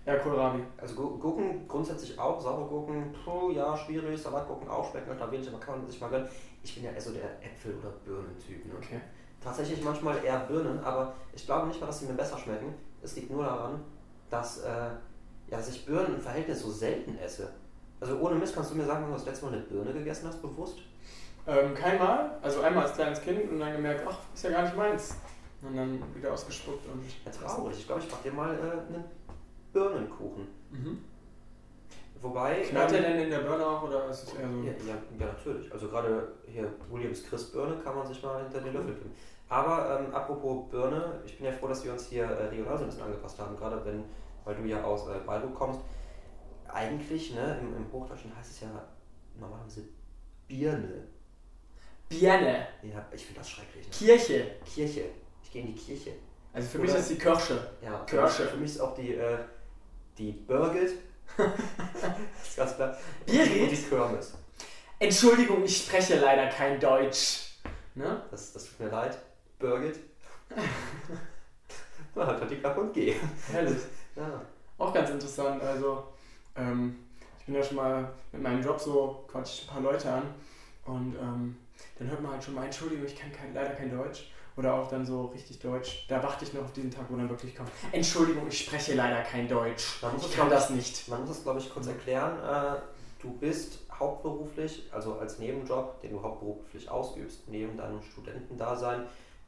eher 0.04 0.18
Kohlrabi? 0.18 0.62
Also 0.76 0.94
Gu- 0.94 1.16
Gurken 1.18 1.66
grundsätzlich 1.66 2.18
auch, 2.18 2.40
saure 2.40 2.66
Gurken, 2.68 3.14
puh, 3.24 3.50
ja, 3.50 3.76
schwierig, 3.76 4.20
Salatgurken 4.20 4.68
auch, 4.68 4.90
schmecken 4.90 5.10
halt 5.10 5.20
da 5.20 5.30
wenig, 5.32 5.48
aber 5.48 5.58
kann 5.60 5.78
man 5.78 5.86
sich 5.90 6.00
mal 6.00 6.10
gönnen. 6.10 6.28
Ich 6.62 6.74
bin 6.74 6.84
ja 6.84 6.90
eher 6.92 7.00
so 7.00 7.12
der 7.12 7.24
Äpfel- 7.42 7.78
oder 7.80 7.90
Birnentyp. 8.04 8.66
Ne? 8.66 8.72
Okay. 8.76 9.00
Tatsächlich 9.42 9.82
manchmal 9.82 10.22
eher 10.22 10.40
Birnen, 10.40 10.78
aber 10.84 11.14
ich 11.32 11.46
glaube 11.46 11.68
nicht 11.68 11.80
mal, 11.80 11.86
dass 11.86 12.00
sie 12.00 12.06
mir 12.06 12.12
besser 12.12 12.36
schmecken. 12.36 12.74
Es 13.02 13.16
liegt 13.16 13.30
nur 13.30 13.42
daran, 13.44 13.80
dass, 14.28 14.58
äh, 14.58 14.68
ja, 14.68 15.56
dass 15.56 15.70
ich 15.70 15.86
Birnen 15.86 16.16
im 16.16 16.20
Verhältnis 16.20 16.60
so 16.60 16.70
selten 16.70 17.16
esse. 17.18 17.50
Also 18.00 18.18
ohne 18.18 18.34
Mist, 18.34 18.54
kannst 18.54 18.70
du 18.72 18.74
mir 18.76 18.84
sagen, 18.84 19.02
wann 19.04 19.10
du 19.12 19.16
das 19.16 19.24
letzte 19.26 19.46
Mal 19.46 19.54
eine 19.54 19.62
Birne 19.62 19.94
gegessen 19.94 20.28
hast, 20.28 20.42
bewusst? 20.42 20.80
Ähm, 21.46 21.72
kein 21.74 21.98
Mal, 21.98 22.38
also 22.42 22.60
einmal 22.60 22.84
als 22.84 22.94
kleines 22.94 23.22
Kind 23.22 23.50
und 23.50 23.58
dann 23.58 23.72
gemerkt, 23.72 24.04
ach, 24.06 24.18
ist 24.34 24.44
ja 24.44 24.50
gar 24.50 24.62
nicht 24.62 24.76
meins. 24.76 25.16
Und 25.62 25.76
dann 25.76 26.02
wieder 26.14 26.32
ausgespuckt 26.32 26.86
und. 26.86 27.04
Ja, 27.24 27.30
traurig. 27.30 27.78
Ich 27.78 27.86
glaube, 27.86 28.00
ich 28.00 28.10
mache 28.10 28.22
dir 28.22 28.32
mal 28.32 28.54
äh, 28.54 28.94
einen 28.94 29.04
Birnenkuchen. 29.72 30.48
Mhm. 30.70 30.98
Wobei. 32.22 32.60
Knallt 32.62 32.90
der 32.90 32.98
ähm, 32.98 33.04
denn 33.04 33.24
in 33.24 33.30
der 33.30 33.38
Birne 33.38 33.66
auch 33.66 33.82
oder 33.82 34.08
ist 34.08 34.24
es 34.24 34.34
eher 34.34 34.48
so. 34.48 34.62
Ja, 34.62 34.72
ja, 34.72 34.98
ja, 35.18 35.26
natürlich. 35.26 35.72
Also 35.72 35.88
gerade 35.88 36.32
hier 36.46 36.70
Williams 36.90 37.24
Chris 37.24 37.50
Birne 37.50 37.76
kann 37.82 37.96
man 37.96 38.06
sich 38.06 38.22
mal 38.22 38.42
hinter 38.42 38.60
den 38.60 38.74
Löffel 38.74 38.94
geben. 38.94 39.12
Aber 39.48 40.00
ähm, 40.00 40.14
apropos 40.14 40.68
Birne, 40.70 41.20
ich 41.24 41.36
bin 41.36 41.46
ja 41.46 41.52
froh, 41.52 41.68
dass 41.68 41.84
wir 41.84 41.92
uns 41.92 42.06
hier 42.06 42.24
äh, 42.24 42.44
regional 42.44 42.76
so 42.76 42.84
ein 42.84 42.90
bisschen 42.90 43.04
angepasst 43.04 43.38
haben, 43.38 43.56
gerade 43.56 43.84
wenn, 43.84 44.04
weil 44.44 44.54
du 44.54 44.64
ja 44.64 44.84
aus 44.84 45.08
äh, 45.08 45.18
Beirut 45.26 45.54
kommst. 45.54 45.80
Eigentlich, 46.68 47.34
ne, 47.34 47.58
im, 47.60 47.76
im 47.76 47.92
Hochdeutschen 47.92 48.34
heißt 48.36 48.50
es 48.50 48.60
ja 48.60 48.68
normalerweise 49.38 49.82
Birne. 50.46 51.08
Birne. 52.08 52.68
Ja, 52.82 53.06
ich 53.12 53.24
finde 53.24 53.40
das 53.40 53.50
schrecklich. 53.50 53.86
Ne? 53.86 53.92
Kirche. 53.92 54.56
Kirche. 54.64 55.04
Ich 55.50 55.54
gehe 55.54 55.62
in 55.62 55.74
die 55.74 55.80
Kirche. 55.80 56.12
Also 56.52 56.68
für 56.68 56.78
Oder- 56.78 56.86
mich 56.92 57.00
ist 57.00 57.10
die 57.10 57.18
Kirsche. 57.18 57.70
Ja, 57.82 57.98
für 58.06 58.16
Kirsche. 58.18 58.42
mich, 58.42 58.50
für 58.52 58.56
mich 58.58 58.70
ist 58.70 58.80
auch 58.80 58.94
die, 58.94 59.14
äh, 59.14 59.36
die 60.16 60.30
Birgit. 60.30 60.92
das 61.36 61.48
ist 62.50 62.56
ganz 62.56 62.76
klar. 62.76 62.96
Birgit? 63.26 63.62
Und 63.62 63.70
die 63.72 63.76
Kirmes. 63.76 64.34
Entschuldigung, 65.00 65.64
ich 65.64 65.76
spreche 65.78 66.20
leider 66.20 66.46
kein 66.50 66.78
Deutsch. 66.78 67.56
Ne? 67.96 68.22
Das, 68.30 68.52
das 68.52 68.64
tut 68.66 68.78
mir 68.78 68.90
leid. 68.90 69.18
Birgit. 69.58 69.98
Na, 72.14 72.26
halt 72.28 72.40
halt 72.42 72.50
die 72.52 72.56
Klappe 72.56 72.80
und 72.82 72.92
geh. 72.92 73.16
Herrlich. 73.50 73.78
Ja. 74.14 74.40
Auch 74.78 74.94
ganz 74.94 75.10
interessant. 75.10 75.60
Also, 75.64 76.04
ähm, 76.54 76.96
ich 77.40 77.46
bin 77.46 77.56
ja 77.56 77.62
schon 77.64 77.76
mal 77.76 78.08
mit 78.30 78.40
meinem 78.40 78.62
Job 78.62 78.78
so, 78.80 79.24
quatsch 79.26 79.62
ich 79.62 79.68
ein 79.68 79.72
paar 79.74 79.82
Leute 79.82 80.12
an 80.12 80.22
und 80.84 81.16
ähm, 81.20 81.56
dann 81.98 82.08
hört 82.08 82.20
man 82.22 82.32
halt 82.34 82.44
schon 82.44 82.54
mal, 82.54 82.66
Entschuldigung, 82.66 83.04
ich 83.04 83.16
kann 83.18 83.32
kein, 83.32 83.52
leider 83.52 83.70
kein 83.70 83.90
Deutsch. 83.90 84.30
Oder 84.56 84.74
auch 84.74 84.88
dann 84.88 85.06
so 85.06 85.26
richtig 85.26 85.58
Deutsch. 85.60 86.06
Da 86.08 86.22
warte 86.22 86.44
ich 86.44 86.52
noch 86.52 86.62
auf 86.64 86.72
diesen 86.72 86.90
Tag, 86.90 87.04
wo 87.08 87.16
dann 87.16 87.28
wirklich 87.30 87.54
kommt. 87.54 87.70
Entschuldigung, 87.92 88.46
ich 88.48 88.58
spreche 88.64 88.94
leider 88.94 89.22
kein 89.22 89.48
Deutsch. 89.48 90.02
Man 90.02 90.14
muss 90.14 90.26
Ich 90.26 90.36
kann 90.36 90.50
das 90.50 90.70
nicht. 90.70 91.08
Man 91.08 91.20
muss 91.20 91.30
es, 91.30 91.42
glaube 91.42 91.60
ich, 91.60 91.72
kurz 91.72 91.86
erklären. 91.86 92.38
Äh, 92.42 92.80
du 93.22 93.30
bist 93.38 93.78
hauptberuflich, 93.98 94.88
also 94.92 95.18
als 95.18 95.38
Nebenjob, 95.38 96.00
den 96.00 96.12
du 96.12 96.22
hauptberuflich 96.22 96.90
ausübst, 96.90 97.48
neben 97.48 97.76
deinem 97.76 98.02
Studentendasein, 98.02 99.02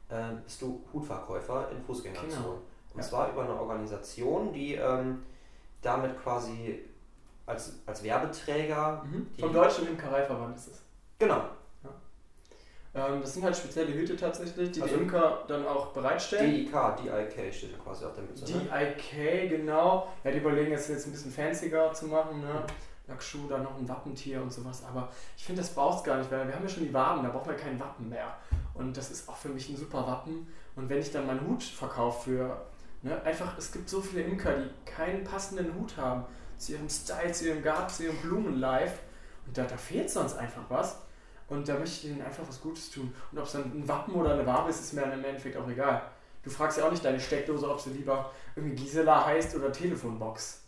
äh, 0.09 0.15
bist 0.43 0.61
du 0.61 0.83
Hutverkäufer 0.93 1.69
in 1.71 1.83
Fußgängerzonen. 1.83 2.31
Genau. 2.37 2.61
Und 2.93 3.01
Ja. 3.01 3.03
zwar 3.03 3.31
über 3.31 3.43
eine 3.43 3.59
Organisation, 3.59 4.53
die 4.53 4.75
ähm, 4.75 5.23
damit 5.81 6.17
quasi 6.21 6.79
als, 7.45 7.73
als 7.85 8.03
Werbeträger. 8.03 9.03
Mhm. 9.05 9.27
Vom 9.39 9.53
Deutschen 9.53 9.87
Imkereiverband 9.87 10.55
ist 10.55 10.67
es. 10.67 10.81
Genau. 11.19 11.41
Ähm, 12.95 13.21
das 13.21 13.33
sind 13.33 13.43
halt 13.43 13.55
spezielle 13.57 13.91
Hüte 13.93 14.15
tatsächlich, 14.15 14.71
die 14.71 14.81
Also- 14.81 14.95
die 14.97 15.01
Imker 15.01 15.43
dann 15.47 15.65
auch 15.65 15.87
bereitstellen. 15.87 16.51
DIK, 16.51 16.71
DIK 16.97 17.51
steht 17.53 17.71
ja 17.71 17.77
quasi 17.83 18.05
auf 18.05 18.13
der 18.13 18.23
Mütze. 18.23 18.45
Ne? 18.45 18.61
DIK, 18.61 19.49
genau. 19.49 20.07
Ja, 20.23 20.31
die 20.31 20.37
überlegen 20.37 20.71
es 20.73 20.87
jetzt 20.87 21.07
ein 21.07 21.11
bisschen 21.11 21.31
fancier 21.31 21.91
zu 21.93 22.05
machen, 22.07 22.41
ne? 22.41 22.63
Lackschuh, 23.07 23.47
dann 23.49 23.63
noch 23.63 23.77
ein 23.77 23.89
Wappentier 23.89 24.41
und 24.41 24.53
sowas. 24.53 24.83
Aber 24.87 25.09
ich 25.35 25.43
finde, 25.43 25.61
das 25.61 25.71
braucht 25.71 25.99
es 25.99 26.03
gar 26.03 26.17
nicht, 26.19 26.31
weil 26.31 26.47
wir 26.47 26.55
haben 26.55 26.63
ja 26.63 26.69
schon 26.69 26.83
die 26.83 26.93
Waben, 26.93 27.23
da 27.23 27.29
brauchen 27.29 27.49
wir 27.49 27.57
kein 27.57 27.79
Wappen 27.79 28.07
mehr. 28.09 28.37
Und 28.75 28.95
das 28.95 29.11
ist 29.11 29.27
auch 29.27 29.35
für 29.35 29.49
mich 29.49 29.67
ein 29.69 29.75
super 29.75 30.05
Wappen. 30.07 30.47
Und 30.75 30.87
wenn 30.87 30.99
ich 30.99 31.11
dann 31.11 31.27
meinen 31.27 31.45
Hut 31.47 31.63
verkaufe 31.63 32.29
für, 32.29 32.61
ne, 33.01 33.21
einfach, 33.23 33.57
es 33.57 33.71
gibt 33.71 33.89
so 33.89 33.99
viele 34.01 34.21
Imker, 34.23 34.53
die 34.53 34.69
keinen 34.89 35.23
passenden 35.23 35.73
Hut 35.75 35.97
haben 35.97 36.23
zu 36.57 36.73
ihrem 36.73 36.87
Style, 36.89 37.31
zu 37.33 37.47
ihrem 37.47 37.61
Garten, 37.61 37.89
zu 37.93 38.03
ihrem 38.05 38.17
Blumenlife. 38.17 38.99
Und 39.45 39.57
da, 39.57 39.63
da 39.65 39.75
fehlt 39.75 40.09
sonst 40.09 40.35
einfach 40.37 40.61
was. 40.69 41.01
Und 41.53 41.69
da 41.69 41.77
möchte 41.77 42.07
ich 42.07 42.11
ihnen 42.11 42.21
einfach 42.21 42.47
was 42.47 42.59
Gutes 42.59 42.89
tun. 42.89 43.13
Und 43.31 43.37
ob 43.37 43.45
es 43.45 43.51
dann 43.51 43.63
ein 43.63 43.87
Wappen 43.87 44.15
oder 44.15 44.33
eine 44.33 44.45
Wabe 44.45 44.69
ist, 44.71 44.79
ist 44.79 44.93
mir 44.93 45.01
dann 45.01 45.13
im 45.13 45.23
Endeffekt 45.23 45.55
auch 45.55 45.69
egal. 45.69 46.01
Du 46.41 46.49
fragst 46.49 46.77
ja 46.79 46.85
auch 46.85 46.91
nicht 46.91 47.05
deine 47.05 47.19
Steckdose, 47.19 47.69
ob 47.69 47.79
sie 47.79 47.91
lieber 47.91 48.31
irgendwie 48.55 48.75
Gisela 48.75 49.25
heißt 49.25 49.55
oder 49.55 49.71
Telefonbox. 49.71 50.61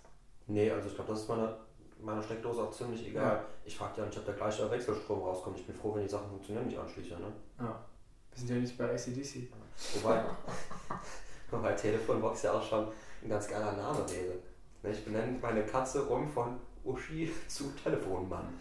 Nee, 0.47 0.69
also 0.71 0.87
ich 0.87 0.95
glaube, 0.95 1.11
das 1.11 1.21
ist 1.21 1.27
meine, 1.27 1.57
meine 1.99 2.21
Steckdose 2.23 2.61
auch 2.61 2.71
ziemlich 2.71 3.07
egal. 3.07 3.23
Ja. 3.23 3.45
Ich 3.65 3.75
frage 3.75 3.99
ja 3.99 4.05
nicht, 4.05 4.17
ob 4.17 4.25
der 4.25 4.35
gleiche 4.35 4.69
Wechselstrom 4.69 5.21
rauskommt. 5.23 5.59
Ich 5.59 5.65
bin 5.65 5.75
froh, 5.75 5.95
wenn 5.95 6.03
die 6.03 6.09
Sachen 6.09 6.29
funktionieren, 6.29 6.69
die 6.69 6.75
ich 6.75 6.79
anschließe. 6.79 7.15
Ne? 7.15 7.33
Ja. 7.59 7.79
Wir 8.31 8.39
sind 8.39 8.49
ja 8.51 8.55
nicht 8.57 8.77
bei 8.77 8.85
ACDC. 8.91 9.49
Wobei, 9.95 10.23
wobei 11.51 11.71
Telefonbox 11.73 12.43
ja 12.43 12.53
auch 12.53 12.63
schon 12.63 12.87
ein 13.23 13.29
ganz 13.29 13.47
geiler 13.47 13.73
Name 13.73 13.99
wäre. 14.09 14.35
Ne, 14.83 14.91
Ich 14.91 15.03
benenne 15.03 15.37
meine 15.41 15.65
Katze 15.65 16.03
um 16.03 16.27
von 16.29 16.59
Uschi 16.83 17.33
zu 17.47 17.71
Telefonmann. 17.83 18.53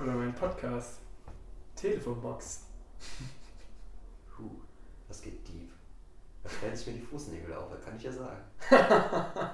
Oder 0.00 0.12
mein 0.12 0.34
Podcast. 0.34 1.00
Telefonbox. 1.80 2.60
Puh, 4.36 4.50
das 5.08 5.22
geht 5.22 5.46
deep. 5.46 5.70
Da 6.42 6.50
stellen 6.50 6.76
sich 6.76 6.86
mir 6.88 6.92
die 6.94 7.00
Fußnägel 7.02 7.54
auf, 7.54 7.70
das 7.70 7.84
kann 7.84 7.96
ich 7.96 8.02
ja 8.04 8.12
sagen. 8.12 8.40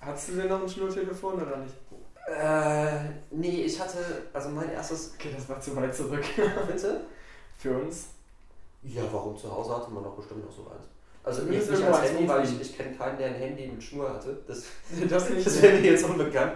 Hast 0.00 0.28
du 0.28 0.36
denn 0.36 0.48
noch 0.48 0.62
ein 0.62 0.68
Schnurtelefon 0.68 1.34
oder 1.34 1.58
nicht? 1.58 1.74
Äh, 2.26 3.10
nee, 3.30 3.62
ich 3.62 3.78
hatte, 3.78 3.98
also 4.32 4.48
mein 4.50 4.70
erstes. 4.70 5.12
Okay, 5.14 5.30
das 5.34 5.48
war 5.48 5.60
zu 5.60 5.76
weit 5.76 5.94
zurück. 5.94 6.24
Bitte? 6.66 7.02
Für 7.58 7.78
uns. 7.78 8.08
Ja, 8.82 9.02
warum 9.12 9.36
zu 9.36 9.50
Hause 9.50 9.76
hatte 9.76 9.90
man 9.90 10.04
doch 10.04 10.16
bestimmt 10.16 10.44
noch 10.44 10.52
so 10.52 10.62
eins. 10.70 10.86
Also 11.22 11.42
jetzt 11.50 11.70
nicht 11.70 11.80
irgendwo 11.80 11.98
als 11.98 12.10
Handy, 12.10 12.28
weil 12.28 12.44
ich, 12.44 12.60
ich 12.60 12.76
kenne 12.76 12.96
keinen, 12.96 13.16
der 13.18 13.28
ein 13.28 13.34
Handy 13.34 13.66
mit 13.68 13.82
Schnur 13.82 14.10
hatte. 14.10 14.38
Das, 14.46 14.64
Das 15.08 15.30
nicht. 15.30 15.46
das 15.46 15.62
wäre 15.62 15.78
mir 15.80 15.92
jetzt 15.92 16.04
unbekannt. 16.04 16.52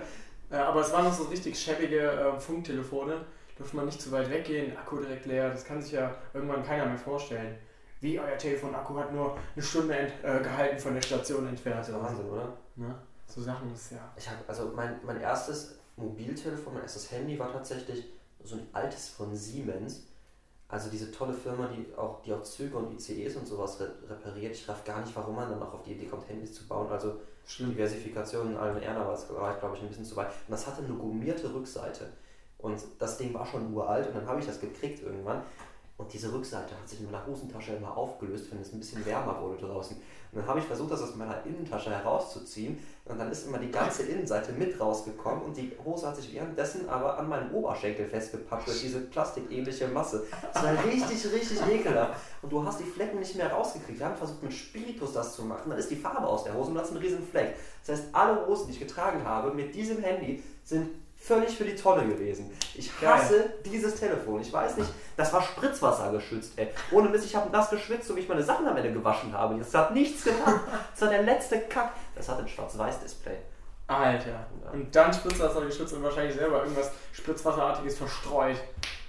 Ja, 0.50 0.68
aber 0.68 0.80
es 0.80 0.92
waren 0.92 1.04
noch 1.04 1.12
so 1.14 1.24
richtig 1.24 1.58
schäbige 1.58 2.00
äh, 2.00 2.38
Funktelefone. 2.38 3.24
Durfte 3.58 3.76
man 3.76 3.86
nicht 3.86 4.00
zu 4.00 4.12
weit 4.12 4.30
weggehen, 4.30 4.76
Akku 4.76 4.98
direkt 4.98 5.26
leer. 5.26 5.50
Das 5.50 5.64
kann 5.64 5.82
sich 5.82 5.92
ja 5.92 6.14
irgendwann 6.32 6.64
keiner 6.64 6.86
mehr 6.86 6.96
vorstellen. 6.96 7.58
Wie 8.00 8.18
euer 8.18 8.38
Telefonakku 8.38 8.96
hat 8.96 9.12
nur 9.12 9.36
eine 9.54 9.64
Stunde 9.64 9.96
ent, 9.96 10.12
äh, 10.22 10.40
gehalten 10.40 10.78
von 10.78 10.94
der 10.94 11.02
Station 11.02 11.48
entfernt. 11.48 11.80
Das 11.80 11.88
ist 11.88 11.94
Wahnsinn, 11.94 12.30
oder? 12.30 12.56
Ne? 12.76 12.94
So 13.26 13.42
Sachen 13.42 13.72
ist 13.74 13.90
ja. 13.90 14.12
Ich 14.16 14.28
habe, 14.28 14.38
also 14.46 14.72
mein, 14.74 15.00
mein 15.04 15.20
erstes 15.20 15.74
Mobiltelefon, 15.96 16.74
mein 16.74 16.84
erstes 16.84 17.10
Handy 17.10 17.36
war 17.36 17.52
tatsächlich 17.52 18.04
so 18.44 18.54
ein 18.54 18.68
altes 18.72 19.08
von 19.08 19.34
Siemens. 19.34 20.04
Also 20.68 20.90
diese 20.90 21.10
tolle 21.10 21.34
Firma, 21.34 21.66
die 21.66 21.92
auch, 21.96 22.22
die 22.22 22.32
auch 22.32 22.42
Züge 22.42 22.76
und 22.76 22.92
ICEs 22.94 23.36
und 23.36 23.46
sowas 23.46 23.80
re 23.80 23.90
repariert. 24.08 24.54
Ich 24.54 24.68
raff 24.68 24.84
gar 24.84 25.00
nicht, 25.00 25.16
warum 25.16 25.34
man 25.34 25.50
dann 25.50 25.62
auch 25.62 25.74
auf 25.74 25.82
die 25.82 25.92
Idee 25.92 26.06
kommt, 26.06 26.28
Handys 26.28 26.54
zu 26.54 26.68
bauen. 26.68 26.88
Also 26.92 27.16
Schlimm. 27.48 27.70
Diversifikation 27.70 28.52
in 28.52 28.56
allen 28.56 28.80
Ehren, 28.80 28.98
aber 28.98 29.14
es 29.14 29.28
war, 29.30 29.56
glaube 29.58 29.76
ich, 29.76 29.82
ein 29.82 29.88
bisschen 29.88 30.04
zu 30.04 30.14
weit. 30.14 30.28
Und 30.28 30.50
das 30.50 30.66
hatte 30.66 30.84
eine 30.84 30.94
gummierte 30.94 31.52
Rückseite. 31.52 32.12
Und 32.58 32.80
das 32.98 33.18
Ding 33.18 33.32
war 33.34 33.46
schon 33.46 33.72
uralt 33.72 34.08
und 34.08 34.16
dann 34.16 34.26
habe 34.26 34.40
ich 34.40 34.46
das 34.46 34.60
gekriegt 34.60 35.02
irgendwann. 35.02 35.42
Und 35.98 36.12
diese 36.12 36.32
Rückseite 36.32 36.76
hat 36.76 36.88
sich 36.88 37.00
in 37.00 37.06
meiner 37.06 37.26
Hosentasche 37.26 37.72
immer 37.72 37.96
aufgelöst, 37.96 38.52
wenn 38.52 38.60
es 38.60 38.72
ein 38.72 38.78
bisschen 38.78 39.04
wärmer 39.04 39.40
wurde 39.42 39.66
draußen. 39.66 39.96
Und 39.96 40.38
dann 40.38 40.46
habe 40.46 40.60
ich 40.60 40.64
versucht, 40.64 40.92
das 40.92 41.02
aus 41.02 41.16
meiner 41.16 41.44
Innentasche 41.44 41.90
herauszuziehen. 41.90 42.78
Und 43.04 43.18
dann 43.18 43.32
ist 43.32 43.48
immer 43.48 43.58
die 43.58 43.70
ganze 43.70 44.04
Innenseite 44.04 44.52
mit 44.52 44.78
rausgekommen 44.78 45.42
und 45.42 45.56
die 45.56 45.72
Hose 45.84 46.06
hat 46.06 46.14
sich 46.14 46.32
währenddessen 46.32 46.88
aber 46.88 47.18
an 47.18 47.28
meinem 47.28 47.52
Oberschenkel 47.52 48.06
festgepackt 48.06 48.68
durch 48.68 48.80
diese 48.80 49.00
plastikähnliche 49.00 49.88
Masse. 49.88 50.24
Das 50.52 50.62
war 50.62 50.84
richtig, 50.84 51.32
richtig 51.32 51.58
ekelhaft. 51.68 52.20
Und 52.42 52.52
du 52.52 52.64
hast 52.64 52.78
die 52.78 52.84
Flecken 52.84 53.18
nicht 53.18 53.34
mehr 53.34 53.50
rausgekriegt. 53.50 53.98
Wir 53.98 54.06
haben 54.06 54.16
versucht, 54.16 54.42
mit 54.44 54.52
Spiritus 54.52 55.14
das 55.14 55.34
zu 55.34 55.42
machen. 55.42 55.70
Dann 55.70 55.78
ist 55.80 55.90
die 55.90 55.96
Farbe 55.96 56.28
aus 56.28 56.44
der 56.44 56.54
Hose 56.54 56.68
und 56.68 56.74
du 56.76 56.80
hast 56.80 56.90
einen 56.90 57.00
riesen 57.00 57.26
Fleck. 57.26 57.56
Das 57.84 57.98
heißt, 57.98 58.14
alle 58.14 58.46
Hosen, 58.46 58.66
die 58.68 58.74
ich 58.74 58.78
getragen 58.78 59.24
habe, 59.24 59.52
mit 59.52 59.74
diesem 59.74 59.98
Handy, 60.00 60.44
sind 60.62 60.90
völlig 61.18 61.56
für 61.56 61.64
die 61.64 61.74
Tonne 61.74 62.06
gewesen. 62.06 62.50
Ich 62.74 62.90
hasse 63.02 63.52
dieses 63.64 63.96
Telefon. 63.96 64.40
Ich 64.40 64.52
weiß 64.52 64.76
nicht, 64.76 64.88
das 65.16 65.32
war 65.32 65.42
Spritzwasser 65.42 66.10
geschützt, 66.12 66.52
ey. 66.56 66.68
Ohne 66.92 67.08
Mist, 67.08 67.24
ich 67.26 67.34
habe 67.36 67.50
nass 67.50 67.70
geschwitzt 67.70 68.10
und 68.10 68.18
ich 68.18 68.28
meine 68.28 68.42
Sachen 68.42 68.66
am 68.66 68.76
Ende 68.76 68.92
gewaschen 68.92 69.32
habe. 69.32 69.56
Das 69.58 69.74
hat 69.74 69.92
nichts 69.94 70.24
gemacht. 70.24 70.60
Das 70.92 71.02
war 71.02 71.08
der 71.10 71.22
letzte 71.22 71.60
Kack. 71.62 71.92
Das 72.14 72.28
hat 72.28 72.38
ein 72.38 72.48
Schwarz-Weiß-Display. 72.48 73.36
Alter. 73.86 74.46
Und 74.72 74.94
dann 74.94 75.12
spritzt 75.12 75.40
das 75.40 75.54
noch 75.54 75.64
geschützt 75.64 75.94
und 75.94 76.02
wahrscheinlich 76.02 76.34
selber 76.34 76.60
irgendwas 76.62 76.90
Spritzwasserartiges 77.12 77.96
verstreut. 77.98 78.56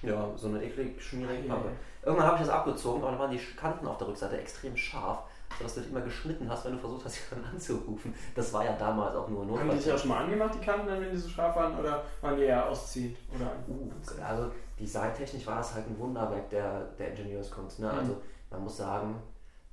Ja, 0.01 0.29
so 0.35 0.47
eine 0.47 0.63
eklig 0.63 1.01
schmierige 1.03 1.47
Ja, 1.47 1.53
Pappe. 1.55 1.67
ja. 1.67 2.07
Irgendwann 2.07 2.27
habe 2.27 2.37
ich 2.41 2.47
das 2.47 2.55
abgezogen, 2.55 3.01
aber 3.01 3.11
dann 3.11 3.19
waren 3.19 3.31
die 3.31 3.39
Kanten 3.59 3.85
auf 3.87 3.97
der 3.97 4.07
Rückseite 4.07 4.37
extrem 4.39 4.77
scharf, 4.77 5.19
sodass 5.57 5.75
du 5.75 5.81
dich 5.81 5.89
immer 5.89 6.01
geschnitten 6.01 6.49
hast, 6.49 6.65
wenn 6.65 6.73
du 6.73 6.79
versucht 6.79 7.05
hast, 7.05 7.19
jemanden 7.31 7.55
anzurufen. 7.55 8.13
Das 8.35 8.53
war 8.53 8.63
ja 8.65 8.73
damals 8.73 9.15
auch 9.15 9.27
nur 9.29 9.59
Haben 9.59 9.69
die 9.69 9.77
dich 9.77 9.91
auch 9.91 9.97
schon 9.97 10.09
mal 10.09 10.23
angemacht, 10.23 10.53
die 10.55 10.65
Kanten, 10.65 10.87
wenn 10.87 11.11
die 11.11 11.17
so 11.17 11.29
scharf 11.29 11.55
waren? 11.55 11.77
Oder 11.77 12.03
waren 12.21 12.35
die 12.37 12.43
eher 12.43 12.67
ausziehend? 12.69 13.17
Oder 13.35 13.51
Uh, 13.67 13.91
also 14.23 14.51
designtechnisch 14.79 15.45
war 15.45 15.57
das 15.57 15.73
halt 15.73 15.87
ein 15.87 15.99
Wunderwerk 15.99 16.49
der, 16.49 16.85
der 16.97 17.11
Ingenieurskunst. 17.11 17.79
Ne? 17.79 17.91
Mhm. 17.91 17.99
Also 17.99 18.17
man 18.49 18.63
muss 18.63 18.77
sagen, 18.77 19.15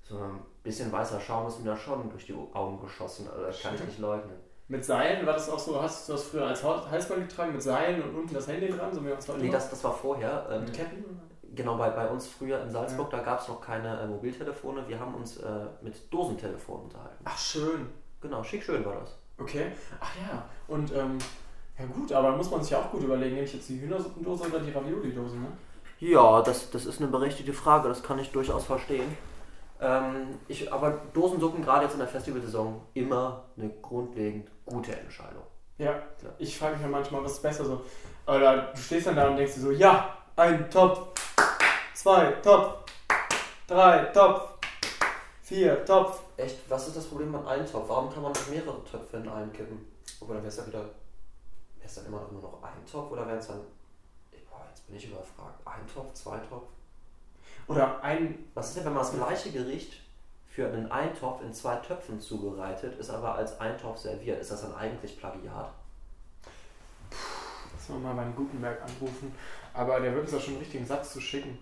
so 0.03 0.19
ein 0.19 0.41
bisschen 0.62 0.91
weißer 0.93 1.21
Schaum 1.21 1.47
ist 1.49 1.59
mir 1.61 1.71
da 1.71 1.77
schon 1.77 2.11
durch 2.11 2.27
die 2.27 2.35
Augen 2.53 2.81
geschossen. 2.81 3.29
Also 3.29 3.47
das 3.47 3.61
kann 3.61 3.75
ich 3.75 3.85
nicht 3.85 3.99
leugnen. 3.99 4.37
mit 4.69 4.85
Seilen 4.85 5.25
war 5.27 5.35
das 5.35 5.49
auch 5.49 5.59
so? 5.59 5.81
Hast 5.81 6.09
du 6.09 6.12
das 6.12 6.25
früher 6.25 6.47
als 6.47 6.62
Halsband 6.62 7.29
getragen 7.29 7.53
mit 7.53 7.62
Seilen 7.62 8.03
und 8.03 8.15
unten 8.15 8.35
das 8.35 8.49
Handy 8.49 8.69
dran, 8.69 8.93
so 8.93 9.05
wie 9.05 9.11
Nee, 9.39 9.51
das, 9.51 9.71
das 9.71 9.83
war 9.85 9.93
vorher. 9.93 10.47
Ähm, 10.51 10.65
mit 10.65 10.73
Ketten? 10.73 11.05
Genau, 11.57 11.77
bei, 11.77 11.90
bei 11.90 12.09
uns 12.09 12.29
früher 12.29 12.62
in 12.62 12.71
Salzburg, 12.71 13.11
da 13.11 13.19
gab 13.19 13.40
es 13.40 13.49
noch 13.49 13.61
keine 13.61 14.01
äh, 14.01 14.07
Mobiltelefone. 14.07 14.87
Wir 14.87 15.01
haben 15.01 15.14
uns 15.14 15.38
äh, 15.38 15.66
mit 15.83 16.12
Dosentelefonen 16.12 16.85
unterhalten. 16.85 17.25
Ach, 17.25 17.38
schön. 17.38 17.88
Genau, 18.21 18.42
schick 18.45 18.62
schön 18.62 18.85
war 18.85 18.95
das. 18.95 19.16
Okay. 19.38 19.73
Ach 20.01 20.11
ja. 20.16 20.45
Und, 20.69 20.92
ähm, 20.95 21.19
ja 21.79 21.85
gut, 21.87 22.12
aber 22.12 22.37
muss 22.37 22.51
man 22.51 22.62
sich 22.62 22.71
ja 22.71 22.79
auch 22.79 22.90
gut 22.90 23.03
überlegen, 23.03 23.35
nehme 23.35 23.47
ich 23.47 23.55
jetzt 23.55 23.69
die 23.69 23.81
Hühnersuppendose 23.81 24.49
oder 24.49 24.61
die 24.61 24.71
Ravioli-Dose, 24.71 25.37
ne? 25.37 25.49
Ja, 25.99 26.42
das, 26.42 26.71
das 26.71 26.87
ist 26.87 27.01
eine 27.01 27.11
berechtigte 27.11 27.53
Frage, 27.53 27.88
das 27.88 28.03
kann 28.03 28.19
ich 28.19 28.31
durchaus 28.31 28.64
verstehen. 28.64 29.16
Ähm, 29.81 30.38
ich, 30.49 30.73
aber 30.73 31.03
Dosensuppen, 31.12 31.62
gerade 31.62 31.85
jetzt 31.85 31.95
in 31.95 31.99
der 31.99 32.09
Festivalsaison, 32.09 32.81
immer 32.95 33.45
eine 33.57 33.71
grundlegend 33.83 34.51
gute 34.64 34.97
Entscheidung. 34.97 35.42
Ja, 35.79 36.03
ich 36.38 36.59
frage 36.59 36.75
mich 36.75 36.83
ja 36.83 36.88
manchmal, 36.88 37.23
was 37.25 37.33
ist 37.33 37.42
besser 37.42 37.64
so. 37.64 37.83
Oder 38.27 38.73
du 38.75 38.81
stehst 38.81 39.07
dann 39.07 39.16
da 39.16 39.29
und 39.29 39.37
denkst 39.37 39.55
dir 39.55 39.61
so, 39.61 39.71
ja, 39.71 40.15
ein 40.37 40.70
Topf, 40.70 41.09
zwei 41.94 42.31
Topf, 42.42 42.85
drei 43.66 44.05
Topf, 44.12 44.59
vier 45.42 45.83
Topf. 45.87 46.20
Echt, 46.37 46.59
was 46.68 46.88
ist 46.88 46.96
das 46.99 47.07
Problem 47.07 47.33
beim 47.33 47.46
Eintopf? 47.46 47.88
Warum 47.88 48.12
kann 48.12 48.22
man 48.22 48.33
nicht 48.33 48.51
mehrere 48.51 48.85
Töpfe 48.85 49.16
in 49.16 49.29
einen 49.31 49.51
kippen? 49.51 49.90
Oder 50.20 50.35
wäre 50.35 50.49
es 50.49 50.59
ja 50.59 50.66
wieder, 50.66 50.81
wäre 50.81 51.87
es 51.87 51.94
dann 51.94 52.07
immer 52.07 52.20
noch 52.20 52.31
nur 52.33 52.42
noch 52.42 52.62
ein 52.62 52.85
Topf 52.90 53.11
oder 53.12 53.27
wäre 53.27 53.38
es 53.38 53.46
dann, 53.46 53.61
boah, 54.51 54.66
jetzt 54.68 54.87
bin 54.87 54.96
ich 54.96 55.07
überfragt, 55.07 55.59
ein 55.64 55.87
Topf, 55.92 56.12
zwei 56.12 56.37
Topf? 56.38 56.68
Oder 57.66 58.03
ein, 58.03 58.51
Was 58.53 58.68
ist 58.68 58.77
denn, 58.77 58.85
wenn 58.85 58.92
man 58.92 59.05
das 59.05 59.14
gleiche 59.14 59.51
Gericht 59.51 59.94
für 60.46 60.66
einen 60.66 60.92
Eintopf 60.92 61.40
in 61.40 61.55
zwei 61.55 61.77
Töpfen 61.77 62.20
zubereitet, 62.20 62.99
ist 62.99 63.09
aber 63.09 63.37
als 63.37 63.59
Eintopf 63.59 63.99
serviert? 63.99 64.40
Ist 64.42 64.51
das 64.51 64.61
dann 64.61 64.75
eigentlich 64.75 65.18
Plagiat? 65.18 65.72
Lass 67.88 67.99
mal 68.03 68.14
mal 68.14 68.22
beim 68.22 68.35
Gutenberg 68.37 68.79
anrufen, 68.83 69.35
aber 69.75 70.01
der 70.01 70.12
wird 70.12 70.22
uns 70.25 70.33
da 70.33 70.40
schon 70.40 70.55
einen 70.55 70.62
richtigen 70.62 70.87
Satz 70.87 71.12
zu 71.12 71.20
schicken. 71.20 71.59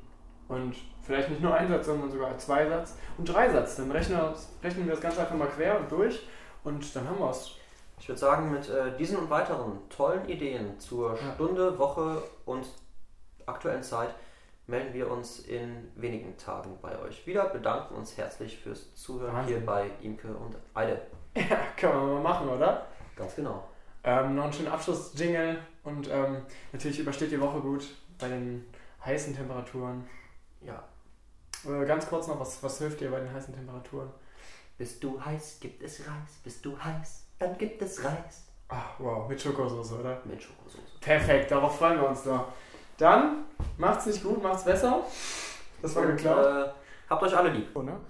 Und 0.48 0.74
vielleicht 1.02 1.30
nicht 1.30 1.40
nur 1.40 1.54
ein 1.54 1.68
Satz, 1.68 1.87
sondern 1.87 2.10
sogar 2.10 2.37
zwei 2.38 2.68
Satz 2.68 2.96
und 3.16 3.24
drei 3.26 3.48
Satz. 3.50 3.76
Dann 3.76 3.90
rechnen 3.90 4.18
wir, 4.18 4.34
rechnen 4.62 4.84
wir 4.87 4.92
das 4.92 5.00
Ganze 5.02 5.20
einfach 5.20 5.37
mal 5.37 5.48
quer 5.48 5.80
und 5.80 5.90
durch 5.90 6.26
und 6.64 6.94
dann 6.94 7.08
haben 7.08 7.18
wir 7.18 7.30
es. 7.30 7.52
Ich 7.98 8.08
würde 8.08 8.18
sagen, 8.18 8.50
mit 8.50 8.68
äh, 8.68 8.96
diesen 8.98 9.16
und 9.16 9.30
weiteren 9.30 9.78
tollen 9.88 10.28
Ideen 10.28 10.78
zur 10.78 11.12
Ja. 11.14 11.34
Stunde, 11.34 11.78
Woche 11.78 12.22
und 12.44 12.66
aktuellen 13.46 13.82
Zeit 13.82 14.14
melden 14.66 14.92
wir 14.94 15.10
uns 15.10 15.40
in 15.40 15.90
wenigen 15.94 16.37
Tagen 16.37 16.78
bei 16.82 16.98
euch 17.00 17.26
wieder. 17.26 17.44
Bedanken 17.46 17.94
uns 17.94 18.16
herzlich 18.16 18.58
fürs 18.58 18.94
Zuhören 18.94 19.34
Wahnsinn. 19.34 19.56
hier 19.58 19.66
bei 19.66 19.90
Imke 20.02 20.28
und 20.28 20.56
Eide. 20.74 21.00
Ja, 21.37 21.56
kann 21.76 21.90
man 21.96 22.14
mal 22.14 22.22
machen, 22.22 22.48
oder? 22.48 22.87
Ganz 23.16 23.34
genau. 23.34 23.64
Ähm, 24.04 24.34
noch 24.37 24.44
einen 24.44 24.52
schönen 24.52 24.68
Abschluss-Jingle 24.68 25.58
und 25.85 26.09
ähm, 26.11 26.42
natürlich 26.73 26.99
übersteht 26.99 27.31
die 27.31 27.40
Woche 27.40 27.61
gut 27.61 27.87
bei 28.18 28.29
den 28.29 28.64
heißen 29.05 29.35
Temperaturen. 29.37 30.09
Ja. 30.61 30.83
Äh, 31.66 31.85
ganz 31.87 32.07
kurz 32.07 32.27
noch, 32.27 32.40
was, 32.40 32.62
was 32.62 32.79
hilft 32.79 33.01
dir 33.01 33.11
bei 33.11 33.20
den 33.20 33.33
heißen 33.33 33.55
Temperaturen? 33.55 34.11
Bist 34.77 35.03
du 35.05 35.23
heiß, 35.25 35.59
gibt 35.61 35.83
es 35.83 36.01
Reis. 36.01 36.40
Bist 36.42 36.64
du 36.64 36.77
heiß, 36.79 37.27
dann 37.38 37.57
gibt 37.57 37.81
es 37.83 38.03
Reis. 38.03 38.44
Ah, 38.68 38.83
wow, 38.99 39.29
mit 39.29 39.40
Schokosauce, 39.40 39.92
oder? 39.92 40.20
Mit 40.25 40.42
Schokosauce. 40.42 40.99
Perfekt, 41.01 41.51
darauf 41.51 41.79
freuen 41.79 42.01
wir 42.01 42.09
uns 42.09 42.25
doch. 42.25 42.49
Dann 42.97 43.44
macht's 43.77 44.07
nicht 44.07 44.23
gut, 44.23 44.42
macht's 44.42 44.64
besser. 44.64 45.05
Das 45.83 45.94
war 45.94 46.05
Und, 46.05 46.16
geklaut. 46.16 46.68
Äh, 46.68 46.70
habt 47.09 47.23
euch 47.23 47.37
alle 47.37 47.51
lieb. 47.51 47.68
Oh, 47.75 47.83
ne? 47.83 48.01